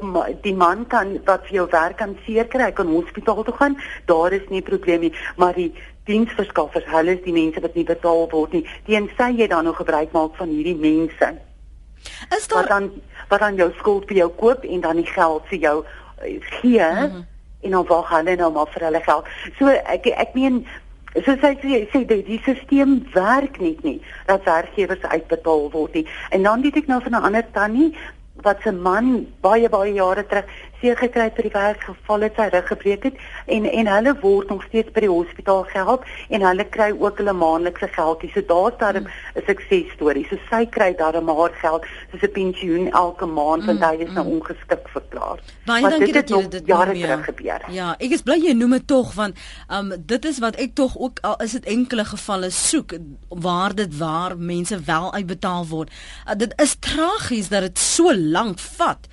die 0.44 0.56
man 0.56 0.86
kan 0.92 1.16
wat 1.30 1.48
vir 1.48 1.62
jou 1.62 1.68
werk 1.72 1.98
kan 2.02 2.18
seer 2.26 2.50
kry, 2.52 2.72
kan 2.76 2.92
hospitaal 2.92 3.44
toe 3.48 3.56
gaan. 3.56 3.78
Daar 4.12 4.36
is 4.36 4.50
nie 4.50 4.62
probleem 4.62 5.08
nie, 5.08 5.14
maar 5.38 5.56
die 5.58 5.72
diensverskaffers, 6.10 6.90
hulle 6.92 7.16
is 7.16 7.24
die 7.26 7.36
mense 7.36 7.62
wat 7.62 7.78
nie 7.78 7.86
betaal 7.88 8.28
word 8.32 8.58
nie. 8.58 8.66
Teensy 8.90 9.32
jy 9.38 9.48
dan 9.52 9.70
nog 9.70 9.80
gebruik 9.82 10.14
maak 10.18 10.36
van 10.40 10.52
hierdie 10.52 10.78
mense. 10.78 11.34
Is 12.36 12.48
daar 12.48 12.64
wat 12.64 12.70
dan 12.70 12.92
wat 13.30 13.40
dan 13.40 13.56
jou 13.56 13.70
skuld 13.78 14.08
vir 14.10 14.24
jou 14.26 14.30
koop 14.40 14.64
en 14.68 14.82
dan 14.82 14.98
die 15.00 15.08
geld 15.08 15.46
vir 15.52 15.60
jou 15.60 15.76
uh, 15.84 16.32
gee? 16.60 16.88
Mm. 16.88 17.28
En 17.62 17.76
dan 17.78 17.86
wag 17.86 18.10
hulle 18.10 18.36
nou 18.36 18.52
maar 18.52 18.72
vir 18.74 18.88
hulle 18.90 19.02
geld. 19.06 19.30
So 19.60 19.70
ek 19.70 20.10
ek 20.10 20.34
meen 20.34 20.66
So 21.13 21.34
sê 21.36 21.52
sy 21.60 21.82
sê 21.91 22.06
die, 22.08 22.21
die 22.24 22.39
stelsel 22.39 22.93
werk 23.13 23.60
net 23.60 23.84
nie 23.84 23.97
dat 24.30 24.45
werkgewers 24.47 25.04
uitbetaal 25.04 25.67
word 25.74 25.97
nie. 26.00 26.06
En 26.32 26.47
dan 26.47 26.63
weet 26.63 26.78
ek 26.84 26.88
nou 26.88 27.02
van 27.04 27.17
'n 27.19 27.26
ander 27.28 27.43
tannie 27.52 27.91
wat 28.45 28.62
se 28.63 28.71
man 28.71 29.28
baie 29.41 29.69
baie 29.69 29.93
jare 29.93 30.24
terug 30.24 30.47
seer 30.82 30.98
gekry 30.98 31.28
het 31.30 31.38
by 31.38 31.46
die 31.46 31.54
werk 31.54 31.84
geval 31.86 32.26
het 32.26 32.38
sy 32.39 32.48
rug 32.54 32.67
gebreek 32.67 33.04
het 33.10 33.20
en 33.56 33.67
en 33.70 33.89
hulle 33.94 34.13
word 34.22 34.50
nog 34.50 34.63
steeds 34.67 34.91
by 34.96 35.04
die 35.06 35.12
hospitaal 35.12 35.63
gehelp 35.70 36.06
en 36.30 36.46
hulle 36.48 36.65
kry 36.76 36.89
ook 36.91 37.22
hulle 37.22 37.34
maandelikse 37.38 37.89
geldjie. 37.96 38.32
So 38.34 38.41
daar's 38.54 38.78
daar 38.78 38.98
'n 39.00 39.04
mm. 39.04 39.46
suksesstorie. 39.48 40.26
So 40.30 40.38
sy 40.50 40.65
kry 40.65 40.94
daar 40.98 41.15
'n 41.17 41.24
maar 41.24 41.54
geld 41.62 41.86
soos 42.12 42.22
'n 42.22 42.32
pensioen 42.32 42.91
elke 42.91 43.26
maand 43.26 43.65
want 43.65 43.80
mm, 43.80 43.86
hy 43.86 43.96
is 44.06 44.12
nou 44.12 44.26
mm. 44.26 44.32
ongeskik 44.34 44.88
verklaar. 44.94 45.39
Baie 45.65 45.89
dankie 45.89 46.13
dat 46.13 46.30
jy 46.30 46.48
dit 46.48 46.67
jare 46.67 46.94
terug 46.94 47.26
ja. 47.26 47.32
gebeur. 47.32 47.62
Ja, 47.70 47.96
ek 48.00 48.12
is 48.12 48.22
bly 48.22 48.39
jy 48.41 48.54
noem 48.54 48.72
dit 48.72 48.88
tog 48.88 49.13
want 49.13 49.38
um 49.70 49.94
dit 50.06 50.26
is 50.26 50.39
wat 50.39 50.56
ek 50.56 50.76
tog 50.76 50.98
ook 50.98 51.20
al 51.22 51.36
is 51.44 51.52
dit 51.52 51.65
enkele 51.65 52.06
gevalle 52.06 52.50
soek 52.50 52.98
waar 53.30 53.76
dit 53.76 53.98
waar 53.98 54.38
mense 54.38 54.80
wel 54.80 55.13
uitbetaal 55.13 55.67
word. 55.67 55.89
Uh, 56.28 56.36
dit 56.36 56.54
is 56.62 56.76
tragies 56.80 57.50
dat 57.50 57.62
dit 57.62 57.80
so 57.80 58.13
lank 58.15 58.60
vat. 58.60 59.08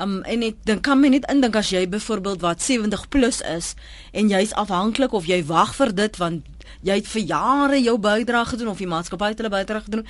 Um 0.00 0.22
en 0.22 0.42
ek 0.42 0.56
dink 0.66 0.82
kan 0.82 0.98
my 1.00 1.08
net 1.08 1.26
indink 1.30 1.56
as 1.56 1.70
jy 1.70 1.84
byvoorbeeld 1.86 2.40
wat 2.42 2.62
70 2.62 3.08
plus 3.08 3.40
is 3.46 3.74
en 4.12 4.28
jy's 4.28 4.54
afhanklik 4.58 5.12
of 5.14 5.28
jy 5.30 5.38
wag 5.46 5.74
vir 5.78 5.92
dit 5.94 6.16
want 6.18 6.42
jy 6.84 6.96
het 6.98 7.06
vir 7.08 7.22
jare 7.28 7.78
jou 7.80 7.94
bydrae 8.02 8.48
gedoen 8.50 8.72
of 8.72 8.80
die 8.82 8.88
maatskappy 8.90 9.30
het 9.32 9.40
hulle 9.40 9.52
bydrae 9.52 9.84
gedoen 9.86 10.02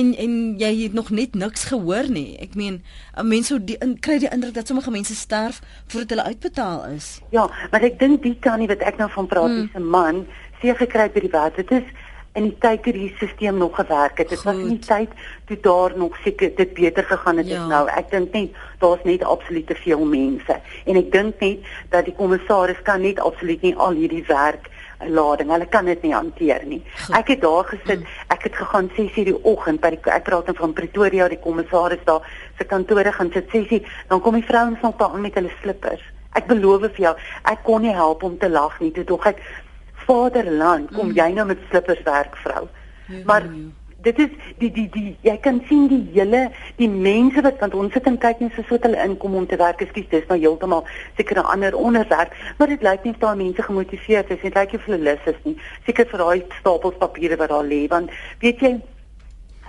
en 0.00 0.12
en 0.24 0.34
jy 0.60 0.70
het 0.82 0.92
nog 0.98 1.10
net 1.10 1.34
niks 1.34 1.64
gehoor 1.70 2.10
nie. 2.12 2.36
Ek 2.42 2.54
meen, 2.54 2.82
mense 3.22 3.56
die 3.64 3.78
in, 3.80 3.96
kry 3.98 4.18
die 4.22 4.30
indruk 4.30 4.54
dat 4.58 4.68
sommige 4.68 4.92
mense 4.92 5.16
sterf 5.16 5.62
voordat 5.86 6.14
hulle 6.14 6.28
uitbetaal 6.34 6.84
is. 6.94 7.08
Ja, 7.34 7.48
maar 7.72 7.86
ek 7.86 7.98
dink 7.98 8.22
die 8.26 8.36
tannie 8.44 8.68
wat 8.68 8.84
ek 8.86 9.00
nou 9.00 9.08
van 9.16 9.26
praat, 9.30 9.50
hmm. 9.50 9.66
dis 9.66 9.80
'n 9.80 9.90
man, 9.96 10.26
sê 10.60 10.76
gekry 10.76 11.08
by 11.08 11.20
die 11.20 11.32
werk. 11.32 11.56
Dit 11.56 11.70
is 11.70 11.86
in 12.38 12.46
die 12.46 12.56
tyd 12.62 12.82
toe 12.82 12.92
die 12.94 13.08
stelsel 13.16 13.56
nog 13.58 13.74
gewerk 13.76 14.18
het. 14.18 14.28
Dit 14.28 14.42
was 14.46 14.56
in 14.56 14.68
die 14.68 14.78
tyd 14.78 15.14
toe 15.48 15.56
daar 15.60 15.96
nog 15.98 16.16
seker 16.24 16.52
dit 16.54 16.74
beter 16.74 17.04
gegaan 17.04 17.36
het 17.42 17.48
ja. 17.48 17.62
as 17.62 17.68
nou. 17.68 17.80
Ek 17.90 18.10
dink 18.10 18.32
net 18.32 18.60
daar's 18.78 19.02
net 19.04 19.24
absoluut 19.26 19.66
te 19.66 19.74
veel 19.74 20.04
mense 20.04 20.60
en 20.84 21.00
ek 21.00 21.10
dink 21.12 21.42
net 21.42 21.72
dat 21.90 22.06
die 22.06 22.14
kommissaris 22.14 22.78
kan 22.86 23.02
net 23.02 23.18
absoluut 23.20 23.62
nie 23.66 23.74
al 23.76 23.98
hierdie 23.98 24.22
werk 24.28 24.70
lading. 25.08 25.50
Hulle 25.50 25.66
kan 25.66 25.88
dit 25.88 26.02
nie 26.02 26.14
hanteer 26.14 26.62
nie. 26.68 26.80
Goed. 27.06 27.16
Ek 27.16 27.34
het 27.34 27.42
daar 27.42 27.64
gesit. 27.64 28.04
Mm. 28.04 28.14
Ek 28.36 28.46
het 28.46 28.56
gegaan 28.56 28.90
6:00 28.96 29.24
die 29.32 29.38
oggend 29.42 29.80
by 29.80 29.90
die 29.96 30.00
ek 30.04 30.24
praat 30.28 30.46
dan 30.46 30.54
van 30.54 30.72
Pretoria, 30.72 31.28
die 31.28 31.40
kommissaris 31.40 32.04
daar 32.04 32.22
se 32.58 32.64
kantore 32.64 33.12
gaan 33.12 33.32
sit 33.32 33.50
6:00. 33.50 33.82
Dan 34.08 34.20
kom 34.20 34.34
die 34.34 34.46
vrouens 34.46 34.80
nog 34.82 34.96
daar 34.96 35.18
met 35.18 35.34
hulle 35.34 35.50
slippers. 35.62 36.02
Ek 36.32 36.46
beloof 36.46 36.80
vir 36.94 37.02
jou, 37.10 37.14
ek 37.50 37.64
kon 37.66 37.82
nie 37.82 37.94
help 37.94 38.22
om 38.22 38.38
te 38.38 38.48
lag 38.48 38.80
nie. 38.80 38.92
Toe 38.92 39.04
tog 39.04 39.26
ek 39.26 39.40
vaderland, 40.10 40.90
kom 40.94 41.10
mm. 41.10 41.18
jy 41.18 41.28
nou 41.36 41.46
met 41.50 41.68
slippers 41.68 42.02
werk 42.06 42.36
vrou. 42.44 42.66
Ja, 43.10 43.22
maar 43.26 43.46
ja, 43.46 43.52
ja. 43.52 43.94
dit 44.06 44.18
is 44.24 44.52
die 44.58 44.70
die 44.74 44.86
die 44.94 45.16
jy 45.26 45.36
kan 45.44 45.58
sien 45.68 45.88
die 45.90 46.02
hele 46.14 46.42
die 46.78 46.88
mense 46.90 47.42
wat 47.46 47.58
want 47.62 47.74
ons 47.78 47.92
sit 47.96 48.06
en 48.08 48.18
kyk 48.22 48.40
net 48.40 48.54
so 48.56 48.64
so 48.68 48.78
hulle 48.82 49.02
inkom 49.04 49.36
om 49.42 49.48
te 49.50 49.58
werk. 49.60 49.82
Ekskuus, 49.84 50.08
dis 50.12 50.28
nou 50.30 50.38
heeltemal 50.38 50.86
seker 51.18 51.42
'n 51.42 51.50
ander 51.54 51.76
onderwerp, 51.76 52.34
maar 52.58 52.72
dit 52.72 52.82
lyk 52.82 53.04
nie 53.04 53.12
of 53.16 53.20
daar 53.24 53.36
mense 53.36 53.62
gemotiveerd 53.62 54.30
is 54.30 54.42
nie. 54.42 54.50
Dit 54.50 54.60
lyk 54.60 54.72
nie 54.72 54.80
of 54.80 54.86
hulle 54.86 55.02
lus 55.10 55.26
is 55.34 55.42
nie. 55.44 55.58
Seker 55.86 56.06
vir 56.06 56.24
daai 56.24 56.44
stapels 56.60 56.98
papiere 56.98 57.36
wat 57.36 57.48
daar 57.48 57.64
lê, 57.64 57.86
want 57.88 58.10
weet 58.40 58.60
jy 58.60 58.80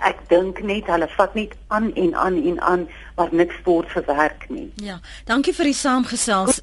Ek 0.02 0.18
dink 0.28 0.58
net 0.66 0.88
hulle 0.90 1.06
vat 1.14 1.34
net 1.38 1.52
aan 1.68 1.92
en 1.94 2.14
aan 2.18 2.36
en 2.42 2.56
aan 2.60 2.88
maar 3.16 3.28
niks 3.30 3.54
word 3.64 3.90
verwerk 3.94 4.48
nie. 4.50 4.72
Ja, 4.82 4.98
dankie 5.24 5.54
vir 5.54 5.70
die 5.70 5.78
saamgesels. 5.78 6.58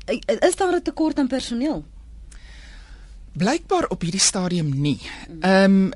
Is 0.49 0.55
daar 0.55 0.75
'n 0.75 0.81
tekort 0.81 1.19
aan 1.19 1.27
personeel? 1.27 1.85
Blykbaar 3.33 3.87
op 3.89 4.01
hierdie 4.01 4.23
stadium 4.23 4.73
nie. 4.81 4.99
Ehm 5.39 5.63
um, 5.63 5.91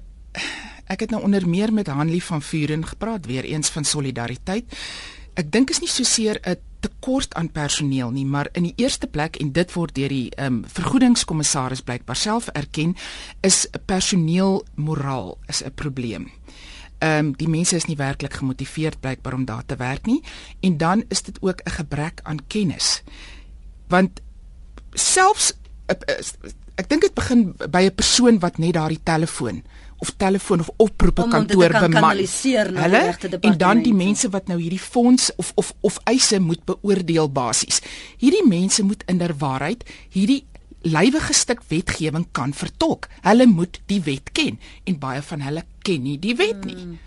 ek 0.93 0.99
het 0.99 1.09
nou 1.09 1.23
onder 1.23 1.47
meer 1.49 1.73
met 1.73 1.87
Hanlie 1.87 2.23
van 2.23 2.41
Vuren 2.41 2.85
gepraat 2.85 3.25
weer 3.25 3.43
eens 3.43 3.69
van 3.69 3.83
solidariteit. 3.83 4.65
Ek 5.33 5.51
dink 5.51 5.69
is 5.69 5.79
nie 5.79 5.89
so 5.89 6.03
seer 6.03 6.39
'n 6.43 6.57
tekort 6.79 7.33
aan 7.33 7.51
personeel 7.51 8.11
nie, 8.11 8.25
maar 8.25 8.49
in 8.51 8.63
die 8.63 8.73
eerste 8.75 9.07
plek 9.07 9.35
en 9.35 9.51
dit 9.51 9.73
word 9.73 9.95
deur 9.95 10.09
die 10.09 10.29
ehm 10.35 10.45
um, 10.53 10.63
vergoedingskommissaris 10.67 11.81
blykbaar 11.81 12.15
self 12.15 12.47
erken, 12.47 12.95
is 13.41 13.67
personeel 13.85 14.65
moraal 14.75 15.37
is 15.47 15.63
'n 15.63 15.73
probleem. 15.75 16.31
Ehm 16.99 17.25
um, 17.25 17.33
die 17.35 17.49
mense 17.49 17.75
is 17.75 17.85
nie 17.85 17.95
werklik 17.95 18.33
gemotiveerd 18.33 18.99
blykbaar 18.99 19.33
om 19.33 19.45
daar 19.45 19.65
te 19.65 19.75
werk 19.75 20.05
nie 20.05 20.21
en 20.59 20.77
dan 20.77 21.03
is 21.07 21.21
dit 21.21 21.41
ook 21.41 21.61
'n 21.63 21.69
gebrek 21.69 22.19
aan 22.23 22.47
kennis. 22.47 23.03
Want 23.87 24.21
selfs 24.93 25.53
uh, 25.87 25.95
uh, 25.95 26.51
ek 26.75 26.89
dink 26.89 27.01
dit 27.01 27.13
begin 27.13 27.53
by 27.69 27.83
'n 27.85 27.95
persoon 27.95 28.39
wat 28.39 28.57
net 28.57 28.73
daardie 28.73 29.03
telefoon 29.03 29.63
of 30.03 30.11
telefoon 30.17 30.59
of 30.59 30.69
oproepe 30.77 31.27
kantoor 31.31 31.71
beman. 31.79 32.17
Hulle 32.83 33.03
en 33.39 33.57
dan 33.57 33.83
die 33.85 33.93
mense 33.95 34.29
wat 34.29 34.47
nou 34.51 34.59
hierdie 34.59 34.81
fonds 34.81 35.31
of 35.35 35.51
of 35.55 35.73
of 35.81 35.99
eise 36.03 36.39
moet 36.39 36.63
beoordeel 36.65 37.31
basies. 37.31 37.79
Hierdie 38.17 38.47
mense 38.47 38.83
moet 38.83 39.03
inderwaarheid 39.07 39.85
hierdie 40.11 40.43
lywige 40.83 41.33
stuk 41.33 41.63
wetgewing 41.71 42.27
kan 42.31 42.53
vertolk. 42.53 43.07
Hulle 43.23 43.47
moet 43.47 43.79
die 43.87 44.01
wet 44.03 44.31
ken 44.35 44.59
en 44.83 44.99
baie 44.99 45.21
van 45.21 45.47
hulle 45.47 45.63
ken 45.87 46.03
nie 46.03 46.19
die 46.19 46.35
wet 46.35 46.65
nie. 46.67 46.79
Hmm. 46.81 46.99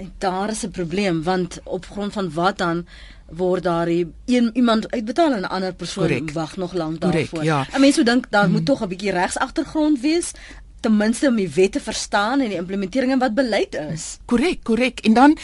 En 0.00 0.12
daar 0.18 0.50
is 0.50 0.64
'n 0.66 0.70
probleem 0.70 1.22
want 1.22 1.60
op 1.64 1.86
grond 1.86 2.12
van 2.12 2.32
wat 2.32 2.58
dan 2.58 2.86
word 3.30 3.62
daar 3.62 3.88
een 3.88 4.50
iemand 4.52 4.90
uitbetaal 4.90 5.32
en 5.32 5.40
'n 5.40 5.44
ander 5.44 5.74
persoon 5.74 6.30
wag 6.32 6.56
nog 6.56 6.72
lank 6.72 7.00
daarvoor. 7.00 7.44
Ja. 7.44 7.66
Mense 7.78 7.92
sou 7.92 8.04
dink 8.04 8.26
daar 8.30 8.44
hmm. 8.44 8.52
moet 8.52 8.66
tog 8.66 8.82
'n 8.82 8.88
bietjie 8.88 9.10
regsagtergrond 9.10 10.00
wees 10.00 10.32
ten 10.80 10.96
minste 10.96 11.28
om 11.28 11.36
die 11.36 11.48
wette 11.48 11.80
verstaan 11.80 12.40
en 12.40 12.48
die 12.48 12.56
implementering 12.56 13.12
en 13.12 13.18
wat 13.18 13.34
beleid 13.34 13.74
is. 13.74 14.18
Korrek, 14.24 14.62
korrek. 14.62 15.00
En 15.00 15.12
dan 15.12 15.38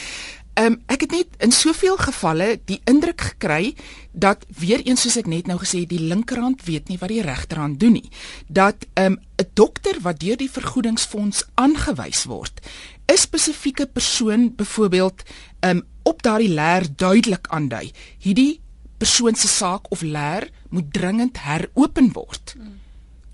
Ehm 0.56 0.72
um, 0.72 0.76
ek 0.88 1.02
het 1.04 1.10
net 1.12 1.34
in 1.44 1.52
soveel 1.52 1.98
gevalle 2.00 2.46
die 2.64 2.78
indruk 2.88 3.20
gekry 3.20 3.74
dat 4.12 4.46
weer 4.48 4.80
eens 4.88 5.02
soos 5.04 5.18
ek 5.20 5.26
net 5.28 5.50
nou 5.50 5.58
gesê 5.60 5.82
die 5.84 6.00
linkerhand 6.00 6.62
weet 6.64 6.88
nie 6.88 6.96
wat 6.96 7.12
die 7.12 7.20
regterhand 7.20 7.76
doen 7.80 7.92
nie. 7.98 8.08
Dat 8.48 8.86
ehm, 8.94 9.12
'n 9.12 9.44
um, 9.44 9.50
dokter 9.52 10.00
wat 10.00 10.20
deur 10.20 10.36
die 10.36 10.50
vergoedingsfonds 10.50 11.44
aangewys 11.54 12.24
word, 12.24 12.64
'n 13.12 13.16
spesifieke 13.16 13.86
persoon 13.86 14.54
byvoorbeeld 14.56 15.22
um, 15.60 15.82
op 16.06 16.22
daardie 16.22 16.52
leer 16.54 16.86
duidelik 16.96 17.50
aandui. 17.50 17.90
Hierdie 18.22 18.60
persoon 18.98 19.34
se 19.34 19.48
saak 19.48 19.90
of 19.90 20.02
leer 20.06 20.50
moet 20.70 20.92
dringend 20.92 21.42
heropen 21.42 22.12
word. 22.12 22.54
Hmm. 22.56 22.74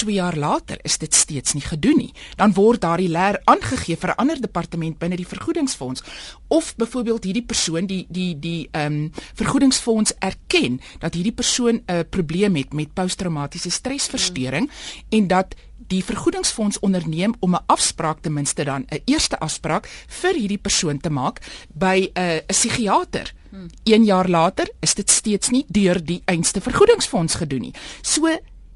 2 0.02 0.14
jaar 0.14 0.36
later 0.36 0.78
is 0.82 0.98
dit 0.98 1.14
steeds 1.14 1.52
nie 1.54 1.62
gedoen 1.62 1.96
nie. 1.96 2.12
Dan 2.36 2.54
word 2.56 2.82
daardie 2.82 3.10
leer 3.12 3.38
aangegee 3.44 3.96
vir 3.96 4.10
'n 4.10 4.18
ander 4.22 4.40
departement 4.40 4.98
binne 4.98 5.16
die 5.16 5.26
vergoedingsfonds 5.26 6.02
of 6.48 6.74
byvoorbeeld 6.76 7.24
hierdie 7.24 7.46
persoon 7.46 7.86
die 7.86 8.06
die 8.08 8.38
die 8.38 8.68
ehm 8.72 8.92
um, 8.92 9.12
vergoedingsfonds 9.34 10.14
erken 10.18 10.80
dat 10.98 11.14
hierdie 11.14 11.38
persoon 11.42 11.82
'n 11.86 12.04
probleem 12.10 12.56
het 12.56 12.72
met 12.72 12.94
posttraumatiese 12.94 13.70
stresversteuring 13.70 14.66
hmm. 14.70 15.18
en 15.18 15.26
dat 15.26 15.54
die 15.88 16.04
vergoedingsfonds 16.04 16.78
onderneem 16.80 17.34
om 17.40 17.54
'n 17.54 17.64
afspraak 17.66 18.20
ten 18.20 18.32
minste 18.32 18.64
dan 18.64 18.84
'n 18.88 19.02
eerste 19.04 19.38
afspraak 19.38 19.88
vir 20.06 20.34
hierdie 20.34 20.58
persoon 20.58 20.98
te 20.98 21.10
maak 21.10 21.40
by 21.74 22.10
'n 22.14 22.20
uh, 22.20 22.38
psigiater. 22.46 23.34
1 23.52 23.68
hmm. 23.84 24.04
jaar 24.04 24.28
later 24.28 24.68
is 24.80 24.94
dit 24.94 25.10
steeds 25.10 25.50
nie 25.50 25.64
deur 25.68 26.04
die 26.04 26.22
einste 26.24 26.60
vergoedingsfonds 26.60 27.34
gedoen 27.34 27.60
nie. 27.60 27.74
So 28.02 28.26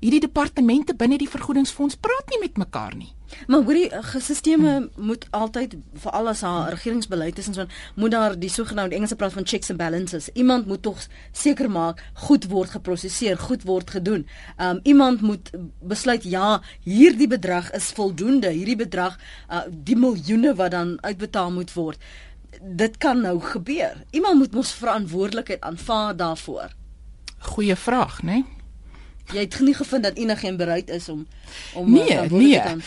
hierdie 0.01 0.21
departemente 0.21 0.95
binne 0.95 1.19
die 1.19 1.31
vergoedingsfonds 1.31 1.97
praat 1.97 2.29
nie 2.31 2.41
met 2.41 2.57
mekaar 2.57 2.97
nie. 2.97 3.16
Maar 3.47 3.63
hoorie, 3.63 3.91
gesisteme 3.91 4.71
hmm. 4.77 5.07
moet 5.07 5.27
altyd 5.31 5.77
veral 5.95 6.29
as 6.29 6.41
haar 6.41 6.71
regeringsbeleid 6.75 7.39
is 7.39 7.47
en 7.47 7.55
so 7.55 7.67
moet 7.95 8.11
daar 8.11 8.39
die 8.39 8.51
sogenaamde 8.51 8.95
Engelse 8.95 9.17
praat 9.17 9.33
van 9.33 9.47
checks 9.47 9.71
and 9.71 9.79
balances. 9.79 10.29
Iemand 10.33 10.67
moet 10.67 10.83
tog 10.83 11.07
seker 11.33 11.71
maak 11.71 12.03
goed 12.27 12.47
word 12.51 12.71
geproseseer, 12.71 13.39
goed 13.39 13.63
word 13.63 13.91
gedoen. 13.91 14.27
Um 14.59 14.81
iemand 14.83 15.21
moet 15.21 15.51
besluit 15.81 16.25
ja, 16.25 16.63
hierdie 16.83 17.29
bedrag 17.29 17.71
is 17.73 17.91
voldoende, 17.97 18.51
hierdie 18.51 18.77
bedrag 18.77 19.19
uh, 19.51 19.67
die 19.71 19.97
miljoene 19.97 20.55
wat 20.55 20.71
dan 20.71 20.97
uitbetaal 21.01 21.51
moet 21.51 21.73
word. 21.73 22.03
Dit 22.63 22.97
kan 22.97 23.21
nou 23.21 23.41
gebeur. 23.41 24.05
Iemand 24.11 24.39
moet 24.39 24.55
mos 24.55 24.73
verantwoordelikheid 24.73 25.61
aanvaar 25.61 26.17
daarvoor. 26.17 26.75
Goeie 27.39 27.77
vraag, 27.77 28.23
né? 28.23 28.33
Nee? 28.33 28.56
Jy 29.35 29.43
het 29.43 29.59
nie 29.61 29.75
gevind 29.75 30.03
dat 30.03 30.17
enigiemand 30.17 30.59
bereid 30.59 30.91
is 30.91 31.09
om 31.09 31.27
om 31.75 31.93
nee, 31.93 32.21
nee. 32.31 32.61
Ehm 32.61 32.79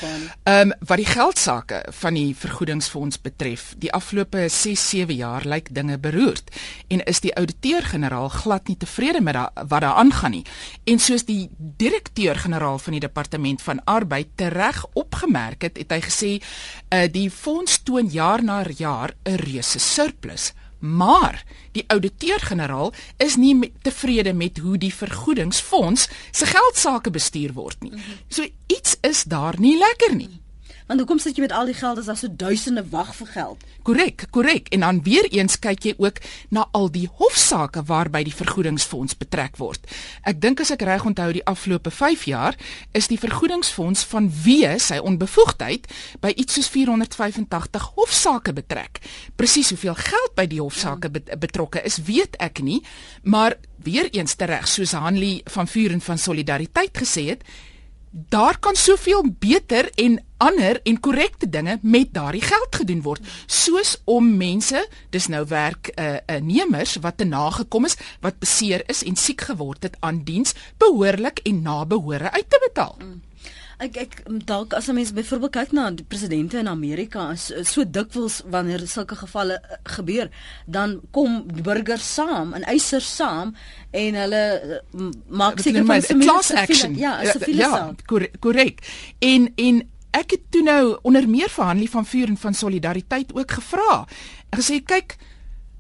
um, 0.44 0.74
wat 0.80 0.98
die 0.98 1.06
geldsaake 1.06 1.86
van 2.02 2.14
die 2.14 2.36
vergoedingsfonds 2.36 3.22
betref, 3.22 3.74
die 3.78 3.92
afgelope 3.94 4.48
6-7 4.52 5.16
jaar 5.16 5.46
lyk 5.48 5.74
dinge 5.76 5.98
beroerd 5.98 6.52
en 6.88 7.04
is 7.04 7.20
die 7.20 7.36
ouditeur-generaal 7.36 8.30
glad 8.30 8.68
nie 8.68 8.78
tevrede 8.78 9.22
met 9.22 9.34
da, 9.34 9.52
wat 9.68 9.82
daar 9.82 10.00
aangaan 10.02 10.32
nie. 10.32 10.46
En 10.84 11.00
soos 11.00 11.26
die 11.26 11.50
direkteur-generaal 11.58 12.80
van 12.80 12.92
die 12.98 13.04
departement 13.04 13.62
van 13.62 13.84
arbeid 13.84 14.28
tereg 14.36 14.86
opgemerk 14.94 15.62
het, 15.62 15.78
het 15.78 15.92
hy 15.92 16.02
gesê 16.08 16.32
uh, 16.40 17.06
die 17.12 17.30
fonds 17.32 17.84
toon 17.84 18.08
jaar 18.12 18.44
na 18.44 18.64
jaar 18.78 19.14
'n 19.24 19.36
reuse 19.36 19.80
surplus 19.80 20.54
Maar 20.80 21.44
die 21.72 21.84
ouditeur-generaal 21.88 22.94
is 23.18 23.36
nie 23.36 23.72
tevrede 23.82 24.34
met 24.34 24.58
hoe 24.58 24.78
die 24.78 24.94
vergoedingsfonds 24.94 26.08
se 26.32 26.46
geld 26.46 26.78
sake 26.78 27.12
bestuur 27.12 27.54
word 27.54 27.84
nie. 27.84 27.94
So 28.28 28.48
iets 28.68 28.96
is 29.02 29.24
daar 29.24 29.60
nie 29.60 29.78
lekker 29.78 30.16
nie. 30.16 30.40
Want 30.90 31.04
hoekom 31.04 31.20
sit 31.22 31.38
jy 31.38 31.44
met 31.44 31.52
al 31.54 31.68
die 31.70 31.76
geld 31.78 32.00
as 32.02 32.08
daar 32.10 32.18
so 32.18 32.34
duisende 32.34 32.82
wag 32.90 33.12
vir 33.14 33.28
geld? 33.30 33.66
Korrek, 33.86 34.24
korrek. 34.34 34.72
En 34.74 34.82
dan 34.82 35.02
weer 35.06 35.28
eens 35.30 35.60
kyk 35.62 35.84
jy 35.86 35.94
ook 36.02 36.18
na 36.50 36.64
al 36.74 36.90
die 36.90 37.06
hofsaake 37.20 37.84
waarby 37.86 38.24
die 38.26 38.34
vergoedingsfonds 38.34 39.14
betrek 39.22 39.60
word. 39.62 39.86
Ek 40.26 40.42
dink 40.42 40.64
as 40.66 40.74
ek 40.74 40.88
reg 40.90 41.06
onthou 41.06 41.28
die 41.38 41.46
afgelope 41.46 41.94
5 41.94 42.26
jaar 42.32 42.58
is 42.98 43.12
die 43.14 43.20
vergoedingsfonds 43.22 44.02
van 44.10 44.32
wie 44.42 44.66
sy 44.82 44.98
onbevoegdheid 44.98 45.86
by 46.26 46.34
iets 46.34 46.58
soos 46.58 46.74
485 46.74 47.88
hofsaake 47.94 48.58
betrek. 48.58 48.98
Presies 49.38 49.70
hoeveel 49.70 49.94
geld 50.02 50.34
by 50.42 50.50
die 50.50 50.64
hofsaake 50.64 51.14
betrokke 51.38 51.86
is, 51.86 52.02
weet 52.10 52.42
ek 52.42 52.66
nie, 52.66 52.82
maar 53.22 53.62
weer 53.78 54.10
eens 54.10 54.34
tereg 54.42 54.66
soos 54.66 54.98
Hanlie 54.98 55.44
van 55.54 55.70
Vuur 55.70 55.94
en 55.94 56.02
van 56.02 56.18
Solidariteit 56.18 56.98
gesê 56.98 57.30
het, 57.36 57.46
daar 58.10 58.60
kan 58.60 58.76
soveel 58.76 59.26
beter 59.40 59.90
en 59.96 60.24
ander 60.38 60.80
en 60.84 61.00
korrekte 61.00 61.50
dinge 61.50 61.78
met 61.82 62.14
daardie 62.14 62.42
geld 62.42 62.76
gedoen 62.76 63.02
word 63.02 63.22
soos 63.46 63.98
om 64.04 64.38
mense 64.38 64.88
dis 65.10 65.28
nou 65.28 65.46
werk 65.48 65.92
'n 65.96 66.02
uh, 66.02 66.18
uh, 66.36 66.42
nemers 66.42 66.96
wat 66.96 67.18
te 67.18 67.24
nagekom 67.26 67.86
is 67.86 67.98
wat 68.22 68.40
beseer 68.40 68.84
is 68.90 69.04
en 69.04 69.16
siek 69.16 69.42
geword 69.42 69.84
het 69.84 69.98
aan 70.00 70.24
diens 70.24 70.54
behoorlik 70.78 71.40
en 71.44 71.62
na 71.62 71.86
behore 71.86 72.32
uit 72.32 72.50
te 72.50 72.60
betaal. 72.68 72.96
Mm. 73.00 73.22
Ek 73.80 73.96
ek 73.96 74.16
dalk 74.46 74.74
as 74.76 74.90
'n 74.90 74.94
mens 74.94 75.14
byvoorbeeld 75.16 75.52
kyk 75.52 75.72
na 75.72 75.92
die 75.92 76.04
presidente 76.04 76.58
in 76.60 76.68
Amerika 76.68 77.32
is 77.32 77.52
so 77.64 77.84
dikwels 77.88 78.42
wanneer 78.46 78.88
sulke 78.88 79.16
gevalle 79.16 79.56
eh, 79.56 79.78
gebeur, 79.84 80.30
dan 80.66 81.00
kom 81.12 81.46
burgers 81.64 82.14
saam 82.14 82.54
en 82.54 82.64
eisers 82.64 83.16
saam 83.16 83.56
en 83.92 84.16
hulle 84.16 84.44
eh, 84.60 85.08
maak 85.28 85.60
seker 85.60 85.86
van 85.86 86.02
'n 86.02 86.20
class 86.20 86.52
action. 86.52 86.96
Ja, 86.96 87.24
'n 87.24 87.40
file 87.40 87.56
ja, 87.56 87.96
korrek. 88.40 88.84
En 89.20 89.52
en 89.56 89.90
ek 90.12 90.32
het 90.32 90.44
toe 90.50 90.64
nou 90.64 90.98
onder 91.02 91.30
meer 91.30 91.50
vir 91.50 91.66
Hanlie 91.66 91.90
van 91.90 92.06
Vuur 92.06 92.28
en 92.28 92.38
van 92.38 92.54
Solidariteit 92.54 93.34
ook 93.34 93.52
gevra. 93.52 94.06
Ek 94.50 94.60
gesê 94.60 94.84
kyk 94.84 95.16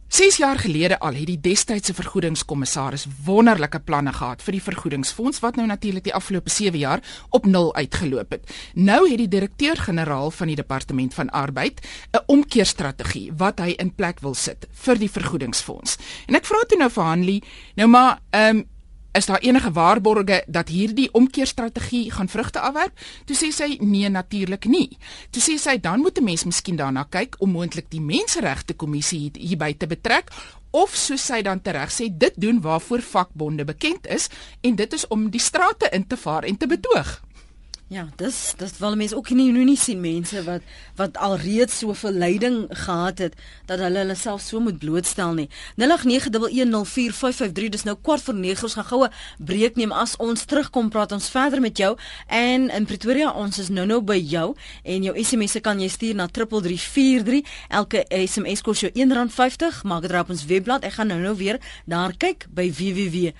6 0.09 0.37
jaar 0.37 0.57
gelede 0.57 0.99
al 0.99 1.13
het 1.13 1.27
die 1.29 1.37
destydse 1.37 1.93
vergoedingskommissaris 1.93 3.03
wonderlike 3.25 3.77
planne 3.85 4.09
gehad 4.13 4.41
vir 4.41 4.55
die 4.57 4.63
vergoedingsfonds 4.65 5.37
wat 5.43 5.59
nou 5.59 5.67
natuurlik 5.69 6.07
die 6.07 6.13
afgelope 6.17 6.49
7 6.49 6.79
jaar 6.81 7.03
op 7.29 7.45
nul 7.45 7.69
uitgeloop 7.75 8.33
het. 8.33 8.49
Nou 8.73 9.03
het 9.05 9.21
die 9.21 9.27
direkteur-generaal 9.29 10.31
van 10.33 10.49
die 10.49 10.57
departement 10.57 11.13
van 11.13 11.29
arbeid 11.29 11.85
'n 12.11 12.23
omkeerstrategie 12.25 13.31
wat 13.37 13.59
hy 13.59 13.75
in 13.77 13.93
plek 13.95 14.19
wil 14.19 14.33
sit 14.33 14.67
vir 14.71 14.97
die 14.97 15.11
vergoedingsfonds. 15.11 15.97
En 16.25 16.35
ek 16.35 16.45
vra 16.45 16.63
toe 16.67 16.77
nou 16.77 16.89
vir 16.89 17.03
Hanlie, 17.03 17.43
nou 17.75 17.87
maar 17.87 18.19
ehm 18.29 18.57
um, 18.57 18.65
is 19.19 19.27
daar 19.27 19.43
enige 19.43 19.71
waarborge 19.71 20.43
dat 20.47 20.71
hierdie 20.71 21.09
omkeerstrategie 21.13 22.11
gaan 22.11 22.29
vrugte 22.31 22.59
afwerp? 22.59 22.95
Toe 23.25 23.35
sê 23.35 23.51
sy 23.51 23.77
nee 23.83 24.09
natuurlik 24.09 24.65
nie. 24.71 24.97
Toe 25.35 25.43
sê 25.43 25.57
sy 25.59 25.75
dan 25.79 25.99
moet 25.99 26.17
'n 26.19 26.23
mens 26.23 26.43
miskien 26.43 26.75
daarna 26.75 27.03
kyk 27.09 27.35
om 27.39 27.51
moontlik 27.51 27.89
die 27.89 28.01
menseregte 28.01 28.73
kommissie 28.73 29.31
hierby 29.33 29.73
te 29.77 29.87
betrek 29.87 30.31
of 30.71 30.95
soos 30.95 31.25
sy 31.25 31.41
dan 31.41 31.61
tereg 31.61 31.91
sê 31.91 32.09
dit 32.11 32.33
doen 32.35 32.61
waarvoor 32.61 33.01
vakbonde 33.01 33.65
bekend 33.65 34.07
is 34.07 34.29
en 34.61 34.75
dit 34.75 34.93
is 34.93 35.07
om 35.07 35.29
die 35.29 35.41
strate 35.41 35.89
in 35.91 36.07
te 36.07 36.17
vaar 36.17 36.43
en 36.43 36.57
te 36.57 36.67
betoog. 36.67 37.28
Ja, 37.89 38.03
dis 38.21 38.53
dis 38.57 38.75
wil 38.77 38.93
mense 38.93 39.15
ook 39.17 39.31
nie 39.33 39.47
nou 39.49 39.63
nie 39.65 39.77
sien 39.81 39.97
mense 39.97 40.43
wat 40.45 40.61
wat 40.99 41.15
alreeds 41.17 41.79
so 41.81 41.95
veel 41.97 42.19
lyding 42.21 42.67
gehad 42.69 43.17
het 43.17 43.33
dat 43.65 43.81
hulle 43.81 43.97
hulle 44.03 44.13
self 44.15 44.43
so 44.45 44.59
moet 44.61 44.77
blootstel 44.77 45.33
nie. 45.33 45.49
0891104553 45.81 47.73
dis 47.73 47.83
nou 47.87 47.97
kwart 47.97 48.21
voor 48.21 48.37
9 48.37 48.63
ons 48.67 48.73
gaan 48.77 48.85
goue 48.91 49.09
breek 49.41 49.73
neem 49.81 49.89
as 49.91 50.13
ons 50.21 50.45
terugkom 50.45 50.89
praat 50.93 51.11
ons 51.17 51.29
verder 51.33 51.61
met 51.65 51.77
jou. 51.81 51.97
En 52.27 52.69
in 52.69 52.85
Pretoria 52.85 53.31
ons 53.33 53.57
is 53.57 53.73
nou 53.73 53.89
nou 53.89 54.01
by 54.05 54.21
jou 54.21 54.53
en 54.83 55.03
jou 55.09 55.23
SMS'e 55.23 55.59
kan 55.65 55.81
jy 55.81 55.89
stuur 55.89 56.15
na 56.21 56.27
3343 56.29 57.41
elke 57.81 58.05
SMS 58.19 58.61
kos 58.69 58.85
jou 58.85 58.91
R1.50 58.93 59.81
maak 59.89 60.05
dit 60.05 60.13
op 60.13 60.29
ons 60.29 60.45
webblad. 60.45 60.85
Ek 60.85 60.93
gaan 60.99 61.09
nou 61.09 61.21
nou 61.25 61.33
weer 61.41 61.57
daar 61.89 62.13
kyk 62.13 62.45
by 62.53 62.69
www.rsg.co.za 62.69 63.33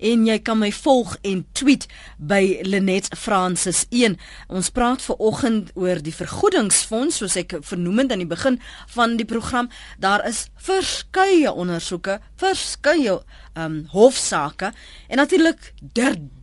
en 0.00 0.26
jy 0.32 0.38
kan 0.40 0.58
my 0.64 0.72
volg 0.80 1.20
en 1.20 1.44
tweet 1.52 1.84
by 2.28 2.60
Lenet 2.64 3.10
Francis 3.18 3.84
1. 3.90 4.16
Ons 4.48 4.70
praat 4.74 5.02
ver 5.04 5.20
oggend 5.22 5.70
oor 5.78 6.00
die 6.02 6.14
vergoedingsfonds 6.14 7.20
soos 7.20 7.36
ek 7.40 7.56
vernoem 7.66 8.04
het 8.04 8.14
aan 8.14 8.24
die 8.24 8.30
begin 8.30 8.58
van 8.94 9.16
die 9.20 9.28
program. 9.28 9.70
Daar 10.00 10.24
is 10.28 10.46
verskeie 10.56 11.52
ondersoeke, 11.52 12.20
verskeie 12.40 13.20
ehm 13.54 13.64
um, 13.64 13.74
hofsaake 13.92 14.72
en 15.08 15.20
natuurlik 15.20 15.72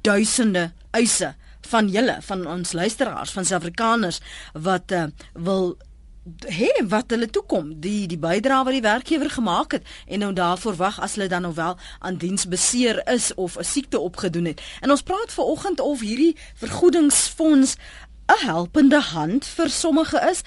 duisende 0.02 0.72
eise 0.96 1.34
van 1.72 1.90
julle 1.92 2.18
van 2.22 2.46
ons 2.48 2.74
luisteraars 2.74 3.34
van 3.36 3.46
Suid-Afrikaners 3.46 4.22
wat 4.54 4.92
uh, 4.96 5.06
wil 5.34 5.76
hê 6.46 6.70
wat 6.86 7.10
hulle 7.10 7.30
toekom 7.30 7.74
die 7.82 8.06
die 8.08 8.20
bydrae 8.22 8.64
wat 8.64 8.76
die 8.76 8.86
werkgewer 8.86 9.30
gemaak 9.30 9.72
het 9.78 9.88
en 10.08 10.22
nou 10.22 10.34
daarvoor 10.38 10.76
wag 10.78 11.00
as 11.02 11.16
hulle 11.18 11.28
dan 11.28 11.42
nou 11.42 11.54
wel 11.58 11.78
aan 12.00 12.20
diens 12.22 12.48
beseer 12.48 13.02
is 13.10 13.34
of 13.34 13.58
'n 13.58 13.64
siekte 13.64 14.00
opgedoen 14.00 14.46
het. 14.46 14.62
En 14.82 14.92
ons 14.92 15.02
praat 15.02 15.34
ver 15.34 15.44
oggend 15.44 15.80
of 15.80 16.00
hierdie 16.00 16.38
vergoedingsfonds 16.56 17.76
'n 18.28 18.46
helpende 18.46 19.02
hand 19.02 19.46
vir 19.46 19.70
sommige 19.70 20.20
is 20.30 20.42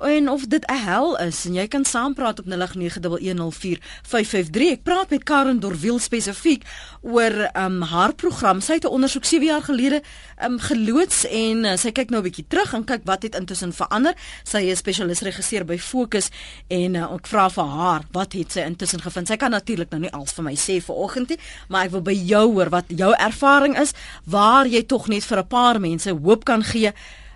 en 0.00 0.28
of 0.28 0.46
dit 0.46 0.66
'n 0.66 0.74
hel 0.74 1.18
is 1.18 1.44
en 1.44 1.54
jy 1.54 1.68
kan 1.68 1.84
saampraat 1.84 2.38
op 2.38 2.46
0891104553. 2.46 4.70
Ek 4.70 4.82
praat 4.82 5.10
met 5.10 5.22
Karen 5.22 5.60
Dorwiel 5.60 5.98
spesifiek 5.98 6.64
oor 7.00 7.50
um, 7.56 7.82
haar 7.82 8.14
program. 8.14 8.60
Sy 8.60 8.72
het 8.72 8.84
'n 8.84 8.88
ondersoek 8.88 9.24
7 9.24 9.46
jaar 9.46 9.62
gelede 9.62 10.02
um, 10.42 10.58
geloods 10.58 11.26
en 11.26 11.64
uh, 11.64 11.76
sy 11.76 11.92
kyk 11.92 12.10
nou 12.10 12.20
'n 12.20 12.24
bietjie 12.24 12.44
terug 12.48 12.72
en 12.72 12.84
kyk 12.84 13.00
wat 13.04 13.22
het 13.22 13.34
intussen 13.34 13.72
verander. 13.72 14.14
Sy 14.42 14.58
is 14.58 14.78
spesialis 14.78 15.20
regisseur 15.20 15.64
by 15.64 15.78
Fokus 15.78 16.28
en 16.68 16.94
uh, 16.94 17.14
ek 17.14 17.26
vra 17.26 17.50
vir 17.50 17.64
haar 17.64 18.02
wat 18.12 18.32
het 18.32 18.52
sy 18.52 18.60
intussen 18.60 19.00
gevind. 19.00 19.28
Sy 19.28 19.36
kan 19.36 19.50
natuurlik 19.50 19.90
nou 19.90 20.00
nie 20.00 20.12
alles 20.12 20.32
vir 20.32 20.44
my 20.44 20.54
sê 20.54 20.80
vanoggend 20.80 21.28
nie, 21.28 21.38
maar 21.68 21.84
ek 21.84 21.90
wil 21.90 22.02
by 22.02 22.14
jou 22.14 22.52
hoor 22.52 22.68
wat 22.68 22.84
jou 22.88 23.14
ervaring 23.18 23.78
is 23.78 23.92
waar 24.24 24.66
jy 24.66 24.82
tog 24.82 25.08
net 25.08 25.24
vir 25.24 25.38
'n 25.38 25.46
paar 25.46 25.80
mense 25.80 26.10
hoop 26.10 26.44
kan 26.44 26.64
gee. 26.64 26.92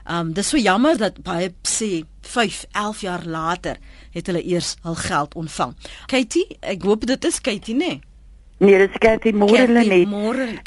Um 0.07 0.33
dis 0.33 0.49
so 0.49 0.57
jammer 0.61 0.97
dat 1.01 1.23
baie 1.23 1.55
sê 1.63 2.05
5, 2.21 2.67
11 2.73 3.01
jaar 3.01 3.23
later 3.25 3.77
het 4.13 4.27
hulle 4.27 4.43
eers 4.45 4.77
hul 4.83 4.95
geld 4.95 5.35
ontvang. 5.35 5.73
Katie, 6.07 6.59
ek 6.61 6.83
hoop 6.83 7.07
dit 7.07 7.25
is 7.25 7.41
Katie, 7.41 7.75
né? 7.75 7.87
Nee? 7.87 8.01
Nee, 8.59 8.79
dit 8.79 8.91
is 8.91 8.99
Katie 8.99 9.35
Morele 9.35 9.83
net. 9.85 10.13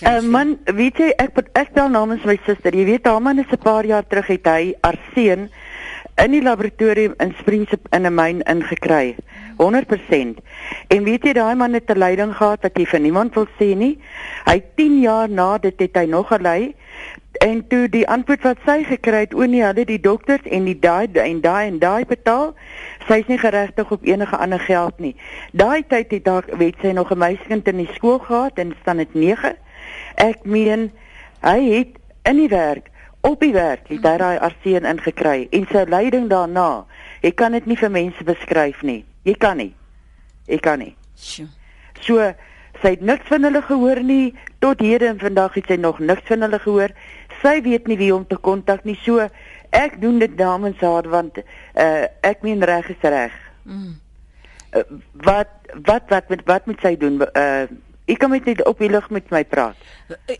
Uh, 0.03 0.19
man, 0.21 0.57
weet 0.75 0.99
jy 0.99 1.13
ek 1.21 1.37
ek 1.55 1.71
bel 1.73 1.87
namens 1.89 2.25
my 2.27 2.35
suster. 2.45 2.75
Jy 2.75 2.83
weet 2.89 3.07
haar 3.07 3.21
man 3.23 3.39
is 3.39 3.49
'n 3.51 3.61
paar 3.63 3.85
jaar 3.85 4.03
terug 4.03 4.27
het 4.27 4.45
hy 4.45 4.73
arseen 4.81 5.49
in 6.17 6.31
die 6.31 6.41
laboratorium 6.41 7.13
in 7.19 7.33
Springs 7.39 7.71
in 7.71 8.05
'n 8.05 8.13
myn 8.13 8.41
ingekry. 8.41 9.15
100%. 9.57 10.37
En 10.89 11.03
weet 11.03 11.23
jy 11.23 11.33
daai 11.33 11.55
man 11.55 11.73
het 11.73 11.89
'n 11.89 11.97
lyding 11.97 12.35
gehad 12.35 12.61
wat 12.61 12.77
jy 12.77 12.85
vir 12.85 12.99
niemand 12.99 13.33
wil 13.33 13.47
sê 13.59 13.75
nie. 13.75 13.97
Hy 14.45 14.61
10 14.75 15.01
jaar 15.01 15.29
na 15.29 15.57
dit 15.57 15.79
het 15.79 15.95
hy 15.95 16.05
nog 16.05 16.27
gelei 16.27 16.75
en 17.43 17.67
toe 17.67 17.89
die 17.89 18.07
antwoord 18.07 18.43
wat 18.43 18.57
sy 18.65 18.83
gekry 18.83 19.25
het, 19.25 19.33
o 19.33 19.45
nee, 19.45 19.63
hulle 19.63 19.85
die 19.85 19.99
dokters 20.01 20.45
en 20.49 20.65
die 20.65 20.77
daai 20.79 21.07
en 21.21 21.41
daai 21.41 21.67
en 21.67 21.79
daai 21.79 22.05
betaal. 22.05 22.53
Sy's 23.07 23.27
nie 23.27 23.37
geregtig 23.37 23.91
op 23.91 24.05
enige 24.05 24.37
ander 24.37 24.59
geld 24.59 24.99
nie. 24.99 25.15
Daai 25.51 25.83
tyd 25.87 26.11
het 26.11 26.25
daar 26.25 26.45
weet 26.57 26.75
sy 26.81 26.91
nog 26.91 27.11
'n 27.11 27.17
meisiekind 27.17 27.67
in 27.67 27.77
die 27.77 27.93
skool 27.93 28.19
gehad 28.19 28.57
en 28.57 28.75
staan 28.81 28.97
dit 28.97 29.13
9. 29.13 29.55
Ek 30.15 30.43
meen 30.43 30.91
hy 31.41 31.59
het 31.71 31.99
in 32.23 32.37
die 32.37 32.49
werk 32.49 32.89
op 33.21 33.39
die 33.39 33.53
werk 33.53 33.87
het 33.91 34.05
hy 34.05 34.17
daai 34.17 34.37
arseen 34.39 34.85
ingekry 34.87 35.47
en 35.51 35.67
sy 35.71 35.83
lyding 35.89 36.29
daarna. 36.31 36.85
Ek 37.25 37.35
kan 37.35 37.55
dit 37.57 37.65
nie 37.65 37.77
vir 37.79 37.91
mense 37.91 38.23
beskryf 38.23 38.83
nie. 38.87 39.03
Jy 39.27 39.35
kan 39.41 39.57
nie. 39.57 39.73
Ek 40.47 40.61
kan 40.61 40.79
nie. 40.79 40.93
So 42.05 42.21
sy 42.81 42.93
het 42.93 43.01
niks 43.01 43.27
van 43.31 43.47
hulle 43.47 43.61
gehoor 43.65 44.03
nie 44.05 44.35
tot 44.61 44.81
heden 44.85 45.15
en 45.15 45.19
vandag 45.19 45.57
het 45.57 45.71
sy 45.71 45.79
nog 45.81 45.99
niks 45.99 46.27
van 46.29 46.45
hulle 46.45 46.59
gehoor 46.61 46.93
sy 47.41 47.61
weet 47.65 47.87
nie 47.87 47.97
wie 47.97 48.13
om 48.15 48.25
te 48.27 48.37
kontak 48.37 48.85
nie. 48.87 48.97
So 49.03 49.27
ek 49.75 49.97
doen 50.01 50.19
dit 50.19 50.35
namens 50.39 50.79
haar 50.81 51.07
want 51.11 51.39
uh, 51.41 52.05
ek 52.25 52.43
meen 52.45 52.63
reg 52.63 52.89
is 52.93 53.03
reg. 53.03 53.35
Mm. 53.67 53.97
Uh, 54.75 54.83
wat 55.27 55.51
wat 55.87 56.09
wat 56.09 56.29
met 56.29 56.45
wat 56.47 56.65
moet 56.65 56.81
sy 56.81 56.95
doen? 56.99 57.21
Uh, 57.33 57.67
ek 58.07 58.19
kan 58.19 58.31
met 58.31 58.45
net 58.45 58.65
op 58.65 58.79
die 58.79 58.89
lug 58.89 59.09
met 59.09 59.29
my 59.31 59.43
praat. 59.43 59.75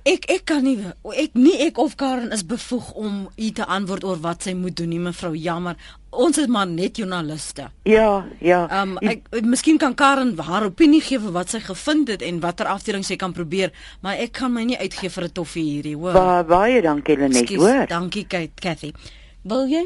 Ek 0.08 0.30
ek 0.32 0.46
kan 0.46 0.64
nie 0.64 0.80
ek 1.14 1.36
nie 1.36 1.58
ek 1.68 1.78
of 1.78 1.96
Karen 2.00 2.32
is 2.32 2.46
bevoeg 2.48 2.92
om 2.96 3.28
u 3.36 3.52
te 3.52 3.66
antwoord 3.66 4.04
oor 4.04 4.20
wat 4.24 4.48
sy 4.48 4.54
moet 4.56 4.76
doen 4.78 4.90
nie 4.90 5.04
mevrou 5.04 5.36
jammer 5.36 5.76
ons 6.18 6.38
is 6.38 6.48
maar 6.48 6.68
net 6.68 6.98
joernaliste. 6.98 7.70
Ja, 7.84 8.26
ja. 8.40 8.62
Ehm 8.70 8.98
um, 8.98 9.12
ek 9.12 9.44
miskien 9.46 9.78
kan 9.82 9.96
Karen 9.96 10.34
haar 10.40 10.68
opinie 10.70 11.02
gee 11.04 11.20
vir 11.20 11.34
wat 11.36 11.54
sy 11.54 11.62
gevind 11.64 12.10
het 12.12 12.26
en 12.26 12.42
watter 12.44 12.70
afdeling 12.72 13.06
sy 13.06 13.18
kan 13.20 13.36
probeer, 13.36 13.74
maar 14.02 14.20
ek 14.22 14.34
kan 14.40 14.54
my 14.54 14.66
nie 14.68 14.80
uitgee 14.80 15.10
vir 15.10 15.24
'n 15.24 15.32
toffie 15.32 15.64
hierdie, 15.64 15.96
hoor. 15.96 16.14
Ba 16.14 16.44
baie 16.44 16.82
dankie 16.82 17.18
Lenet, 17.18 17.56
hoor. 17.56 17.86
Dankie 17.88 18.26
Kate, 18.26 18.56
Cathy. 18.62 18.94
Wil 19.42 19.68
jy 19.68 19.84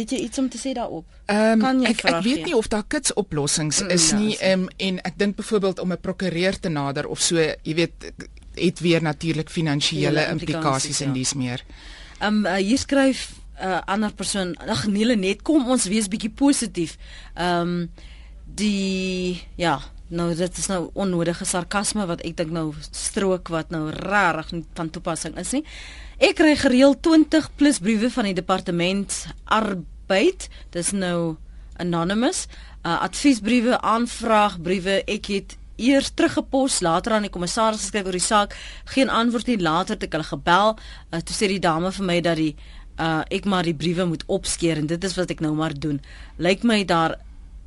het 0.00 0.10
jy 0.10 0.18
iets 0.24 0.38
om 0.38 0.48
te 0.48 0.58
sê 0.58 0.72
daarop? 0.72 1.04
Um, 1.26 1.60
kan 1.60 1.80
jy 1.82 1.90
ek, 1.90 2.04
ek 2.04 2.22
weet 2.24 2.44
nie 2.44 2.56
of 2.56 2.68
daar 2.68 2.84
kits 2.88 3.12
oplossings 3.12 3.82
mm, 3.82 3.90
is 3.90 4.10
ja, 4.10 4.18
nie 4.18 4.36
um, 4.52 4.68
en 4.76 5.00
ek 5.02 5.18
dink 5.18 5.36
byvoorbeeld 5.36 5.78
om 5.78 5.92
'n 5.92 6.00
prokureur 6.00 6.58
te 6.58 6.68
nader 6.68 7.06
of 7.06 7.20
so, 7.20 7.36
jy 7.36 7.74
weet 7.74 8.12
het 8.54 8.80
weer 8.80 9.02
natuurlik 9.02 9.50
finansiële 9.50 10.26
implikasies 10.30 11.00
in 11.00 11.08
ja. 11.08 11.14
dies 11.14 11.34
meer. 11.34 11.64
Ehm 12.20 12.44
um, 12.44 12.46
uh, 12.46 12.54
hier 12.54 12.78
skryf 12.78 13.32
'n 13.60 13.66
uh, 13.66 13.80
ander 13.84 14.12
persoon. 14.14 14.56
Ag 14.56 14.86
nee, 14.86 15.16
net 15.16 15.42
kom 15.42 15.68
ons 15.68 15.84
wees 15.84 16.08
bietjie 16.08 16.30
positief. 16.30 16.96
Ehm 17.34 17.60
um, 17.60 17.90
die 18.54 19.42
ja, 19.56 19.80
nou 20.08 20.34
dit 20.34 20.58
is 20.58 20.66
nou 20.66 20.90
onnodige 20.92 21.44
sarkasme 21.44 22.06
wat 22.06 22.20
ek 22.20 22.36
dink 22.36 22.50
nou 22.50 22.72
strook 22.90 23.48
wat 23.48 23.70
nou 23.70 23.90
rarig 23.90 24.50
van 24.74 24.90
toepassing 24.90 25.38
is 25.40 25.52
nie. 25.56 25.64
Ek 26.22 26.36
kry 26.38 26.52
gereeld 26.54 27.00
20 27.02 27.48
plus 27.58 27.80
briewe 27.82 28.06
van 28.14 28.28
die 28.28 28.36
departement 28.36 29.14
arbeid. 29.50 30.44
Dis 30.70 30.92
nou 30.94 31.34
anonymous. 31.82 32.44
Uh, 32.86 33.00
adviesbriewe, 33.02 33.80
aanvraagbriewe. 33.80 35.00
Ek 35.10 35.26
het 35.32 35.56
eers 35.82 36.12
teruggepos 36.14 36.78
later 36.86 37.16
aan 37.16 37.26
die 37.26 37.32
kommissaris 37.34 37.82
geskryf 37.82 38.06
oor 38.06 38.18
die 38.20 38.22
saak. 38.22 38.54
Geen 38.94 39.10
antwoord 39.10 39.50
nie. 39.50 39.58
Later 39.58 39.98
het 39.98 40.06
ek 40.06 40.14
hulle 40.14 40.28
gebel. 40.28 40.76
Uh, 41.10 41.24
toe 41.26 41.34
sê 41.34 41.50
die 41.50 41.58
dame 41.64 41.90
vir 41.98 42.08
my 42.12 42.20
dat 42.22 42.38
die 42.38 42.54
uh 43.02 43.24
ek 43.32 43.48
maar 43.48 43.66
die 43.66 43.74
briewe 43.74 44.04
moet 44.06 44.22
opskeer 44.30 44.78
en 44.78 44.86
dit 44.86 45.04
is 45.08 45.18
wat 45.18 45.34
ek 45.34 45.42
nou 45.42 45.56
maar 45.58 45.74
doen. 45.74 45.98
Lyk 46.38 46.62
my 46.62 46.84
daar 46.86 47.16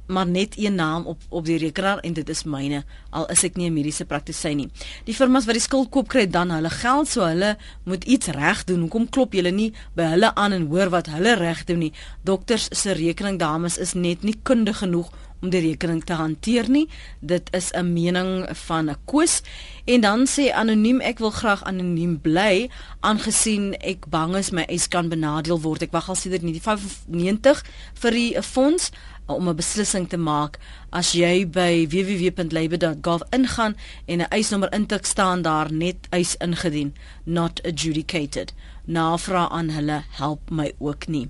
maar 0.08 0.28
net 0.28 0.58
een 0.58 0.76
naam 0.76 1.06
op 1.06 1.22
op 1.30 1.45
die 1.45 1.58
rekenaar 1.58 1.99
en 1.99 2.14
dit 2.14 2.30
is 2.30 2.43
myne 2.43 2.84
al 3.10 3.28
is 3.34 3.43
ek 3.43 3.56
nie 3.56 3.70
'n 3.70 3.74
mediese 3.74 4.06
praktisyn 4.06 4.58
nie. 4.58 4.70
Die 5.06 5.14
firmas 5.14 5.45
wat 5.45 5.53
die 5.53 5.62
skuld 5.62 5.89
koop 5.89 6.08
kry 6.08 6.28
dan 6.28 6.49
hulle 6.49 6.70
geld 6.70 7.08
so 7.08 7.22
hulle 7.22 7.58
moet 7.84 8.03
iets 8.03 8.28
reg 8.28 8.64
doen. 8.64 8.82
Hoekom 8.82 9.10
klop 9.10 9.34
julle 9.34 9.51
nie 9.51 9.74
by 9.95 10.03
hulle 10.03 10.36
aan 10.36 10.51
en 10.51 10.68
hoor 10.68 10.89
wat 10.89 11.08
hulle 11.08 11.36
reg 11.36 11.64
doen 11.64 11.80
nie? 11.80 11.93
Dokters 12.24 12.68
se 12.72 12.91
rekening 12.91 13.39
dames 13.39 13.78
is 13.78 13.93
net 13.93 14.24
nie 14.24 14.36
kundig 14.43 14.78
genoeg 14.78 15.12
om 15.45 15.51
die 15.53 15.62
rekening 15.62 16.01
te 16.06 16.18
hanteer 16.18 16.70
nie. 16.72 16.88
Dit 17.20 17.49
is 17.53 17.72
'n 17.72 17.93
mening 17.93 18.47
van 18.68 18.89
'n 18.89 18.97
koes. 19.06 19.41
En 19.86 20.01
dan 20.01 20.28
sê 20.28 20.51
anoniem 20.51 20.99
ek 21.01 21.20
wil 21.20 21.32
graag 21.32 21.64
anoniem 21.64 22.22
bly 22.22 22.70
aangesien 22.99 23.74
ek 23.80 24.10
bang 24.10 24.36
is 24.36 24.51
my 24.51 24.64
eis 24.68 24.88
kan 24.88 25.10
benadeel 25.10 25.62
word. 25.62 25.82
Ek 25.82 25.91
wag 25.91 26.10
al 26.10 26.16
sedert 26.16 26.41
1995 26.41 27.64
vir 27.93 28.12
die 28.12 28.41
fonds 28.41 28.91
om 29.26 29.49
'n 29.49 29.55
beslissing 29.55 30.09
te 30.09 30.17
maak 30.17 30.59
as 30.89 31.11
jy 31.11 31.49
by 31.49 31.88
www.labor.gov 31.89 33.21
ingaan 33.30 33.76
en 34.05 34.19
'n 34.19 34.30
eisnommer 34.30 34.73
intik 34.73 35.05
staan 35.05 35.41
daar 35.41 35.71
net 35.71 35.95
eis 36.09 36.36
ingedien 36.38 36.95
not 37.23 37.63
adjudicated 37.63 38.53
navraag 38.86 39.49
aan 39.49 39.69
hulle 39.69 40.03
help 40.09 40.49
my 40.49 40.73
ook 40.78 41.07
nie. 41.07 41.30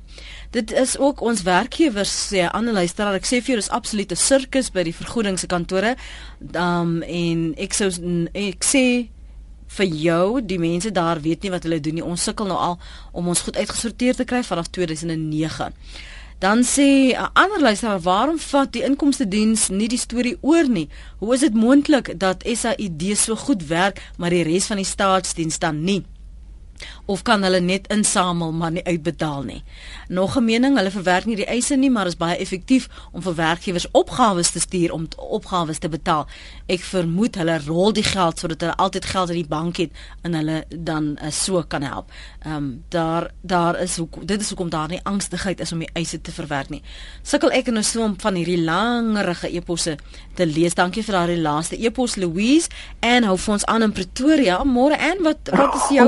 Dit 0.49 0.71
is 0.71 0.97
ook 0.97 1.21
ons 1.21 1.41
werkgewers 1.41 2.33
sê 2.33 2.49
aanluister 2.51 3.13
ek 3.13 3.25
sê 3.25 3.41
vir 3.41 3.55
jou 3.55 3.57
is 3.57 3.69
absoluut 3.69 4.11
'n 4.11 4.15
sirkus 4.15 4.71
by 4.71 4.83
die 4.83 4.95
vergoedingskantore. 4.95 5.95
Um 6.53 7.01
en 7.01 7.53
ek 7.57 7.73
sou 7.73 7.89
ek 8.33 8.63
sê 8.63 9.07
vir 9.67 9.85
jou, 9.85 10.45
die 10.45 10.59
mense 10.59 10.91
daar 10.91 11.21
weet 11.21 11.41
nie 11.41 11.51
wat 11.51 11.63
hulle 11.63 11.79
doen 11.79 11.93
nie. 11.93 12.05
Ons 12.05 12.23
sukkel 12.23 12.47
nou 12.47 12.57
al 12.57 12.79
om 13.11 13.27
ons 13.27 13.41
goed 13.41 13.57
uitgesorteer 13.57 14.15
te 14.15 14.23
kry 14.23 14.43
vanaf 14.43 14.69
2009. 14.69 15.73
Dan 16.45 16.61
sê 16.61 16.89
'n 17.17 17.29
ander 17.33 17.61
luisteraar, 17.61 18.01
waarom 18.01 18.39
vat 18.39 18.73
die 18.73 18.83
inkomste 18.89 19.25
diens 19.27 19.69
nie 19.69 19.87
die 19.87 19.97
storie 19.97 20.37
oor 20.41 20.67
nie? 20.69 20.89
Hoe 21.19 21.33
is 21.33 21.39
dit 21.39 21.53
moontlik 21.53 22.19
dat 22.19 22.45
SAID 22.45 23.17
so 23.17 23.35
goed 23.35 23.67
werk, 23.67 24.01
maar 24.17 24.29
die 24.29 24.43
res 24.43 24.65
van 24.69 24.77
die 24.77 24.85
staatsdiens 24.85 25.57
dan 25.59 25.83
nie? 25.83 26.03
Of 27.05 27.21
kan 27.21 27.43
hulle 27.43 27.59
net 27.59 27.88
insamel 27.88 28.51
maar 28.51 28.71
nie 28.71 28.84
uitbetaal 28.84 29.43
nie. 29.43 29.63
Nog 30.07 30.38
'n 30.38 30.45
mening, 30.45 30.78
hulle 30.78 30.91
verwerk 30.91 31.26
nie 31.26 31.36
die 31.36 31.45
eise 31.45 31.76
nie, 31.76 31.89
maar 31.89 32.05
is 32.05 32.17
baie 32.17 32.38
effektief 32.38 32.89
om 33.11 33.21
vir 33.21 33.36
werkgewers 33.36 33.88
opgawes 33.91 34.49
te 34.51 34.59
stuur 34.59 34.91
om 34.91 35.07
opgawes 35.17 35.78
te 35.78 35.89
betaal. 35.89 36.28
Ek 36.67 36.80
vermoed 36.80 37.36
hulle 37.36 37.59
rol 37.65 37.93
die 37.93 38.03
geld 38.03 38.39
sodat 38.39 38.61
hulle 38.61 38.76
altyd 38.76 39.05
geld 39.05 39.30
in 39.30 39.36
die 39.36 39.47
bank 39.47 39.78
het 39.78 39.91
en 40.21 40.34
hulle 40.34 40.63
dan 40.69 41.17
uh, 41.21 41.32
so 41.32 41.63
kan 41.67 41.82
help. 41.82 42.11
Ehm 42.45 42.55
um, 42.55 42.84
daar 42.89 43.32
daar 43.41 43.80
is 43.82 43.97
hoe 43.97 44.07
dit 44.21 44.41
is 44.41 44.49
hoekom 44.49 44.69
daar 44.69 44.88
nie 44.88 44.99
angstigheid 45.03 45.59
is 45.59 45.71
om 45.71 45.80
die 45.80 45.89
eise 45.93 46.21
te 46.21 46.32
verwerk 46.32 46.69
nie. 46.69 46.82
Sukkel 47.23 47.51
ek 47.51 47.71
nou 47.73 47.84
so 47.84 48.03
om 48.03 48.15
van 48.19 48.36
hierdie 48.36 48.61
langerige 48.61 49.49
eposse 49.49 49.97
te 50.36 50.45
lees. 50.45 50.76
Dankie 50.76 51.03
vir 51.03 51.13
daardie 51.19 51.41
laaste 51.41 51.78
epos 51.78 52.15
Louise 52.15 52.69
en 52.99 53.23
hou 53.23 53.38
vir 53.38 53.53
ons 53.53 53.65
aan 53.65 53.88
in 53.88 53.91
Pretoria. 53.95 54.63
Môre 54.63 54.97
en 55.11 55.23
wat 55.23 55.51
wat 55.53 55.76
is 55.76 55.89
jou 55.97 56.07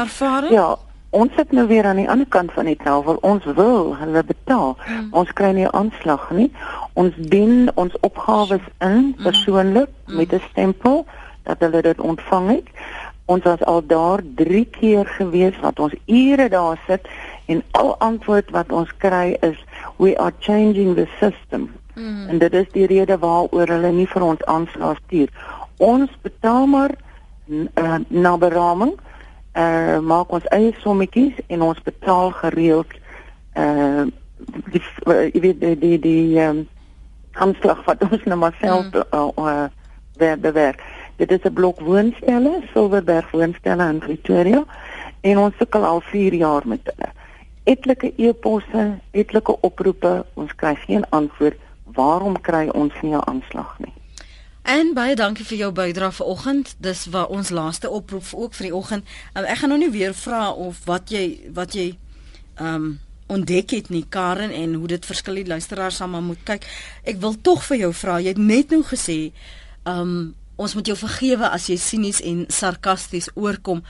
ervaring? 0.00 0.52
Ja, 0.52 0.76
ons 1.10 1.34
sit 1.36 1.52
nou 1.52 1.66
weer 1.66 1.84
aan 1.84 1.96
die 1.96 2.08
ander 2.10 2.26
kant 2.28 2.52
van 2.52 2.64
die 2.64 2.76
tafel. 2.76 3.18
Ons 3.20 3.44
wil 3.44 3.96
hulle 3.96 4.24
betaal. 4.24 4.76
Hmm. 4.84 5.08
Ons 5.10 5.32
kry 5.32 5.52
nie 5.52 5.68
aanslag 5.68 6.30
nie. 6.30 6.50
Ons 6.92 7.16
dien 7.16 7.70
ons 7.74 7.96
opgawes 8.00 8.64
in 8.78 9.12
hmm. 9.12 9.22
persoonlik 9.22 9.90
hmm. 10.06 10.16
met 10.16 10.32
'n 10.32 10.42
stempel 10.50 11.06
dat 11.42 11.60
hulle 11.60 11.82
dit 11.82 12.00
ontvang 12.00 12.48
het. 12.48 12.68
Ons 13.24 13.42
was 13.42 13.64
al 13.64 13.86
daar 13.86 14.20
3 14.34 14.64
keer 14.64 15.06
gewees 15.06 15.60
wat 15.60 15.78
ons 15.78 15.94
ure 16.06 16.48
daar 16.48 16.80
sit 16.86 17.08
en 17.46 17.62
al 17.70 17.98
antwoord 17.98 18.50
wat 18.50 18.72
ons 18.72 18.90
kry 18.96 19.36
is 19.40 19.58
we 19.96 20.18
are 20.18 20.32
changing 20.38 20.94
the 20.94 21.06
system. 21.20 21.70
Mm. 21.94 22.28
En 22.28 22.38
dit 22.38 22.52
is 22.52 22.68
die 22.72 22.86
rede 22.86 23.18
waaroor 23.18 23.68
hulle 23.68 23.92
nie 23.92 24.08
vir 24.08 24.22
ons 24.22 24.44
aanslag 24.44 24.98
stuur. 25.04 25.28
Ons 25.76 26.10
betaal 26.22 26.66
maar 26.66 26.94
uh, 27.48 27.96
na 28.08 28.36
beraming 28.36 28.94
uh 29.54 29.98
maak 30.00 30.32
ons 30.32 30.48
eie 30.48 30.72
sommetjies 30.80 31.34
en 31.46 31.62
ons 31.62 31.82
betaal 31.82 32.30
gereeld 32.30 32.92
uh 33.56 34.06
die 34.72 34.82
jy 35.32 35.40
weet 35.40 35.60
die 35.60 35.76
die 35.78 35.98
die 35.98 36.40
um, 36.40 36.68
aanslag 37.32 37.84
wat 37.84 38.02
ons 38.10 38.24
nou 38.24 38.38
maar 38.38 38.56
self 38.60 38.90
mm. 38.90 39.04
uh, 39.14 39.28
uh, 39.38 39.68
weer 40.20 40.38
bewerk. 40.38 40.82
Dit 41.16 41.30
is 41.30 41.44
'n 41.44 41.52
blok 41.52 41.80
woonstelle, 41.80 42.62
Silverberg 42.72 43.30
woonstelle 43.30 43.88
in 43.88 43.98
Pretoria 43.98 44.64
en 45.20 45.38
ons 45.38 45.56
sukkel 45.56 45.84
al 45.84 46.00
4 46.00 46.34
jaar 46.34 46.62
met 46.64 46.80
hulle. 46.84 47.10
Etlike 47.64 48.12
e-posse, 48.16 48.98
etlike 49.10 49.60
oproepe, 49.60 50.24
ons 50.34 50.54
kry 50.54 50.74
geen 50.74 51.04
antwoord. 51.08 51.58
Waarom 51.84 52.40
kry 52.40 52.68
ons 52.68 52.92
nie 53.02 53.14
'n 53.14 53.24
aanslag 53.24 53.78
nie? 53.78 53.94
En 54.62 54.92
baie 54.94 55.14
dankie 55.18 55.44
vir 55.44 55.58
jou 55.58 55.70
bydrae 55.74 56.12
vanoggend. 56.14 56.74
Dis 56.78 57.06
wat 57.10 57.32
ons 57.34 57.50
laaste 57.50 57.90
oproep 57.90 58.22
vir 58.24 58.42
ook 58.44 58.52
vir 58.54 58.66
die 58.68 58.74
oggend. 58.74 59.08
Um, 59.34 59.42
ek 59.42 59.58
gaan 59.58 59.72
nou 59.74 59.78
nie 59.82 59.90
weer 59.90 60.14
vra 60.14 60.52
of 60.52 60.84
wat 60.86 61.10
jy 61.10 61.50
wat 61.54 61.74
jy 61.74 61.88
ehm 62.58 62.74
um, 62.74 62.92
ontdek 63.32 63.70
het 63.72 63.88
nie 63.88 64.04
Karen 64.12 64.50
en 64.52 64.74
hoe 64.74 64.88
dit 64.90 65.06
verskil 65.08 65.38
die 65.40 65.46
luisteraars 65.48 65.96
sal 65.96 66.10
maar 66.12 66.22
moet 66.22 66.42
kyk. 66.44 66.66
Ek 67.08 67.16
wil 67.22 67.34
tog 67.40 67.64
vir 67.64 67.78
jou 67.86 67.90
vra. 67.96 68.18
Jy 68.20 68.34
het 68.34 68.38
net 68.38 68.70
nou 68.70 68.82
gesê 68.86 69.18
ehm 69.82 69.98
um, 69.98 70.14
ons 70.62 70.74
moet 70.78 70.86
jou 70.86 70.96
vergewe 71.00 71.48
as 71.48 71.66
jy 71.66 71.78
sinies 71.80 72.20
en 72.22 72.44
sarkasties 72.52 73.30
oorkom 73.34 73.80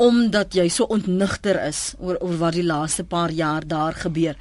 omdat 0.00 0.54
jy 0.54 0.68
so 0.70 0.86
ontnigter 0.94 1.58
is 1.66 1.96
oor 1.98 2.20
oor 2.20 2.36
wat 2.44 2.54
die 2.54 2.64
laaste 2.64 3.04
paar 3.04 3.34
jaar 3.34 3.66
daar 3.66 3.98
gebeur. 3.98 4.38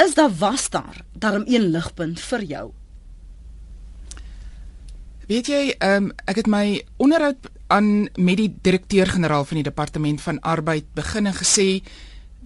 Is 0.00 0.14
daar 0.14 0.32
was 0.38 0.70
daar 0.70 1.04
daarom 1.12 1.44
een 1.46 1.70
ligpunt 1.76 2.20
vir 2.20 2.42
jou? 2.42 2.66
Weet 5.26 5.48
jy, 5.50 5.62
um, 5.82 6.12
ek 6.30 6.38
het 6.44 6.46
my 6.46 6.84
onderhoud 7.02 7.48
aan 7.74 8.06
met 8.14 8.38
die 8.38 8.50
direkteur-generaal 8.62 9.42
van 9.48 9.58
die 9.58 9.66
departement 9.66 10.22
van 10.22 10.38
arbeid 10.46 10.86
begin 10.94 11.26
en 11.26 11.34
gesê, 11.34 11.82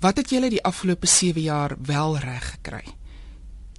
"Wat 0.00 0.16
het 0.16 0.30
julle 0.30 0.48
die 0.48 0.64
afgelope 0.64 1.06
7 1.06 1.42
jaar 1.42 1.76
wel 1.84 2.18
reg 2.18 2.50
gekry?" 2.50 2.84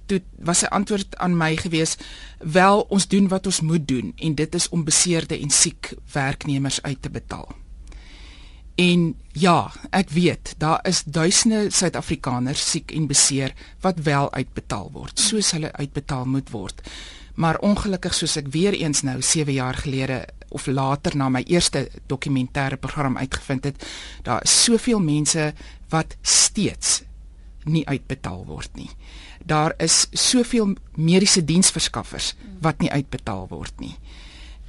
Toe 0.06 0.22
was 0.38 0.58
sy 0.58 0.66
antwoord 0.66 1.16
aan 1.16 1.36
my 1.36 1.56
gewees, 1.56 1.96
"Wel, 2.38 2.80
ons 2.80 3.08
doen 3.08 3.28
wat 3.28 3.46
ons 3.46 3.60
moet 3.60 3.88
doen 3.88 4.12
en 4.16 4.34
dit 4.34 4.54
is 4.54 4.68
om 4.68 4.84
beseerde 4.84 5.40
en 5.40 5.50
siek 5.50 5.94
werknemers 6.12 6.82
uit 6.82 7.02
te 7.02 7.10
betaal." 7.10 7.54
En 8.74 9.16
ja, 9.32 9.72
ek 9.90 10.10
weet, 10.10 10.54
daar 10.58 10.80
is 10.86 11.02
duisende 11.04 11.70
Suid-Afrikaners 11.70 12.70
siek 12.70 12.90
en 12.90 13.06
beseer 13.06 13.52
wat 13.80 13.98
wel 13.98 14.32
uitbetaal 14.32 14.90
word, 14.92 15.18
soos 15.18 15.50
hulle 15.50 15.72
uitbetaal 15.72 16.24
moet 16.24 16.50
word. 16.50 16.80
Maar 17.34 17.58
ongelukkig 17.58 18.14
soos 18.14 18.36
ek 18.36 18.50
weer 18.52 18.74
eens 18.76 19.02
nou 19.02 19.22
7 19.22 19.52
jaar 19.52 19.74
gelede 19.74 20.26
of 20.48 20.66
later 20.66 21.16
na 21.16 21.28
my 21.28 21.42
eerste 21.46 21.88
dokumentêre 22.06 22.76
program 22.76 23.16
uitgevind 23.16 23.64
het, 23.64 23.86
daar 24.22 24.42
is 24.42 24.64
soveel 24.64 25.00
mense 25.00 25.52
wat 25.88 26.16
steeds 26.20 27.02
nie 27.64 27.86
uitbetaal 27.88 28.44
word 28.46 28.70
nie. 28.74 28.90
Daar 29.44 29.74
is 29.78 30.06
soveel 30.12 30.74
mediese 30.94 31.44
diensverskaffers 31.44 32.34
wat 32.60 32.80
nie 32.82 32.90
uitbetaal 32.90 33.46
word 33.48 33.80
nie. 33.80 33.94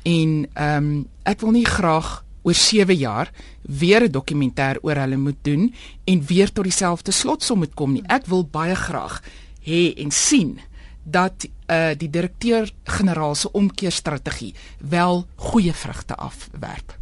En 0.03 0.45
ehm 0.53 0.77
um, 0.83 1.07
ek 1.23 1.39
wil 1.39 1.53
nie 1.55 1.65
graag 1.65 2.23
oor 2.43 2.53
7 2.53 2.95
jaar 2.95 3.31
weer 3.61 4.03
'n 4.03 4.11
dokumentêr 4.11 4.77
oor 4.81 4.95
hulle 4.95 5.17
moet 5.17 5.39
doen 5.41 5.73
en 6.03 6.25
weer 6.25 6.51
tot 6.51 6.63
dieselfde 6.63 7.11
slotsom 7.11 7.57
moet 7.57 7.73
kom 7.73 7.93
nie. 7.93 8.03
Ek 8.07 8.25
wil 8.25 8.43
baie 8.43 8.75
graag 8.75 9.21
hê 9.63 9.93
en 9.95 10.11
sien 10.11 10.59
dat 11.03 11.47
uh 11.67 11.91
die 11.97 12.09
direkteur-generaal 12.09 13.35
se 13.35 13.51
omkeerstrategie 13.51 14.53
wel 14.77 15.25
goeie 15.35 15.73
vrugte 15.73 16.15
afwerp. 16.15 16.97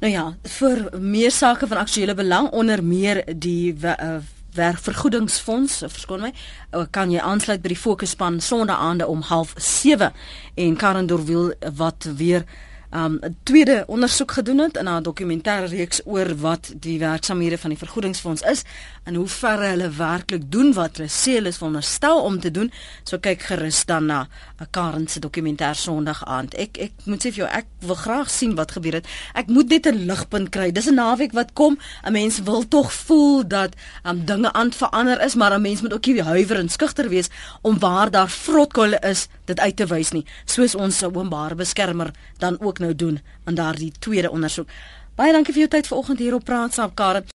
Nou 0.00 0.12
ja, 0.12 0.36
vir 0.42 0.88
meer 1.00 1.30
sake 1.30 1.66
van 1.66 1.76
aktuele 1.76 2.14
belang 2.14 2.50
onder 2.50 2.84
meer 2.84 3.22
die 3.36 3.74
uh, 3.82 4.16
werkvergoedingsfonds, 4.54 5.82
verskoon 5.86 6.20
my, 6.20 6.32
uh, 6.72 6.86
kan 6.90 7.12
jy 7.12 7.20
aansluit 7.20 7.62
by 7.62 7.74
die 7.74 7.78
fokusspan 7.78 8.40
sonnaande 8.40 9.06
om 9.06 9.22
07:30 9.22 10.16
en 10.54 10.76
Karen 10.76 11.06
Dorwiel 11.06 11.52
wat 11.76 12.08
weer 12.16 12.46
um 12.90 13.18
'n 13.22 13.36
tweede 13.42 13.84
ondersoek 13.86 14.32
gedoen 14.32 14.58
het 14.58 14.76
in 14.76 14.88
'n 14.88 15.02
dokumentêre 15.02 15.68
reeks 15.68 16.00
oor 16.04 16.36
wat 16.36 16.72
die 16.76 16.98
werksamehede 16.98 17.58
van 17.58 17.70
die 17.70 17.78
vergoedingsfonds 17.78 18.42
is 18.42 18.62
en 19.04 19.14
hoe 19.14 19.28
ver 19.28 19.62
hulle 19.64 19.88
werklik 19.96 20.44
doen 20.52 20.72
wat 20.76 20.98
hulle 20.98 21.08
sê 21.08 21.36
hulle 21.38 21.48
is 21.48 21.58
veronderstel 21.60 22.20
om 22.22 22.38
te 22.40 22.50
doen. 22.50 22.70
So 23.08 23.18
kyk 23.18 23.42
gerus 23.48 23.84
dan 23.88 24.06
na 24.06 24.28
'n 24.60 24.68
Karen 24.70 25.08
se 25.08 25.20
dokumentêr 25.20 25.74
Sondag 25.74 26.24
aand. 26.24 26.54
Ek 26.54 26.78
ek 26.78 26.92
moet 27.04 27.20
sê 27.24 27.32
vir 27.32 27.44
jou 27.44 27.48
ek 27.48 27.66
wil 27.80 27.94
graag 27.94 28.30
sien 28.30 28.54
wat 28.54 28.72
gebeur 28.72 28.92
het. 28.92 29.06
Ek 29.34 29.46
moet 29.46 29.68
net 29.68 29.86
'n 29.86 30.06
ligpunt 30.06 30.48
kry. 30.50 30.72
Dis 30.72 30.86
'n 30.86 30.94
naweek 30.94 31.32
wat 31.32 31.52
kom. 31.52 31.78
'n 32.04 32.12
Mens 32.12 32.40
wil 32.42 32.68
tog 32.68 32.92
voel 32.92 33.48
dat 33.48 33.74
um 34.04 34.24
dinge 34.24 34.52
aan 34.52 34.72
verander 34.72 35.20
is, 35.22 35.34
maar 35.34 35.52
'n 35.52 35.62
mens 35.62 35.80
moet 35.80 35.92
ook 35.92 36.06
nie 36.06 36.22
huiwer 36.22 36.58
en 36.58 36.68
skugter 36.68 37.08
wees 37.08 37.28
om 37.62 37.78
waar 37.78 38.10
daar 38.10 38.28
vrotkolle 38.28 38.98
is 39.00 39.28
dit 39.44 39.60
uit 39.60 39.76
te 39.76 39.86
wys 39.86 40.10
nie. 40.10 40.24
Soos 40.44 40.74
ons 40.74 41.02
openbare 41.02 41.54
beskermer 41.54 42.10
dan 42.38 42.60
ook 42.60 42.78
nou 42.78 42.94
doen 42.94 43.20
aan 43.44 43.54
daardie 43.54 43.92
tweede 43.98 44.30
ondersoek. 44.30 44.68
Baie 45.20 45.34
dankie 45.36 45.52
vir 45.52 45.66
jou 45.66 45.70
tyd 45.74 45.88
vanoggend 45.90 46.20
hier 46.22 46.34
op 46.34 46.44
Praat 46.48 46.72
saam 46.72 46.94
Karen. 46.96 47.26